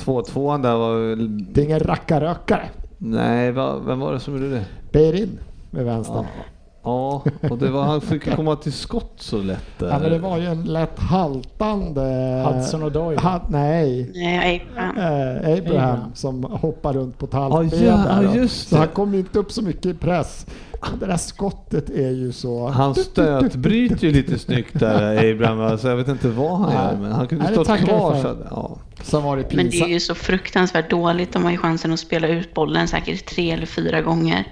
[0.05, 1.16] 2-2 där var.
[1.53, 2.68] Det är ingen rackarökare.
[2.99, 4.64] Nej, va, vem var det som gjorde det?
[4.93, 5.38] Berin
[5.70, 6.26] med vänstern.
[6.36, 6.45] Ja,
[6.83, 9.89] och det var, han fick komma till skott så lätt där.
[9.89, 12.03] Ja, men det var ju en lätt haltande...
[12.47, 13.16] Hudson Odoi.
[13.16, 14.11] Ha, nej.
[14.14, 14.97] Nej, Abraham.
[14.99, 18.22] Eh, Abraham, som hoppar runt på ett halvt Ja, ja, där.
[18.22, 18.37] ja, då.
[18.37, 18.78] just Så det.
[18.78, 20.47] han kommer inte upp så mycket i press.
[20.91, 22.68] Men Det där skottet är ju så...
[22.68, 25.61] Han stötbryter ju lite snyggt där, Abraham.
[25.61, 28.22] Alltså, jag vet inte vad han gör, men han kunde stått kvar.
[28.22, 28.76] Så, ja.
[29.03, 31.33] Sen var det Men det är ju så fruktansvärt dåligt.
[31.33, 34.45] De har ju chansen att spela ut bollen säkert tre eller fyra gånger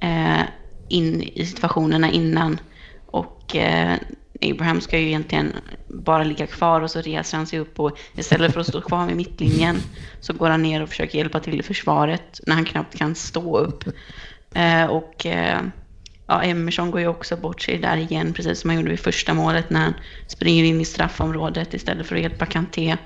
[0.00, 0.40] eh,
[0.88, 2.60] in i situationerna innan.
[3.06, 3.96] Och eh,
[4.42, 5.52] Abraham ska ju egentligen
[5.88, 9.06] bara ligga kvar och så reser han sig upp och istället för att stå kvar
[9.06, 9.76] vid mittlinjen
[10.20, 13.58] så går han ner och försöker hjälpa till i försvaret när han knappt kan stå
[13.58, 13.84] upp.
[14.54, 15.60] Eh, och eh,
[16.26, 19.34] ja, Emerson går ju också bort sig där igen, precis som han gjorde vid första
[19.34, 19.94] målet när han
[20.26, 22.96] springer in i straffområdet istället för att hjälpa Kanté.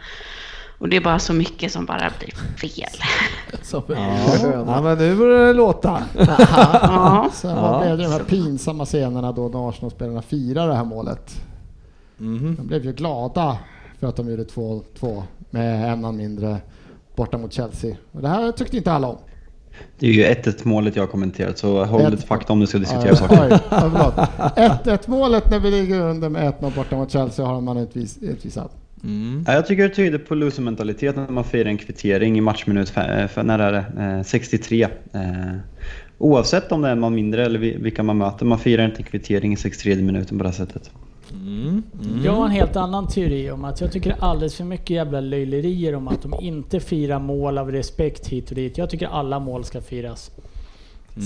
[0.82, 2.90] Och det är bara så mycket som bara blir fel.
[3.62, 4.64] Som Ja.
[4.66, 6.02] ja, men nu börjar det låta.
[6.18, 7.62] Ja, Sen Ja.
[7.62, 11.34] var blev det de här pinsamma scenerna då när Arsenal-spelarna firade det här målet.
[12.16, 12.54] Mhm.
[12.58, 13.58] De blev ju glada
[14.00, 16.56] för att de gjorde 2-2 med en man mindre
[17.16, 17.96] borta mot Chelsea.
[18.12, 19.16] Och det här tyckte inte alla om.
[19.98, 22.66] Det är ju 1-1 målet jag har kommenterat, så håll Ett- lite fakta om du
[22.66, 23.42] ska diskutera Ja, saker.
[23.42, 24.14] oj, ja, förlåt.
[24.56, 28.72] 1-1 målet när vi ligger under med 1-0 borta mot Chelsea har man utvis, utvisat.
[29.04, 29.44] Mm.
[29.46, 33.26] Ja, Jag tycker det tyder på loser-mentalitet när man firar en kvittering i matchminut, fe-
[33.28, 33.84] för, när är det?
[34.18, 34.82] Eh, 63.
[35.12, 35.20] Eh,
[36.18, 39.04] oavsett om det är man mindre eller vi- vilka man möter, man firar inte en
[39.04, 40.90] kvittering i 63 minuten på det sättet.
[41.32, 41.82] Mm.
[42.24, 45.94] Jag har en helt annan teori om att jag tycker alldeles för mycket jävla löjlerier
[45.94, 48.78] om att de inte firar mål av respekt hit och dit.
[48.78, 50.30] Jag tycker alla mål ska firas.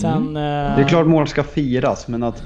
[0.03, 0.35] Sen...
[0.35, 2.43] Det är klart mål ska firas, men att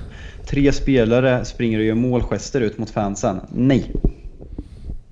[0.46, 3.92] tre spelare springer och gör målgester ut mot fansen, nej.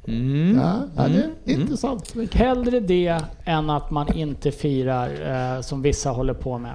[0.09, 0.57] Mm.
[0.61, 1.09] Ja, ja,
[1.45, 2.15] det är intressant.
[2.33, 5.09] Hellre det än att man inte firar
[5.57, 6.73] eh, som vissa håller på med.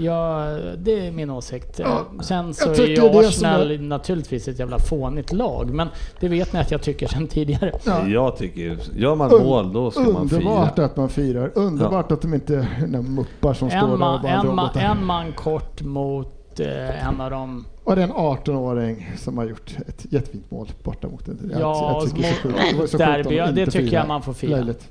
[0.00, 0.44] Ja,
[0.78, 1.78] det är min åsikt.
[1.78, 5.70] Ja, Sen så jag är ju Arsenal är- naturligtvis ett jävla fånigt lag.
[5.74, 5.88] Men
[6.20, 7.72] det vet ni att jag tycker sedan tidigare.
[7.86, 8.06] Ja.
[8.08, 10.38] Jag tycker, gör man Un- mål då ska man fira.
[10.40, 11.52] Underbart att man firar.
[11.54, 14.70] Underbart att de inte är muppar som står En där och man, bara en, man,
[14.76, 17.64] en man kort mot eh, en av dem.
[17.84, 21.50] Och det är en 18-åring som har gjort ett jättefint mål borta mot en.
[21.52, 22.02] Jag- Ja, jag och
[22.42, 22.58] sjukt.
[22.70, 24.50] Det var så derby, de ja, det tycker jag man får fira.
[24.56, 24.88] Löjligt.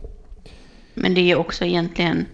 [0.93, 2.25] men det är ju också egentligen,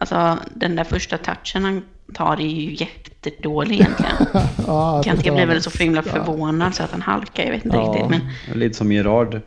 [0.00, 1.82] alltså den där första touchen han
[2.14, 4.12] tar är ju jättedålig egentligen.
[4.66, 5.34] Ja, jag förstår.
[5.34, 6.12] blir väl så himla Ja.
[6.12, 7.82] förvånad så att han halkar, jag vet inte Ja.
[7.92, 8.08] riktigt.
[8.48, 9.40] Men Lite som Gerard.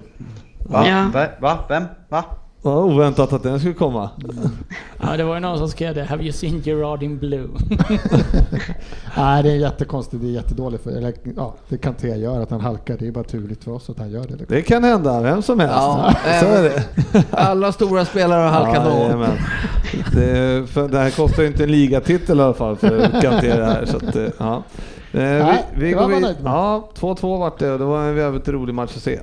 [0.60, 0.88] Va?
[0.88, 1.10] Ja.
[1.14, 1.28] Va?
[1.40, 1.60] Va?
[1.70, 1.84] Vem?
[2.10, 2.26] Va?
[2.66, 4.10] Vad oväntat att den skulle komma.
[5.02, 6.04] Ja, det var ju någon som skrev det.
[6.04, 7.48] Have you seen Gerard in blue?
[9.18, 10.24] Nej, det är jättekonstigt.
[10.24, 10.84] Det är jättedåligt.
[10.84, 12.98] För, eller, ja, det kan T göra att han halkar.
[13.00, 14.28] Det är bara turligt för oss att han gör det.
[14.30, 14.46] Liksom.
[14.50, 15.76] Det kan hända, vem som helst.
[15.76, 16.84] Ja, så är det.
[17.32, 19.28] Alla stora spelare har halkat Ja, någon.
[20.14, 23.86] det, för det här kostar ju inte en ligatitel i alla fall för Kanté.
[23.86, 24.64] Så att, eh, ja.
[25.16, 28.18] Eh, vi, vi det var går vid, ja, 2-2 vart det och det var en
[28.18, 29.20] jävligt rolig match att se.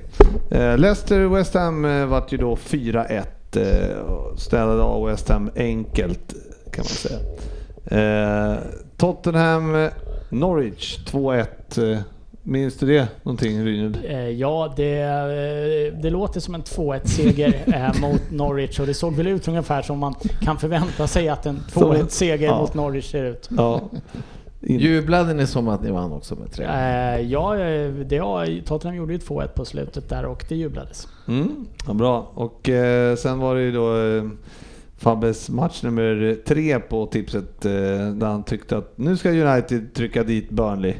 [0.50, 3.22] Eh, Leicester-West Ham eh, vart ju då 4-1.
[3.56, 6.34] Eh, och städade av West Ham enkelt
[6.72, 7.18] kan man säga.
[7.84, 8.56] Eh,
[8.96, 11.92] Tottenham-Norwich 2-1.
[11.92, 11.98] Eh,
[12.42, 13.98] minns du det någonting Ryned?
[14.38, 15.04] Ja, det,
[16.02, 19.98] det låter som en 2-1-seger eh, mot Norwich och det såg väl ut ungefär som
[19.98, 22.58] man kan förvänta sig att en 2-1-seger Ja.
[22.60, 23.48] mot Norwich ser ut.
[23.56, 23.80] Ja.
[24.62, 26.64] In, Jublade ni som att ni vann också med tre?
[26.64, 31.08] Eh, Ja, eh, det har, Tottenham gjorde ju 2-1 på slutet där och det jublades.
[31.28, 32.30] Mm, ja, bra.
[32.34, 34.24] Och eh, sen var det ju då eh,
[34.98, 37.72] Fabbes match nummer tre på tipset eh,
[38.14, 40.94] där han tyckte att nu ska United trycka dit Burnley.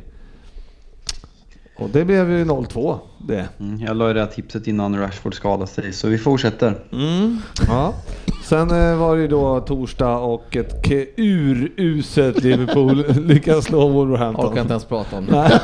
[1.77, 3.49] Och det blev ju 0-2 det.
[3.61, 6.75] Mm, jag la ju det här tipset innan Rashford skadade sig, så vi fortsätter.
[6.93, 7.95] Mm, ja.
[8.43, 14.47] Sen eh, var det ju då torsdag och ett uruselt Liverpool lyckas slå Wolverhampton.
[14.47, 15.61] Orkar inte ens prata om det.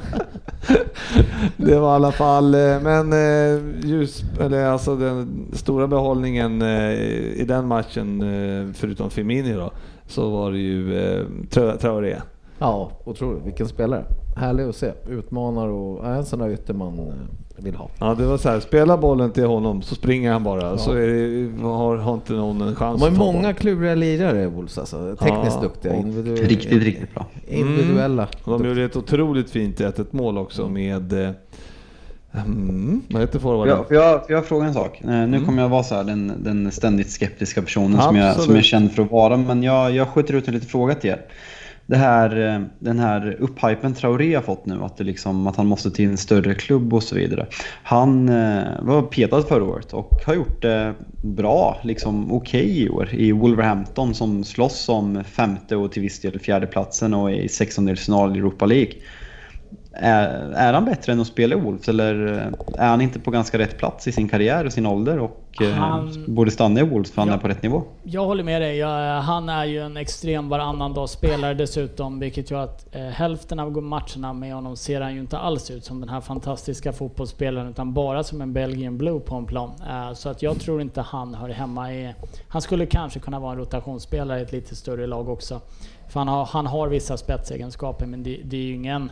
[1.56, 6.92] Det var i alla fall, eh, men eh, ljus, eller alltså den stora behållningen eh,
[7.40, 8.24] i den matchen,
[8.74, 9.70] förutom Firmini då,
[10.06, 10.92] så var det ju
[11.50, 12.16] Tra- Traoré.
[12.58, 13.46] Ja, otroligt.
[13.46, 14.04] Vilken spelare.
[14.36, 14.92] Härlig att se.
[15.08, 17.04] Utmanar och är en sån där ytter man eh,
[17.62, 17.88] vill ha.
[17.98, 21.06] Ja det var så här, spela bollen till honom så springer han bara, så är
[21.06, 23.54] det, har, har inte någon en chans De har många bollen.
[23.54, 25.16] kluriga lirare Wolves alltså.
[25.16, 25.92] Tekniskt Ja, duktiga.
[25.94, 27.26] Individu- Riktigt, riktigt bra.
[27.48, 28.28] Individuella.
[28.44, 31.30] Och de gjorde ett otroligt fint 1-1 mål också med, eh,
[32.46, 33.76] Mm, vad heter forwarden?
[33.76, 35.00] Jag, för jag, jag frågar en sak.
[35.00, 38.54] Eh, Nu kommer jag vara så här, den, den ständigt skeptiska personen som jag, som
[38.54, 39.36] jag känner för att vara.
[39.36, 41.20] Men jag, jag skjuter ut en liten fråga till er.
[41.88, 45.66] Det här, eh, den här upphypen Traoré har fått nu, att, det liksom, att han
[45.66, 47.46] måste till en större klubb och så vidare.
[47.82, 53.08] Han eh, var petad förra året och har gjort det bra, liksom okej i år
[53.14, 57.48] i Wolverhampton som slåss om femte och till viss del fjärde platsen och är i
[57.48, 58.92] sextondelsfinal i Europa League.
[60.00, 62.14] Är, är han bättre än att spela i Wolves eller
[62.78, 65.70] är han inte på ganska rätt plats i sin karriär och sin ålder och eh,
[65.72, 67.34] Han- borde stanna i Wolves för han Ja.
[67.34, 67.82] är på rätt nivå?
[68.02, 68.76] Jag håller med dig.
[68.76, 74.32] Jag, han är ju en extrem varannandagsspelare dessutom, vilket gör att eh, hälften av matcherna
[74.32, 78.22] med honom ser han ju inte alls ut som den här fantastiska fotbollsspelaren, utan bara
[78.24, 79.70] som en Belgian Blue på en plan.
[79.90, 82.14] Eh, så att jag tror inte han hör hemma i...
[82.48, 85.60] Han skulle kanske kunna vara en rotationsspelare i ett lite större lag också.
[86.08, 89.10] För han har, han har vissa spetsegenskaper, men det, det är ju ingen,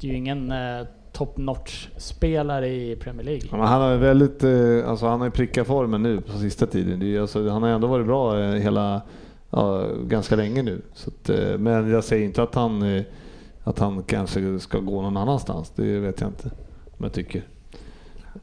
[0.00, 3.42] det är ju ingen eh, top notch-spelare i Premier League.
[3.50, 6.32] Ja, men han har ju väldigt, eh, alltså han har ju prickat formen nu på
[6.38, 6.98] sista tiden.
[7.00, 9.02] Det är, ju- alltså, han har ändå varit bra eh, hela,
[9.50, 10.82] ja, ganska länge nu.
[10.94, 13.02] Så att, eh, men jag säger inte att han, eh,
[13.64, 15.72] att han kanske ska gå någon annanstans.
[15.76, 16.50] Det vet jag inte
[16.98, 17.42] om jag tycker.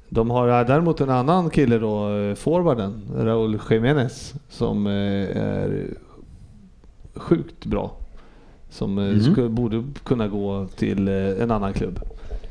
[0.09, 5.87] De har eh, däremot en annan kille då, eh, forwarden, Raúl Jiménez, som eh, är
[7.15, 7.91] sjukt bra.
[8.73, 9.31] Som eh, Mhm.
[9.33, 11.13] skulle, borde kunna gå till eh,
[11.43, 11.99] en annan klubb.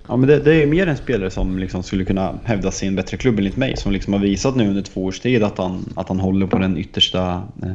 [0.09, 2.89] Ja, men det, det är mer en spelare som liksom skulle kunna hävda sig i
[2.89, 3.77] en bättre klubb enligt mig.
[3.77, 6.59] Som liksom har visat nu under två års tid att han, att han håller på
[6.59, 7.69] den yttersta, eh,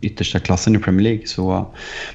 [0.00, 1.26] yttersta klassen i Premier League.
[1.26, 1.66] Så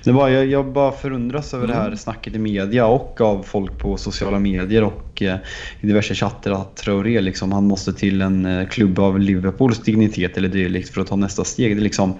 [0.04, 3.78] det var, jag, jag bara förundras över det här snacket i media och av folk
[3.78, 5.36] på sociala medier och eh,
[5.82, 10.50] i diverse chatter att Traoré liksom, han måste till en klubb av Liverpools dignitet eller
[10.50, 11.76] dylikt för att ta nästa steg.
[11.78, 12.14] Det liksom,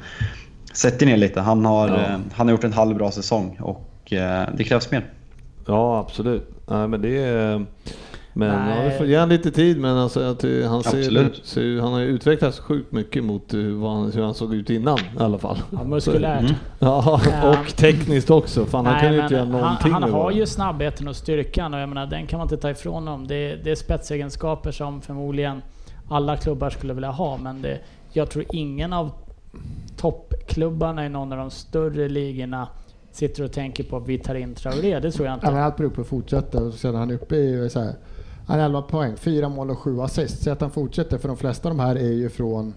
[0.74, 1.42] sätt er ner lite.
[1.42, 1.96] Han har, Ja.
[1.96, 5.06] eh, han har gjort en halvbra säsong och eh, det krävs mer.
[5.68, 6.50] Ja, absolut.
[6.68, 7.66] Nej, men det är...
[8.34, 8.78] Men Nej.
[8.84, 11.94] ja, vi får ge han lite tid, men alltså, att, eh, han, ser, ser, han
[11.94, 15.20] har ju utvecklats sjukt mycket mot hur, vad han, hur han såg ut innan i
[15.20, 15.58] alla fall.
[15.72, 16.40] Ja, muskulärt.
[16.42, 16.54] Mm.
[16.80, 18.66] Ja, och tekniskt också.
[18.66, 21.74] Fan, han Nej, kan ju inte göra någonting Han, han har ju snabbheten och styrkan
[21.74, 23.28] och jag menar, den kan man inte ta ifrån honom.
[23.28, 25.62] Det, det är spetsegenskaper som förmodligen
[26.10, 27.80] alla klubbar skulle vilja ha, men det,
[28.14, 29.12] jag tror ingen av
[29.98, 32.68] toppklubbarna i någon av de större ligorna
[33.12, 35.00] sitter och tänker på att vi tar in Traoré.
[35.00, 35.64] Det tror jag Ja, men inte.
[35.64, 37.94] allt beror på att fortsätta och sen är han uppe i så här,
[38.48, 40.44] han har 11 poäng, 4 mål och 7 assist.
[40.44, 42.74] Så att han fortsätter för de flesta av de här är ju från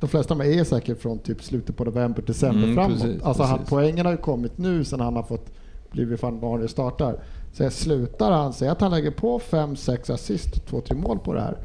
[0.00, 3.00] de flesta av är säkert från typ slutet på november, december Mm, framåt.
[3.02, 3.70] precis, alltså Han, precis.
[3.70, 5.46] poängen har ju kommit nu sen han har fått
[5.90, 7.16] blivit fan vanlig startar.
[7.52, 11.40] Så jag slutar han, säg att han lägger på 5-6 assist, 2-3 mål på det
[11.40, 11.56] här.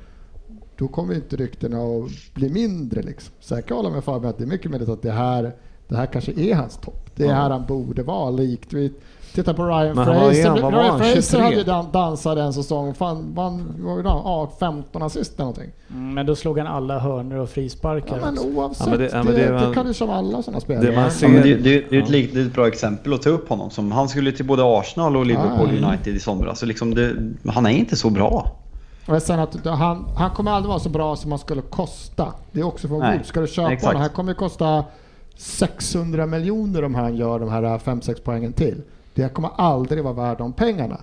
[0.77, 3.33] Då kommer ju inte ryktena att bli mindre liksom.
[3.39, 5.51] Så jag kan hålla med Fabian att det är mycket möjligt att det här,
[5.87, 7.09] det här kanske är hans topp.
[7.15, 7.33] Det är Ja.
[7.35, 8.93] här han borde vara, likt vi
[9.33, 10.61] Titta på Ryan Men han var Fraser.
[10.61, 11.41] var Ryan han, Fraser 23?
[11.41, 12.93] hade ju dan- dansat en säsong.
[12.93, 14.21] Fan, vann, vad gjorde han?
[14.23, 15.69] Ja, 15 assist eller någonting.
[15.91, 18.17] Mm, Men då slog han alla hörnor och frisparkar.
[18.19, 19.93] Ja, men oavsett, Ja, men det- det, ja, men det det, är väl- kan ju
[19.93, 20.85] som alla sådana spelare.
[20.85, 23.13] det man ser- Ja, det, det, det är ett, lik- det är ett bra exempel
[23.13, 23.69] att ta upp honom.
[23.69, 25.69] Som, han skulle till både Arsenal och Liverpool.
[25.85, 26.59] United i somras.
[26.59, 27.15] Så liksom det,
[27.51, 28.51] han är inte så bra.
[29.07, 32.33] Och sen att han, han kommer aldrig vara så bra som han skulle kosta.
[32.51, 33.25] Det är också från god.
[33.25, 33.85] Ska du köpa exakt.
[33.87, 34.01] honom?
[34.01, 34.85] Han kommer ju kosta
[35.35, 38.81] 600 miljoner om han gör de här 5-6 poängen till.
[39.13, 40.97] Det kommer aldrig vara värd de pengarna.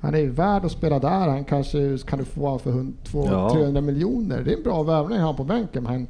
[0.00, 1.28] Han är ju värd att spela där.
[1.28, 3.48] Han kanske kan du få för 100 Ja.
[3.54, 4.42] 200-300 miljoner.
[4.44, 5.82] Det är en bra värvning han på bänken.
[5.82, 6.06] Men han,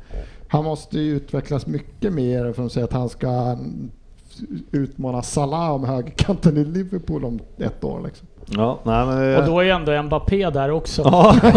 [0.48, 3.58] han måste ju utvecklas mycket mer för att säga att han ska
[4.70, 8.02] utmana Salah om högerkanten i Liverpool om ett år.
[8.04, 8.26] Liksom.
[8.46, 11.02] Ja, nej, men det, Och då är ju ändå Mbappé där också.
[11.04, 11.36] Ja.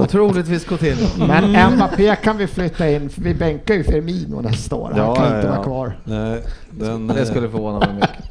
[0.00, 0.96] Otroligt vi ska till.
[1.28, 4.88] Men Mbappé kan vi flytta in, för vi bänkar ju Firmino nästa år.
[4.90, 5.52] Han Ja, kan ja, inte ja.
[5.54, 5.98] vara kvar.
[6.04, 8.24] Nej, den, Det skulle förvåna mig mycket.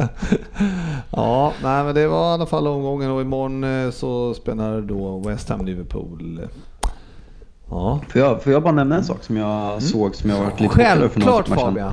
[1.10, 5.18] ja, nej, men det var i alla fall omgången och imorgon eh, så spelar då
[5.18, 6.40] West Ham Liverpool.
[7.70, 10.60] Ja, Får jag, får jag bara nämna en sak som jag såg som jag varit
[10.60, 11.60] lite över för några Självklart?
[11.60, 11.92] Fabian.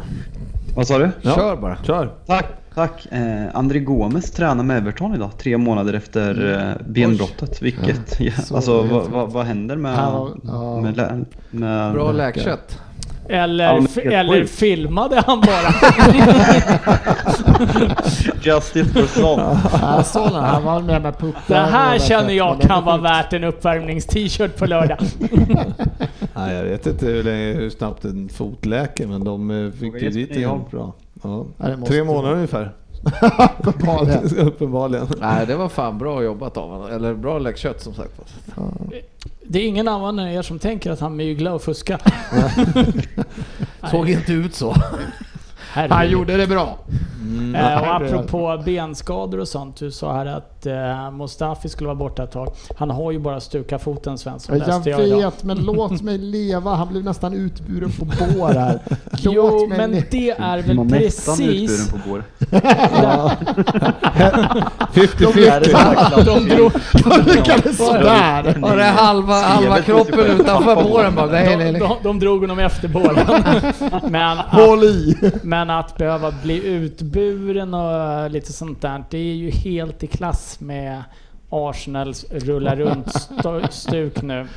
[0.76, 1.10] Vad sa du?
[1.22, 1.36] Ja.
[1.36, 1.78] Kör bara.
[1.84, 2.14] kör.
[2.26, 2.46] Tack,
[2.78, 3.08] tack.
[3.12, 7.62] Eh, André Gomes tränar med Everton idag, tre månader efter eh, benbrottet.
[7.62, 10.82] Vilket, ja, Så alltså vad, vad, vad händer med, Ja, ja.
[10.82, 12.80] med, lä- med Bra läkkött.
[13.30, 15.74] Eller, Ja, eller filmade han bara?
[18.42, 19.58] Justice for Son.
[19.82, 21.42] Jag såg den, han var med med puckar.
[21.48, 24.98] Det här känner jag det kan var vara värt en uppvärmnings-t-shirt på lördag.
[26.36, 30.02] Nej, jag vet inte hur, länge, hur snabbt en fot läker, men de eh, fick
[30.02, 30.62] ju dit Nyholm.
[30.72, 30.94] bra.
[31.24, 31.46] Ja.
[31.58, 32.16] Ja, Tre vara.
[32.16, 32.74] månader ungefär.
[33.64, 34.38] Uppenbarligen.
[34.48, 35.08] Uppenbarligen.
[35.20, 36.92] Nej, det var fan bra jobbat av honom.
[36.92, 38.12] Eller bra läckkött som sagt.
[39.48, 42.02] Det är ingen annan än er som tänker att han myglar och fuskar.
[43.92, 44.76] Såg inte ut så.
[45.74, 46.78] Han gjorde det bra.
[47.56, 52.24] Eh, och apropå benskador och sånt, du sa här att eh, Mustafi skulle vara borta
[52.24, 52.54] ett tag.
[52.78, 55.18] Han har ju bara stukat foten Svensson, Jag läste jag idag.
[55.18, 56.76] vet, men låt mig leva.
[56.76, 58.80] Han blev nästan utburen på bår här.
[59.12, 61.72] Låt Jo, mig men le- det är väl Man nästan precis...
[61.92, 62.24] utburen på går.
[64.94, 66.26] 50-50.
[66.26, 66.72] De drog,
[67.28, 68.56] lyckades sådär.
[68.62, 71.26] Var det halva, halva kroppen utanför båren bara?
[71.26, 71.82] Nej, nej, de, nej.
[71.82, 73.26] de, de drog honom efter bålen.
[74.10, 75.18] Men Håll i.
[75.44, 80.60] Men att behöva bli utburen och lite sånt där, det är ju helt i klass
[80.60, 81.04] med
[81.50, 84.48] Arsenals rulla runt-stuk nu.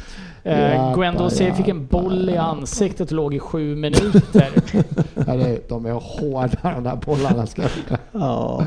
[0.44, 4.48] Eh, Guendouzi fick en boll i ansiktet och låg i sju minuter.
[5.26, 7.46] Ja, det- De är hårda de där bollarna.
[7.46, 7.70] Ska jag.
[8.12, 8.64] Ja.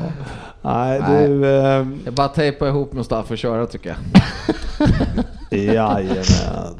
[0.62, 1.28] Nej, Nej.
[1.28, 1.40] du...
[1.40, 1.48] Det
[2.06, 3.96] är bara att tejpa ihop Mustafa och köra tycker
[5.50, 5.60] jag.
[5.74, 6.74] Jajamän.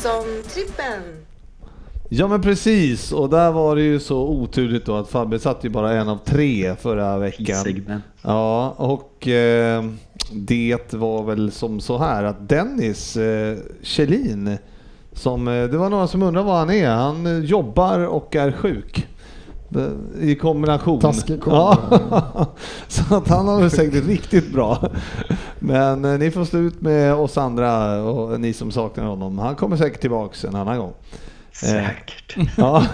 [0.00, 1.02] Betsson-trippen.
[2.08, 5.68] Ja men precis, och där var det ju så oturligt då att Fabbe satt ju
[5.68, 7.56] bara en av tre förra veckan.
[7.56, 8.04] Segment.
[8.22, 9.84] Ja, och eh,
[10.32, 14.58] det var väl som så här att Dennis eh, Kjellin,
[15.12, 16.90] som, eh, det var några som undrar vad han är.
[16.90, 19.06] Han jobbar och är sjuk.
[19.70, 21.00] Det- I kombination.
[21.00, 21.40] Taskig.
[21.46, 21.78] Ja,
[22.88, 24.88] så att han har det säkert riktigt bra.
[25.58, 29.38] Men eh, ni får stå ut med oss andra och ni som saknar honom.
[29.38, 30.92] Han kommer säkert tillbaks en annan gång.
[31.52, 32.36] Säkert.
[32.56, 32.86] Ja,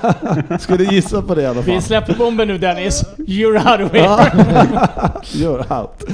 [0.60, 1.74] skulle gissa på det i alla fall.
[1.74, 3.04] Vi släpper bomben nu Dennis.
[3.16, 4.16] You're out of Ja.
[4.16, 4.78] here.
[5.22, 6.04] You're out.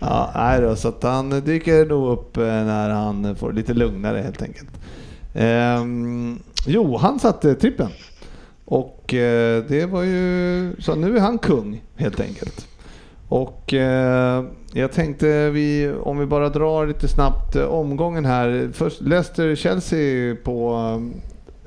[0.00, 4.18] Ja, nej då, så att han dyker nog upp eh, när han får lite lugnare
[4.18, 4.68] helt enkelt.
[5.34, 7.88] Ehm, jo, han satte trippen.
[8.70, 12.68] Och eh, det var ju, så nu är han kung helt enkelt.
[13.28, 18.70] Och eh, jag tänkte vi, om vi bara drar lite snabbt eh, omgången här.
[18.72, 20.74] Först Leicester-Chelsea på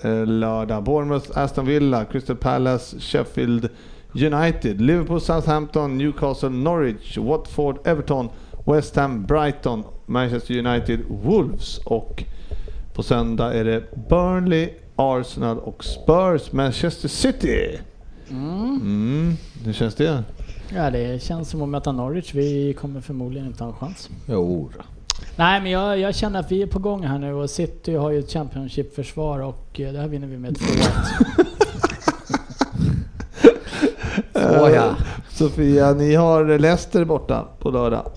[0.03, 0.84] eh, lördag.
[0.84, 3.69] Bournemouth, Aston Villa, Crystal Palace, Sheffield
[4.14, 8.30] United, Liverpool, Southampton, Newcastle, Norwich, Watford, Everton,
[8.65, 12.23] West Ham, Brighton, Manchester United, Wolves och
[12.94, 17.80] på söndag är det Burnley, Arsenal och Spurs, Manchester City.
[18.30, 20.23] Mm, hur känns det?
[20.76, 22.34] Ja, det känns som att möta Norwich.
[22.34, 24.09] Vi kommer förmodligen inte ha en chans.
[24.26, 24.69] Jo.
[25.35, 28.11] Nej, men jag, jag känner att vi är på gång här nu och City har
[28.11, 31.45] ju ett Championship-försvar och eh, det här vinner vi med 2-1.
[34.34, 34.95] Så ja.
[35.30, 38.11] Sofia, ni har Leicester borta på lördag.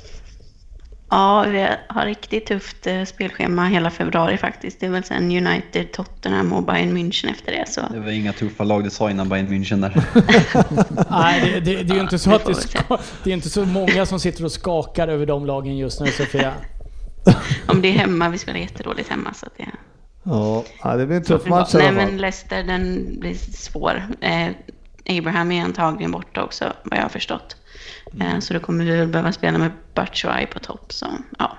[1.15, 4.81] Ja, vi har riktigt tufft eh, spelschema hela februari faktiskt.
[4.81, 7.69] Det är väl sen United, Tottenham och Bayern München efter det.
[7.69, 7.81] Så.
[7.93, 10.03] Det var inga tuffa lag du sa innan Bayern München där.
[11.11, 13.65] Nej, det, det, det är ju inte så att det, ska, det är inte så
[13.65, 16.53] många som sitter och skakar över de lagen just nu Sofia.
[17.67, 19.35] Om det är hemma, vi spelar jättedåligt hemma.
[19.35, 19.67] Så att det,
[20.23, 24.03] Ja, det blir en tuff så- match Nej, men Leicester, den blir svår.
[24.21, 24.49] Eh,
[25.19, 27.57] Abraham är antagligen borta också, vad jag har förstått.
[28.21, 30.93] Eh, så då kommer vi väl behöva spela med Batshuayi på topp.
[30.93, 31.07] Så,
[31.39, 31.57] ja.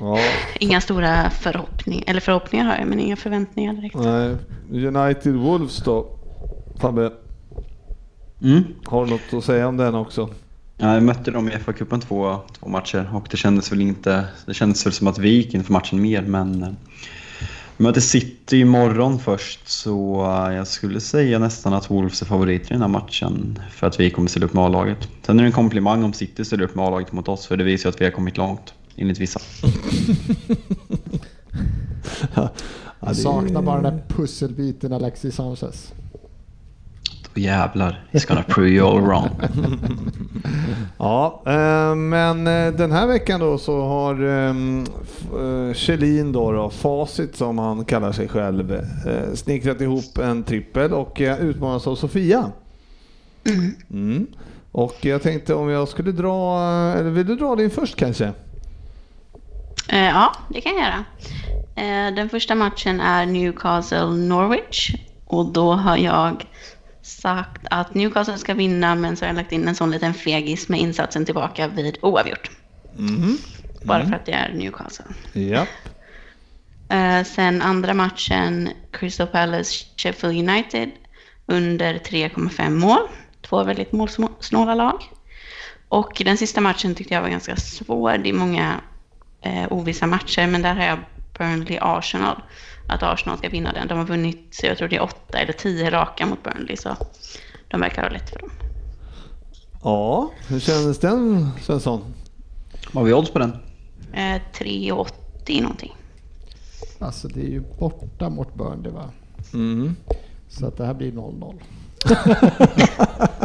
[0.00, 0.18] Ja,
[0.60, 3.94] Inga stora förhoppningar, eller förhoppningar har jag, men inga förväntningar direkt.
[3.94, 4.36] nej.
[4.86, 6.18] United Wolves då?
[6.80, 7.10] Fabbe,
[8.42, 8.62] Mm.
[8.84, 10.28] har du något att säga om den också?
[10.76, 14.24] Ja, jag mötte dem i FA-cupen två, två matcher och det kändes väl inte...
[14.46, 16.76] Det kändes väl som att vi gick inför matchen mer men...
[17.82, 20.24] möter City imorgon först så
[20.56, 24.10] jag skulle säga nästan att Wolves är favoriter i den här matchen för att vi
[24.10, 25.08] kommer ställa upp med A-laget.
[25.26, 27.64] Sen är det en komplimang om City ställer upp med A-laget mot oss för det
[27.64, 29.40] visar ju att vi har kommit långt, enligt vissa.
[32.34, 32.48] Ja,
[33.00, 35.92] Jag det- saknar bara den där pusselbiten Alexis Sanchez.
[37.34, 39.28] Jävlar, he's gonna prove you all wrong.
[40.98, 44.84] Ja, eh, men eh, den här veckan då så har ehm,
[45.40, 50.92] eh, Kjellin då, då, Facit som han kallar sig själv, eh, snickrat ihop en trippel
[50.92, 52.52] och eh, utmanas av Sofia.
[53.90, 54.26] Mm.
[54.72, 56.58] Och jag tänkte om jag skulle dra,
[56.98, 58.32] eller vill du dra din först kanske?
[59.88, 61.04] Eh, ja, det kan jag göra.
[61.74, 64.94] Eh, den första matchen är Newcastle-Norwich.
[65.24, 66.46] Och då har jag
[67.02, 70.68] sagt att Newcastle ska vinna, men så har jag lagt in en sån liten fegis
[70.68, 72.50] med insatsen tillbaka vid oavgjort.
[73.82, 75.04] Bara för att det är Newcastle.
[75.32, 75.66] Ja.
[76.96, 80.90] Eh, sen andra matchen, Crystal Palace Sheffield United
[81.46, 83.08] under 3,5 mål.
[83.40, 85.02] Två väldigt målsnåla lag.
[85.88, 88.18] Och den sista matchen tyckte jag var ganska svår.
[88.18, 88.80] Det är många
[89.40, 90.98] eh, ovissa matcher, men där har jag
[91.38, 92.42] Burnley Arsenal.
[92.94, 93.88] Att Arsenal ska vinna den.
[93.88, 96.96] De har vunnit, så jag tror det är åtta eller tio raka mot Burnley, så
[97.68, 98.50] de verkar ha lätt för dem.
[99.82, 102.00] Ja, hur kändes den Svensson?
[102.92, 103.52] Vad har vi odds på den?
[104.12, 105.92] Eh, 3,80 någonting.
[106.98, 109.10] Alltså det är ju borta mot Burnley va?
[109.52, 109.96] Mm.
[110.48, 111.54] Så att det här blir 0-0.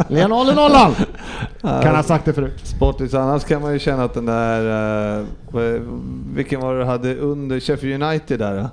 [0.08, 2.60] Eller 0 0 Kan ha sagt det förut.
[2.66, 5.26] Sportis, annars kan man ju känna att den där, eh,
[6.34, 8.56] vilken var det du hade under Sheffield United där?
[8.56, 8.68] då?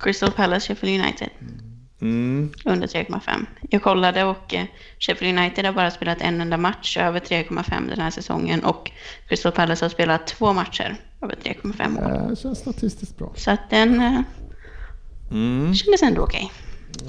[0.00, 1.28] Crystal Palace, Sheffield United.
[2.02, 2.50] Mm.
[2.64, 3.20] Under 3,5.
[3.70, 4.64] Jag kollade och eh,
[4.98, 8.90] Sheffield United har bara spelat en enda match över 3,5 den här säsongen och
[9.28, 12.30] Crystal Palace har spelat två matcher över 3,5 mål.
[12.30, 13.32] Det känns statistiskt bra.
[13.36, 14.20] Så att den eh,
[15.30, 15.74] Mm.
[15.74, 16.52] kändes ändå okej.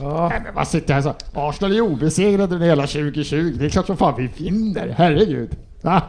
[0.02, 1.16] Nej, men vad sitter här så?
[1.34, 3.56] Arsenal är obesegrade under hela 2020.
[3.60, 4.96] Det är klart som fan vi vinner.
[4.98, 5.50] Herregud.
[5.82, 6.02] Va?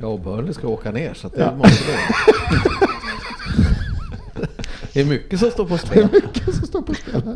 [0.00, 1.54] Ja, och Burnley ska åka ner så att det Ja.
[1.54, 2.87] måste det.
[4.98, 5.98] Det är mycket som står på Det spel.
[6.02, 7.34] är mycket som står på spel här.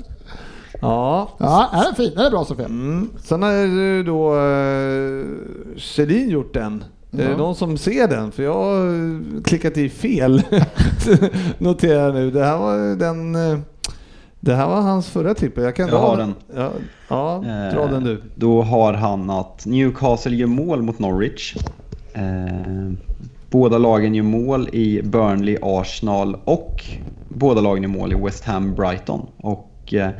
[0.80, 2.12] Ja, Ja, är den fin?
[2.16, 2.64] Den är bra Sofia.
[2.66, 3.10] Mm.
[3.24, 5.26] Sen har ju då uh,
[5.76, 6.84] Kjellin gjort den.
[7.12, 8.32] Är det någon som ser den?
[8.32, 10.42] För jag har eh, klickat i fel.
[11.58, 12.30] Noterar jag nu.
[12.30, 13.34] Det här var den...
[13.34, 13.58] eh,
[14.40, 15.64] Det här var hans förra trippel.
[15.64, 16.34] Jag kan Jag dra har den.
[16.56, 16.70] Ja,
[17.08, 17.42] ja
[17.74, 18.22] dra Eh, den du.
[18.34, 21.56] Då har han att Newcastle gör mål mot Norwich.
[22.14, 22.92] Eh,
[23.50, 26.84] båda lagen gör mål i Burnley, Arsenal och
[27.34, 29.26] båda lagen gör mål i West Ham, Brighton.
[29.36, 30.10] Och, eh,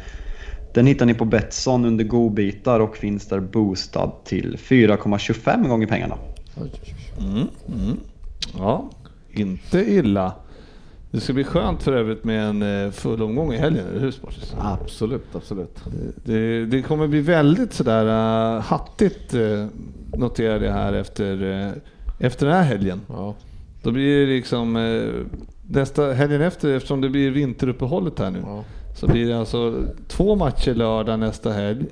[0.74, 6.18] den hittar ni på Betsson under godbitar och finns där boostad till 4,25 gånger pengarna.
[7.18, 7.48] Mm.
[7.68, 7.96] Mm.
[8.58, 8.90] Ja,
[9.30, 10.32] inte illa.
[11.10, 14.10] Det ska bli skönt för övrigt med en eh, full omgång i helgen, eller hur
[14.10, 14.54] Sportis?
[14.58, 15.78] Absolut, absolut.
[16.24, 18.04] Det, det kommer bli väldigt sådär
[18.56, 19.66] uh, hattigt uh,
[20.16, 21.72] noterade jag här efter, uh,
[22.18, 23.00] efter den här helgen.
[23.08, 23.34] Ja.
[23.82, 25.26] Då blir det liksom uh,
[25.72, 28.42] nästa helgen efter, eftersom det blir vinteruppehållet här nu.
[28.46, 28.64] Ja.
[28.96, 31.86] Så blir det alltså två matcher lördag nästa helg,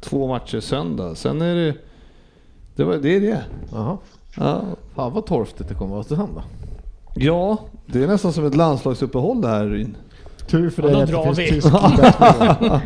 [0.00, 1.14] två matcher söndag.
[1.14, 1.74] Sen är det,
[2.76, 3.44] det, var, det är det.
[3.72, 3.98] Jaha.
[4.36, 4.62] Ja.
[4.94, 6.42] Fan vad torftigt det kommer att vara sen då.
[7.14, 9.96] ja, det är nästan som ett landslagsuppehåll det här Ryn.
[10.46, 12.80] Tur för Ja, dig då att det drar finns tysk Bundesliga.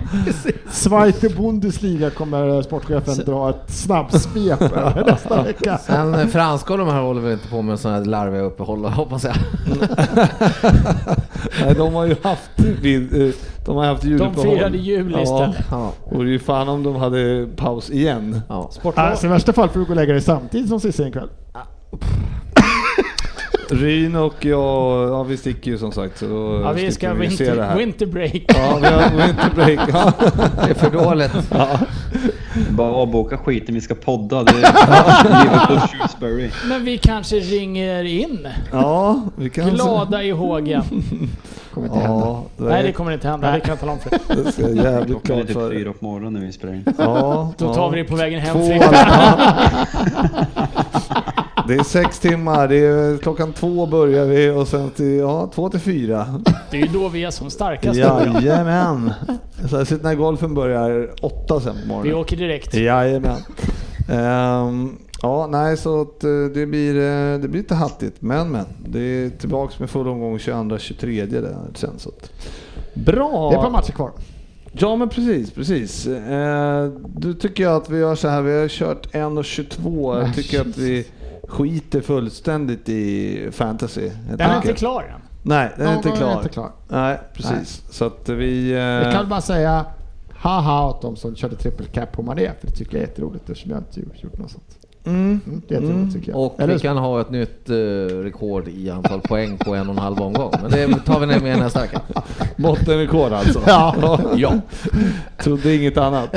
[0.70, 5.78] Zweite Bundesliga kommer sportchefen dra ett snabbsvep över nästa vecka.
[5.78, 8.84] Sen eh, franska och de här håller väl inte på med sådana här larviga uppehåll
[8.84, 9.34] hoppas jag.
[11.64, 13.34] Nej, de har ju haft, eh,
[13.66, 14.56] de har haft De juluppehåll.
[14.56, 15.22] firade jul Ja.
[15.22, 15.66] istället.
[15.70, 15.92] Ja.
[16.10, 18.40] Vore ju fan om de hade paus igen.
[18.48, 18.70] Ja.
[18.94, 21.28] Alltså, I värsta fall får du gå och lägga dig samtidigt som Cissi en kväll.
[23.70, 27.30] Ryn och jag, ja vi sticker ju som sagt så då Ja, vi ska vi
[27.30, 27.76] se det winter, här.
[27.78, 28.42] winter break.
[28.48, 29.80] Ja, vi har winter break.
[29.92, 30.12] Ja.
[30.64, 31.50] Det är för dåligt.
[32.70, 34.42] Bara avboka skiten, vi ska podda.
[34.44, 36.50] Det är Liverpool Shrewsbury.
[36.68, 38.48] Men vi kanske ringer in.
[38.72, 40.82] ja, vi kan Glada i hågen.
[41.74, 42.16] Kommer inte hända.
[42.26, 43.52] Ja, det, Nej, det kommer inte hända.
[43.52, 44.10] Det kan jag tala om för
[44.44, 45.70] det ska jag jävligt Klockan är klart typ för.
[45.70, 46.84] fyra på morgonen när vi spelar in.
[46.98, 48.54] Ja, Då tar vi det på vägen hem.
[48.56, 48.84] Två.
[51.68, 55.68] Det är sex timmar, det är, klockan två börjar vi och sen till, ja, två
[55.68, 56.40] till fyra.
[56.70, 57.98] Det är ju då vi är som starkast.
[57.98, 59.12] Jajamän.
[59.70, 62.14] Så jag sitter när golfen börjar åtta sen på Vi morgonen.
[62.14, 62.74] åker direkt.
[62.74, 63.40] Jajamän.
[64.10, 68.16] Ehm, ja, nej, så att eh, det blir, eh, det blir lite hattigt.
[68.22, 68.64] Men, men.
[68.88, 71.98] Det är tillbaks med full omgång 22-23 där sen.
[71.98, 72.30] Så att.
[72.94, 73.48] Bra!
[73.50, 74.10] Det är ett par matcher kvar.
[74.72, 76.06] Ja, men precis, precis.
[76.06, 78.42] Eh, du tycker jag att vi gör så här.
[78.42, 80.24] Vi har kört 1.22.
[80.24, 81.06] Jag tycker att vi
[81.48, 84.10] skiter fullständigt i fantasy.
[84.28, 85.20] Den är inte klar än.
[85.42, 86.32] Nej, den är inte klar.
[86.32, 86.72] är inte klar.
[86.88, 87.82] Nej, precis.
[87.90, 88.70] Så att vi...
[88.72, 89.86] eh, Jag kan bara säga
[90.30, 93.50] haha åt de som körde triple cap på Mané, för det tycker jag är jätteroligt
[93.50, 94.75] eftersom jag inte gjort något sånt.
[95.06, 95.40] Mm.
[95.68, 96.40] Det är jätteroligt tycker jag.
[96.40, 97.74] Och Eller vi kan ha ett nytt eh,
[98.22, 100.52] rekord i antal poäng på en och en halv omgång.
[100.62, 102.00] Men det tar vi med nästa vecka.
[102.56, 103.62] Bottenrekord alltså.
[103.66, 104.18] Ja.
[104.36, 104.60] ja.
[105.38, 106.36] Trodde inget annat.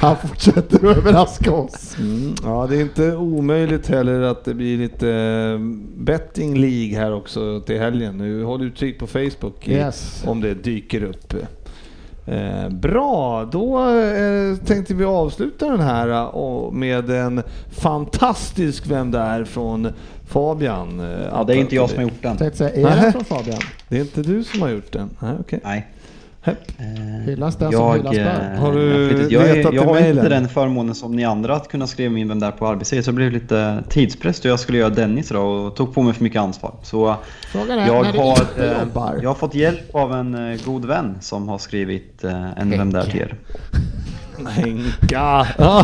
[0.00, 1.96] Han fortsätter att överraska oss.
[1.98, 2.34] Mm.
[2.44, 5.58] Ja, det är inte omöjligt heller att det blir lite eh,
[5.96, 8.18] betting League här också till helgen.
[8.18, 10.24] Nu håll utkik på Facebook i, Yes.
[10.26, 11.34] om det dyker upp.
[12.26, 19.10] Eh, bra, då eh, tänkte vi avsluta den här eh, och med en fantastisk Vem
[19.10, 19.88] det är från
[20.28, 21.00] Fabian.
[21.00, 22.36] eh, Ja, det är inte jag som har gjort den.
[22.36, 23.58] Tänkte säga, är den från Fabian?
[23.88, 25.10] Det är inte du som har gjort den?
[25.18, 25.60] Nej, okej.
[25.64, 25.86] Nej.
[26.44, 26.54] Eh,
[27.24, 28.16] Hyllas den som hyllas.
[28.58, 30.16] Har du jag, jag, letat jag i har mailen?
[30.16, 33.04] inte den förmånen som ni andra att kunna skriva in vem där på arbetstid.
[33.04, 36.14] Så det blev lite tidspress då jag skulle göra Dennis idag och tog på mig
[36.14, 36.74] för mycket ansvar.
[36.82, 37.16] Så
[37.52, 39.18] Frågan är, jag när du har, inte eh, jobbar.
[39.22, 42.92] jag har fått hjälp av en eh, god vän som har skrivit eh, en Vem
[42.92, 43.34] där till er.
[44.48, 45.46] Henka!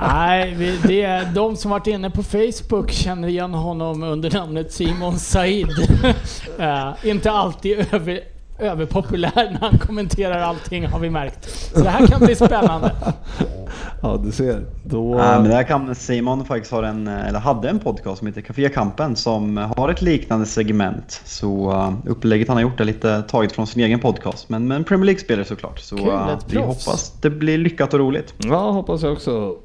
[0.00, 5.18] Nej, det är de som varit inne på Facebook känner igen honom under namnet Simon
[5.18, 5.68] Said.
[6.58, 8.20] Eh, inte alltid över,
[8.58, 11.50] överpopulär när han kommenterar allting har vi märkt.
[11.74, 12.92] Så det här kan bli spännande.
[14.00, 14.64] Ja, du ser.
[14.84, 15.14] Då...
[15.14, 18.68] Nej, men där kan Simon faktiskt ha en, eller hade en podcast som heter Café
[18.68, 21.22] Kampen som har ett liknande segment.
[21.24, 24.48] Så uh, upplägget han har gjort är lite taget från sin egen podcast.
[24.48, 25.78] Men, men Premier League-spelare såklart.
[25.78, 28.34] Så Kul, uh, vi hoppas det blir lyckat och roligt.
[28.38, 29.56] Ja, hoppas jag också.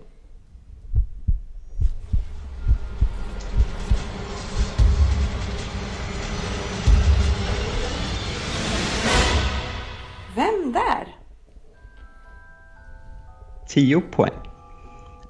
[13.69, 14.33] 10 poäng.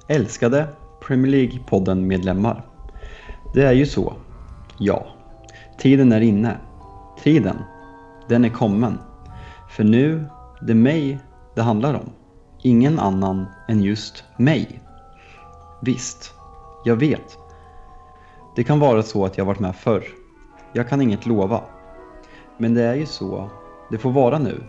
[0.08, 0.68] Älskade
[1.00, 2.62] Premier League-podden-medlemmar.
[3.54, 4.12] Det är ju så.
[4.78, 5.06] Ja.
[5.78, 6.56] Tiden är inne.
[7.22, 7.56] Tiden.
[8.28, 8.98] Den är kommen.
[9.70, 10.24] För nu,
[10.60, 11.18] det är mig
[11.54, 12.10] det handlar om.
[12.62, 14.80] Ingen annan än just mig.
[15.82, 16.34] Visst,
[16.84, 17.38] jag vet.
[18.56, 20.04] Det kan vara så att jag varit med förr.
[20.72, 21.60] Jag kan inget lova.
[22.58, 23.50] Men det är ju så
[23.90, 24.62] det får vara nu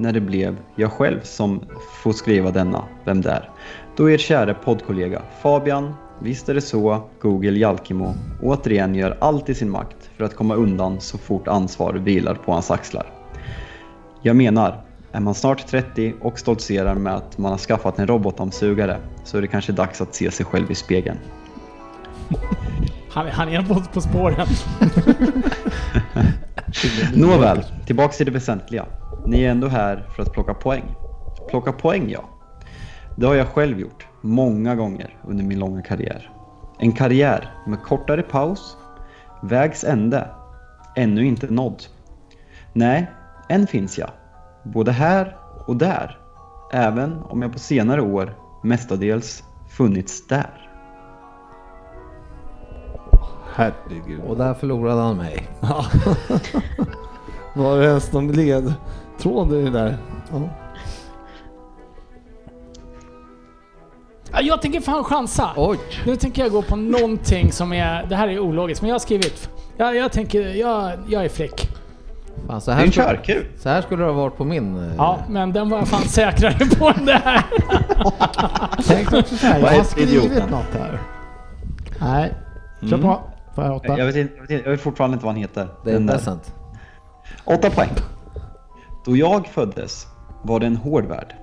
[0.00, 1.64] när det blev jag själv som
[2.02, 3.50] får skriva denna Vem det är.
[3.96, 9.54] Då er kära poddkollega Fabian, visst är det så, Google Jalkimo, återigen gör allt i
[9.54, 13.06] sin makt för att komma undan så fort ansvar vilar på hans axlar.
[14.22, 14.80] Jag menar,
[15.12, 19.42] är man snart 30 och stoltserar med att man har skaffat en robotdammsugare så är
[19.42, 21.18] det kanske dags att se sig själv i spegeln.
[23.10, 24.46] Han, han är på, på spåren.
[27.14, 28.86] Nåväl, tillbaks till det väsentliga.
[29.30, 30.94] Ni är ändå här för att plocka poäng.
[31.48, 32.24] Plocka poäng, ja.
[33.16, 36.30] Det har jag själv gjort, många gånger under min långa karriär.
[36.78, 38.76] En karriär med kortare paus,
[39.42, 40.28] vägs ände,
[40.96, 41.82] ännu inte nådd.
[42.72, 43.10] Nej,
[43.48, 44.10] än finns jag.
[44.64, 45.36] Både här
[45.66, 46.18] och där.
[46.72, 50.70] Även om jag på senare år mestadels funnits där.
[53.54, 54.20] Herregud.
[54.28, 55.48] Och där förlorade han mig.
[57.54, 58.28] Var det ens någon
[59.24, 59.96] ledtråd i det där?
[60.32, 60.40] Ja.
[64.32, 65.50] Ja, Jag tänker fan chansa.
[65.56, 65.78] Oj!
[66.06, 68.06] Nu tänker jag gå på någonting som är...
[68.06, 69.50] Det här är ologiskt, men jag har skrivit...
[69.76, 70.40] Jag, jag tänker...
[70.54, 71.68] Jag, jag är fräck.
[72.46, 74.76] Fan, så, Det är här en skulle, så här skulle det ha varit på min...
[74.90, 77.44] eh, Ja, men den var jag fan säkrare på än det här.
[78.88, 81.00] Tänkte också så här, jag har är skrivit något här.
[82.00, 82.32] Nej,
[82.80, 83.00] kör Mm.
[83.02, 83.20] på.
[83.54, 83.98] Får jag åtta?
[83.98, 85.68] Jag vet, inte, jag, vet inte, jag vet fortfarande inte vad han heter.
[85.84, 86.14] Det är där.
[86.14, 86.54] present.
[87.44, 87.90] Åtta poäng.
[89.04, 90.06] Då jag föddes
[90.42, 91.34] var det en hård värld.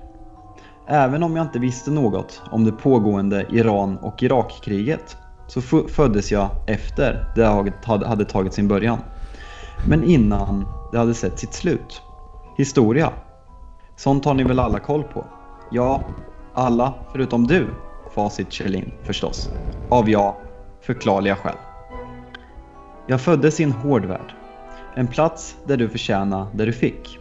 [0.86, 5.16] Även om jag inte visste något om det pågående Iran och Irakkriget
[5.46, 7.44] så föddes jag efter det
[8.06, 8.98] hade- tagit sin början.
[9.86, 12.02] Men innan det hade sett sitt slut.
[12.56, 13.12] Historia.
[13.96, 15.24] Sånt har ni väl alla koll på?
[15.70, 16.02] Ja,
[16.54, 17.68] alla förutom du,
[18.14, 19.50] Facit Kjellin förstås.
[19.88, 20.36] Av ja,
[20.80, 21.56] förklarliga skäl.
[23.06, 24.34] Jag föddes i en hård värld.
[24.94, 27.18] En plats där du förtjänade det du fick.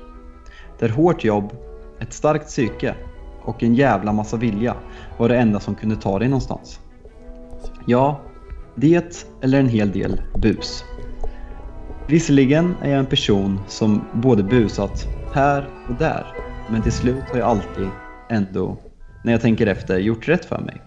[0.80, 1.54] Där hårt jobb,
[2.00, 2.96] ett starkt psyke
[3.44, 4.76] och en jävla massa vilja
[5.18, 6.80] var det enda som kunde ta dig någonstans.
[7.86, 8.22] Ja,
[8.76, 10.84] det eller en hel del bus.
[12.08, 16.26] Visserligen är jag en person som både busat här och där,
[16.70, 17.88] men till slut har jag alltid
[18.30, 18.78] ändå,
[19.24, 20.82] när jag tänker efter, gjort rätt för mig.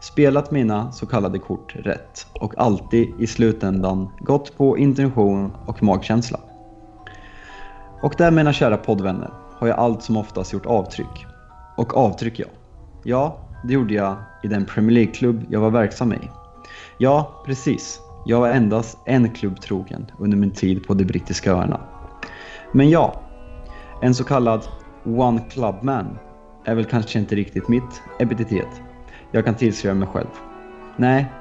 [0.00, 6.40] Spelat mina så kallade kort rätt och alltid i slutändan gått på intention och magkänsla.
[8.02, 11.26] Och där mina kära poddvänner har jag allt som oftast gjort avtryck.
[11.76, 12.46] Och avtryck ja.
[13.04, 16.30] Ja, det gjorde jag i den Premier League-klubb jag var verksam i.
[16.98, 18.00] Ja, precis.
[18.26, 21.80] Jag var endast en klubb trogen under min tid på de brittiska öarna.
[22.72, 23.20] Men ja,
[24.02, 24.68] en så kallad
[25.04, 26.18] One Club Man
[26.64, 28.82] är väl kanske inte riktigt mitt epitet.
[29.30, 30.30] Jag kan tillskriva mig själv.
[30.96, 31.32] Nej,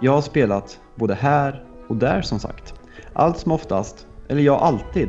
[0.00, 2.74] jag har spelat både här och där som sagt.
[3.12, 5.08] Allt som oftast, eller jag alltid,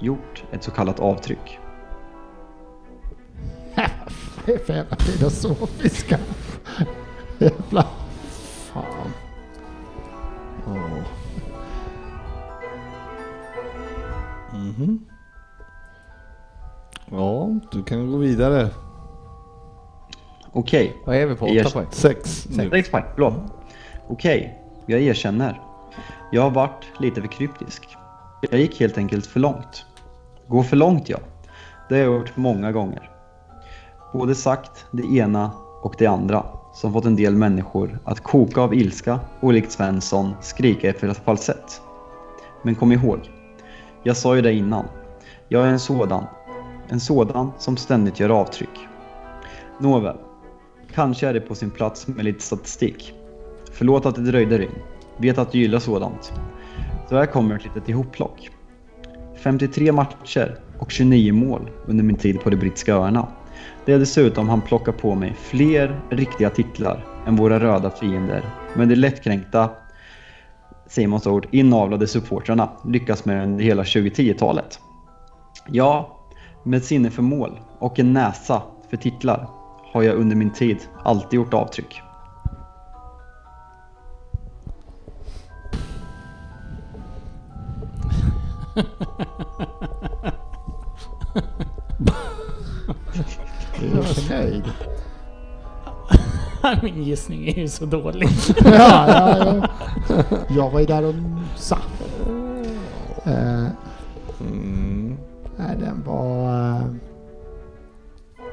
[0.00, 1.58] gjort ett så kallat avtryck.
[4.46, 6.18] Det är för jävla filosofiska.
[7.38, 7.86] Jävla...
[8.72, 9.12] Fan.
[10.66, 10.76] Ja.
[14.52, 15.04] Mhm.
[17.10, 18.68] Ja, du kan gå vidare.
[20.52, 21.48] Okej, Vad är vi på?
[21.48, 21.66] Yes.
[21.66, 21.86] Åtta poäng?
[21.90, 22.48] Sex.
[22.70, 23.34] Sex poäng, förlåt.
[24.08, 25.60] Okej, jag erkänner.
[26.32, 27.96] Jag har varit lite för kryptisk.
[28.50, 29.86] Jag gick helt enkelt för långt.
[30.48, 31.18] Gå för långt ja.
[31.88, 33.10] Det har jag gjort många gånger.
[34.12, 35.50] Både sagt det ena
[35.82, 40.34] och det andra som fått en del människor att koka av ilska och likt Svensson
[40.40, 41.80] skrika efter falsett.
[42.62, 43.18] Men kom ihåg,
[44.02, 44.84] jag sa ju det innan.
[45.48, 46.24] Jag är en sådan.
[46.88, 48.88] En sådan som ständigt gör avtryck.
[49.80, 50.16] Nåväl,
[50.94, 53.14] Kanske är det på sin plats med lite statistik.
[53.72, 54.70] Förlåt att det dröjde Ryn.
[55.16, 56.32] Vet att du gillar sådant.
[57.08, 58.48] Så här kommer ett litet ihopplock.
[59.42, 63.28] 53 matcher och 29 mål under min tid på de brittiska öarna.
[63.84, 68.42] Det är dessutom han plockar på mig fler riktiga titlar än våra röda fiender.
[68.74, 69.70] Men det lättkränkta
[70.88, 74.80] Simons ord, inavlade supportrarna lyckas med under hela 2010-talet.
[75.68, 76.18] Ja,
[76.64, 79.48] med sinne för mål och en näsa för titlar
[79.92, 82.00] har jag under min tid alltid gjort avtryck.
[93.98, 94.62] Okej.
[96.82, 98.28] Min gissning är ju så dålig.
[98.64, 99.68] ja, ja,
[100.08, 100.22] ja.
[100.48, 101.82] Jag var ju där och nosade.
[103.24, 103.66] Eh,
[104.40, 105.16] Mm.
[105.56, 106.50] nej, den var...
[106.76, 106.82] eh,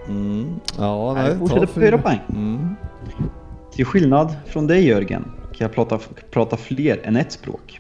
[0.10, 0.56] Mm.
[0.78, 2.20] Ja, Nej, fortsätter ta på fyra poäng.
[2.30, 2.76] Mm.
[3.72, 6.00] Till skillnad från dig Jörgen kan jag prata,
[6.32, 7.80] prata fler än ett språk.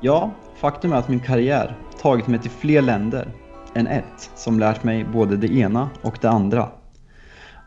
[0.00, 0.30] Ja,
[0.64, 3.28] faktum är att min karriär tagit mig till fler länder
[3.74, 6.68] än ett som lärt mig både det ena och det andra.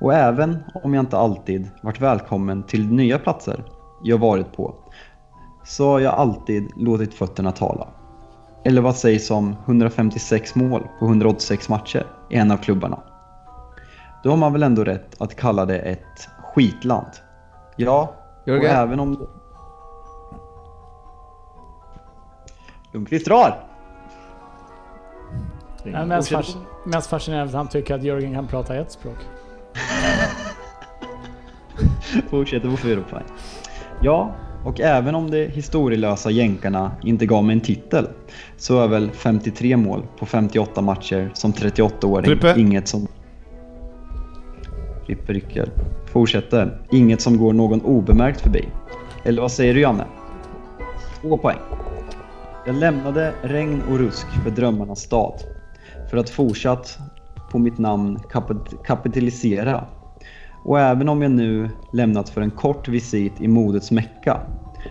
[0.02, 3.64] Och även om jag inte alltid varit välkommen till nya platser
[4.04, 4.76] jag varit på
[5.66, 7.88] så har jag alltid låtit fötterna tala.
[8.66, 13.00] Eller vad sägs om 156 mål på 186 matcher i en av klubbarna?
[14.24, 17.12] Då har man väl ändå rätt att kalla det ett skitland.
[17.76, 18.76] Ja, och Jörgen?
[18.76, 19.28] även om...
[22.92, 23.64] Lundqvist drar!
[25.84, 29.18] Jag är mest, fasc- mest fascinerad att han tycker att Jörgen kan prata ett språk.
[32.30, 33.24] Fortsätter på fyra poäng.
[34.02, 34.36] Ja,
[34.66, 38.08] och även om de historielösa jänkarna inte gav mig en titel
[38.58, 42.54] så är väl 53 mål på 58 matcher som 38-åring Frippe.
[42.60, 43.08] inget som...
[45.06, 45.70] Frippe rycker.
[46.06, 46.82] Fortsätter.
[46.92, 48.68] Inget som går någon obemärkt förbi.
[49.24, 50.06] Eller vad säger du Janne?
[51.22, 51.58] Två poäng.
[52.68, 55.42] Jag lämnade regn och rusk för drömmarnas stad
[56.06, 56.98] för att fortsatt
[57.50, 59.86] på mitt namn kapit- kapitalisera
[60.64, 64.42] och även om jag nu lämnat för en kort visit i modets mecka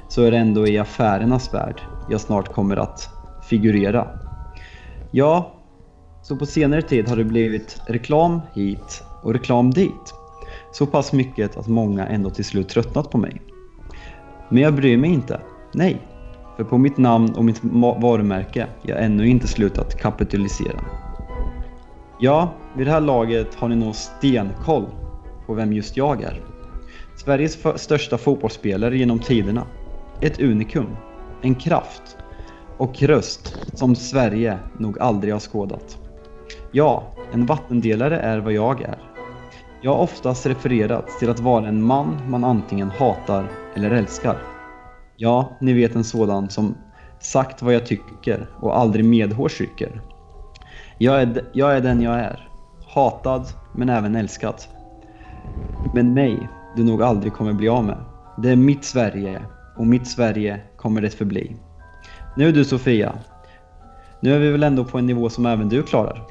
[0.09, 3.11] så är det ändå i affärernas värld jag snart kommer att
[3.43, 4.09] figurera.
[5.11, 5.63] Ja,
[6.23, 10.15] så på senare tid har det blivit reklam hit och reklam dit.
[10.71, 13.43] Så pass mycket att många ändå till slut tröttnat på mig.
[14.49, 15.41] Men jag bryr mig inte.
[15.73, 16.16] Nej.
[16.57, 17.61] För på mitt namn och mitt
[18.01, 20.81] varumärke jag ännu inte slutat kapitalisera.
[22.21, 24.87] Ja, vid det här laget har ni nog stenkoll
[25.47, 26.41] på vem just jag är.
[27.17, 29.67] Sveriges största fotbollsspelare genom tiderna.
[30.21, 30.97] Ett unikum.
[31.43, 32.17] En kraft.
[32.77, 35.99] Och röst som Sverige nog aldrig har skådat.
[36.73, 37.03] Ja,
[37.33, 38.99] en vattendelare är vad jag är.
[39.83, 44.56] Jag har oftast refererats till att vara en man man antingen hatar eller älskar.
[45.17, 46.75] Ja, ni vet en sådan som
[47.21, 50.01] sagt vad jag tycker och aldrig medhårs rycker.
[50.99, 52.49] Jag är, jag är den jag är.
[52.87, 54.55] Hatad, men även älskad.
[55.95, 57.99] Men mig du nog aldrig kommer bli av med.
[58.39, 59.43] Det är mitt Sverige
[59.77, 61.57] och mitt Sverige kommer det förbli.
[62.37, 63.13] Nu du Sofia.
[64.21, 66.23] Nu är vi väl ändå på en nivå som även du klarar.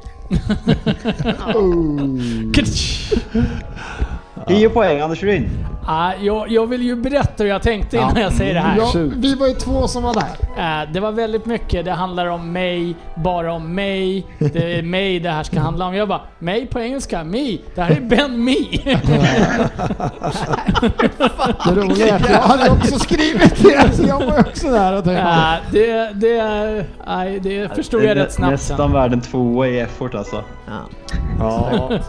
[4.47, 5.49] 10 poäng Anders Ryn.
[5.87, 8.77] Ah, jag, jag vill ju berätta hur jag tänkte innan jag säger det här.
[8.77, 10.83] Ja, vi var ju två som var där.
[10.83, 14.25] Eh, det var väldigt mycket, det handlar om mig, bara om mig.
[14.39, 15.95] Det är mig det här ska handla om.
[15.95, 17.57] Jag bara, mig på engelska, me.
[17.75, 18.55] Det här är Ben Me.
[21.65, 25.03] Det roliga är att jag hade också skrivit det, så jag var också där och
[25.03, 25.21] tänkte...
[25.21, 30.43] Eh, det, det, nej, det förstod jag rätt snabbt Nästan världen tvåa i effort alltså.
[30.67, 30.81] Ja.
[31.39, 31.89] ja,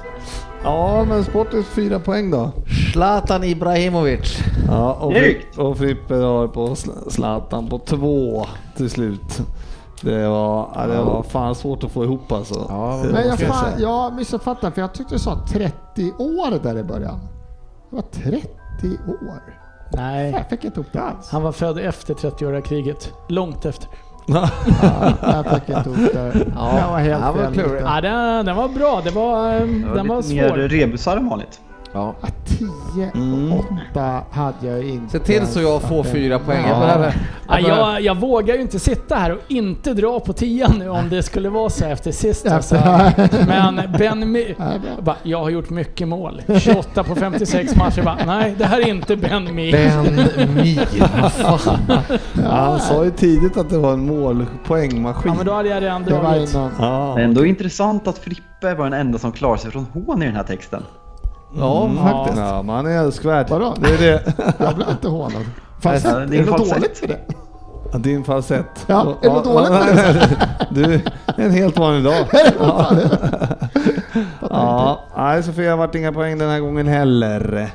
[1.09, 2.51] men Sportis fyra poäng då.
[2.93, 4.38] Zlatan Ibrahimovic.
[4.68, 5.12] Ja, och!
[5.12, 6.74] Fripp, och Frippe har på
[7.10, 9.40] Zlatan på två till slut.
[10.02, 12.66] Det var, ja, det var fan svårt att få ihop alltså.
[12.68, 16.82] Ja, Men jag, fan, jag missuppfattade för jag tyckte du sa 30 år där i
[16.82, 17.18] början.
[17.90, 18.48] Det var 30
[19.09, 19.40] år.
[19.93, 21.28] Nej, Jag fick inte ihop det alls.
[21.30, 23.12] han var född efter 30-åriga kriget.
[23.28, 23.88] Långt efter.
[24.26, 24.48] Ja,
[25.22, 26.46] jag fick inte ihop det.
[26.54, 27.52] Ja, jag var helt var fel.
[27.52, 27.82] klurig.
[27.84, 29.00] Ja, den, den var bra.
[29.04, 30.56] Det var, eh, Det den var lite mer svår.
[30.56, 31.60] rebusar än vanligt.
[31.97, 32.14] Ja.
[32.23, 33.52] Ja, 10 Mm.
[33.52, 35.12] och 8 hade jag inte.
[35.12, 36.62] Se till så jag får fyra poäng.
[36.62, 36.68] Ja.
[36.70, 37.06] Jag behöver,
[37.48, 40.74] Ja, jag behöver, jag, jag vågar ju inte sitta här och inte dra på tian
[40.78, 42.47] nu om det skulle vara så efter sist.
[42.47, 42.74] Alltså.
[43.48, 44.64] Men Ben Ja,
[44.97, 46.43] jag bara, jag har gjort mycket mål.
[46.60, 48.02] 28 på 56 matcher.
[48.02, 49.73] Bara, Nej, det här är inte Ben Mi.
[49.73, 50.14] Ben
[50.55, 50.74] Mi,
[51.31, 51.78] fan.
[52.43, 55.31] Ja, han sa ju tidigt att det var en målpoängmaskin.
[55.32, 56.55] Ja, men då hade jag redan Det var dragit.
[56.55, 56.70] innan.
[56.78, 60.36] Ja, ändå intressant att Frippe var den enda som klarade sig från hån i den
[60.36, 60.82] här texten.
[61.58, 62.38] Ja Mm, faktiskt.
[62.38, 63.48] Ja, men han är älskvärd.
[63.50, 63.74] Vadå?
[63.80, 64.34] Det är det.
[64.58, 65.44] Jag blev inte hånad.
[65.80, 66.76] Fast Nej, det det är är något falsett.
[66.82, 67.18] dåligt för det.
[67.92, 68.84] Ja, Din falsett.
[68.86, 70.38] Ja, är det något dåligt med det?
[70.70, 71.00] Du,
[71.44, 72.26] en helt vanlig dag.
[74.40, 75.00] Ja, ja.
[75.16, 77.70] nej Sofia vart inga poäng den här gången heller.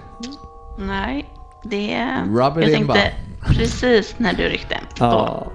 [0.78, 1.30] Nej,
[1.64, 2.08] det...
[2.28, 3.00] Rub jag in, tänkte
[3.48, 4.76] precis när du ryckte.
[5.00, 5.48] Ja.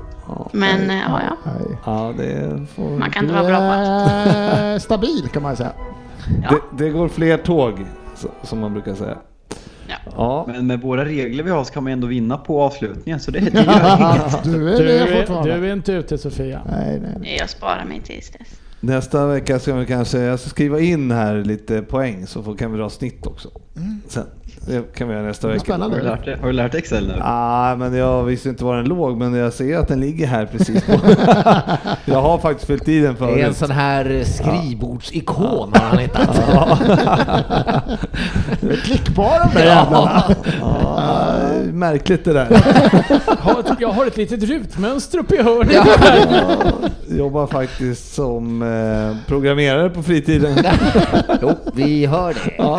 [0.52, 1.36] Men eh, ja, ja.
[1.52, 1.78] Nej.
[1.84, 3.82] ja det, får, Man kan inte vara bra på allt.
[3.86, 5.72] är stabil kan man säga.
[6.42, 6.50] Ja.
[6.50, 7.86] det, det går fler tåg,
[8.42, 9.18] som man brukar säga.
[9.88, 9.96] Ja.
[10.16, 13.30] Ja, Men med våra regler vi har så kan man ändå vinna på avslutningen så
[13.30, 13.62] det, det gör
[13.98, 14.44] inget.
[14.44, 14.78] Du är
[15.44, 16.60] Du är, du är inte ute Sofia.
[16.70, 17.36] Nej, nej, nej.
[17.38, 18.60] Jag sparar mig tills dess.
[18.80, 22.72] nästa vecka ska vi kanske, jag ska skriva in här lite poäng så får, kan
[22.72, 23.48] vi dra snitt också.
[24.08, 24.24] Sen,
[24.60, 25.76] det kan vi göra nästa vecka.
[25.76, 27.14] Har du lärt dig, har du lärt dig Excel nu?
[27.22, 30.46] Ah, men jag visste inte var den låg, men jag ser att den ligger här
[30.46, 30.92] precis på.
[32.04, 33.56] jag har faktiskt fyllt i den Det är en förut.
[33.56, 36.36] sån här skrivbordsikon har han hittat.
[38.60, 40.22] Det är klickbara de där jävlarna.
[40.60, 40.98] Ja,
[41.72, 42.48] märkligt det där.
[43.78, 45.72] Jag har ett litet rutmönster uppe i hörnet.
[47.08, 50.56] Jag jobbar faktiskt som eh, programmerare på fritiden.
[51.42, 52.54] Jo, vi hör det.
[52.58, 52.78] Ja.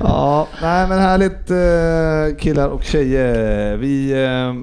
[0.00, 3.76] Ja, nej men härligt eh, killar och tjejer.
[3.76, 4.54] Vi eh,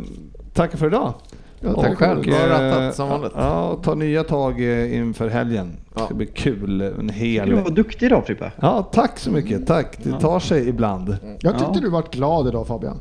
[0.54, 1.14] tackar för idag.
[1.60, 2.24] Ja, Tack tack själv.
[2.24, 2.50] själv.
[2.50, 3.32] Bra eh, rattat, som vanligt.
[3.36, 5.78] Ja, och ta nya tag eh, inför helgen.
[5.96, 6.82] Det ska bli kul.
[6.82, 7.54] En Du hel...
[7.54, 8.52] var duktig idag Frippe.
[8.62, 9.68] Ja, tack så mycket.
[9.68, 9.98] Tack.
[10.04, 11.18] Det tar sig ibland.
[11.40, 11.82] Jag tyckte Ja.
[11.82, 13.00] du var glad idag Fabian.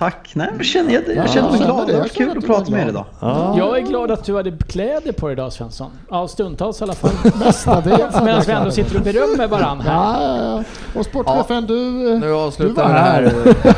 [0.00, 0.30] Tack.
[0.34, 1.86] Nej, men känner jag, jag Ja, känner mig jag glad.
[1.86, 1.92] det.
[1.92, 3.04] Jag kände kul att var prata med er idag.
[3.20, 3.54] Ja.
[3.58, 5.90] Jag är glad att du hade kläder på dig idag Svensson.
[6.10, 7.10] Ja, stundtals i alla fall.
[7.44, 8.14] Mestadels.
[8.14, 10.22] Medan jag vi ändå sitter och berömmer varandra här.
[10.22, 10.62] Ja, ja,
[10.94, 11.00] ja.
[11.00, 11.74] Och sportchefen, du...
[12.18, 13.22] Nu avslutar var vi det här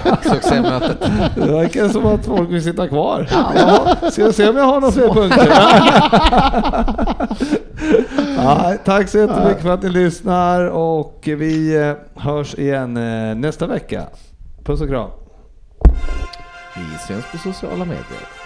[0.05, 0.35] här.
[0.35, 0.99] succémötet.
[1.35, 3.29] Det verkar som att folk vill sitta kvar.
[3.57, 5.49] Ja, ska jag se om jag har några fler punkter?
[8.37, 13.67] ja, tack så jättemycket för att ni lyssnar och vi eh, hörs igen eh, nästa
[13.67, 14.03] vecka.
[14.65, 15.11] Puss och kram.
[16.77, 18.42] Vi syns på sociala medier.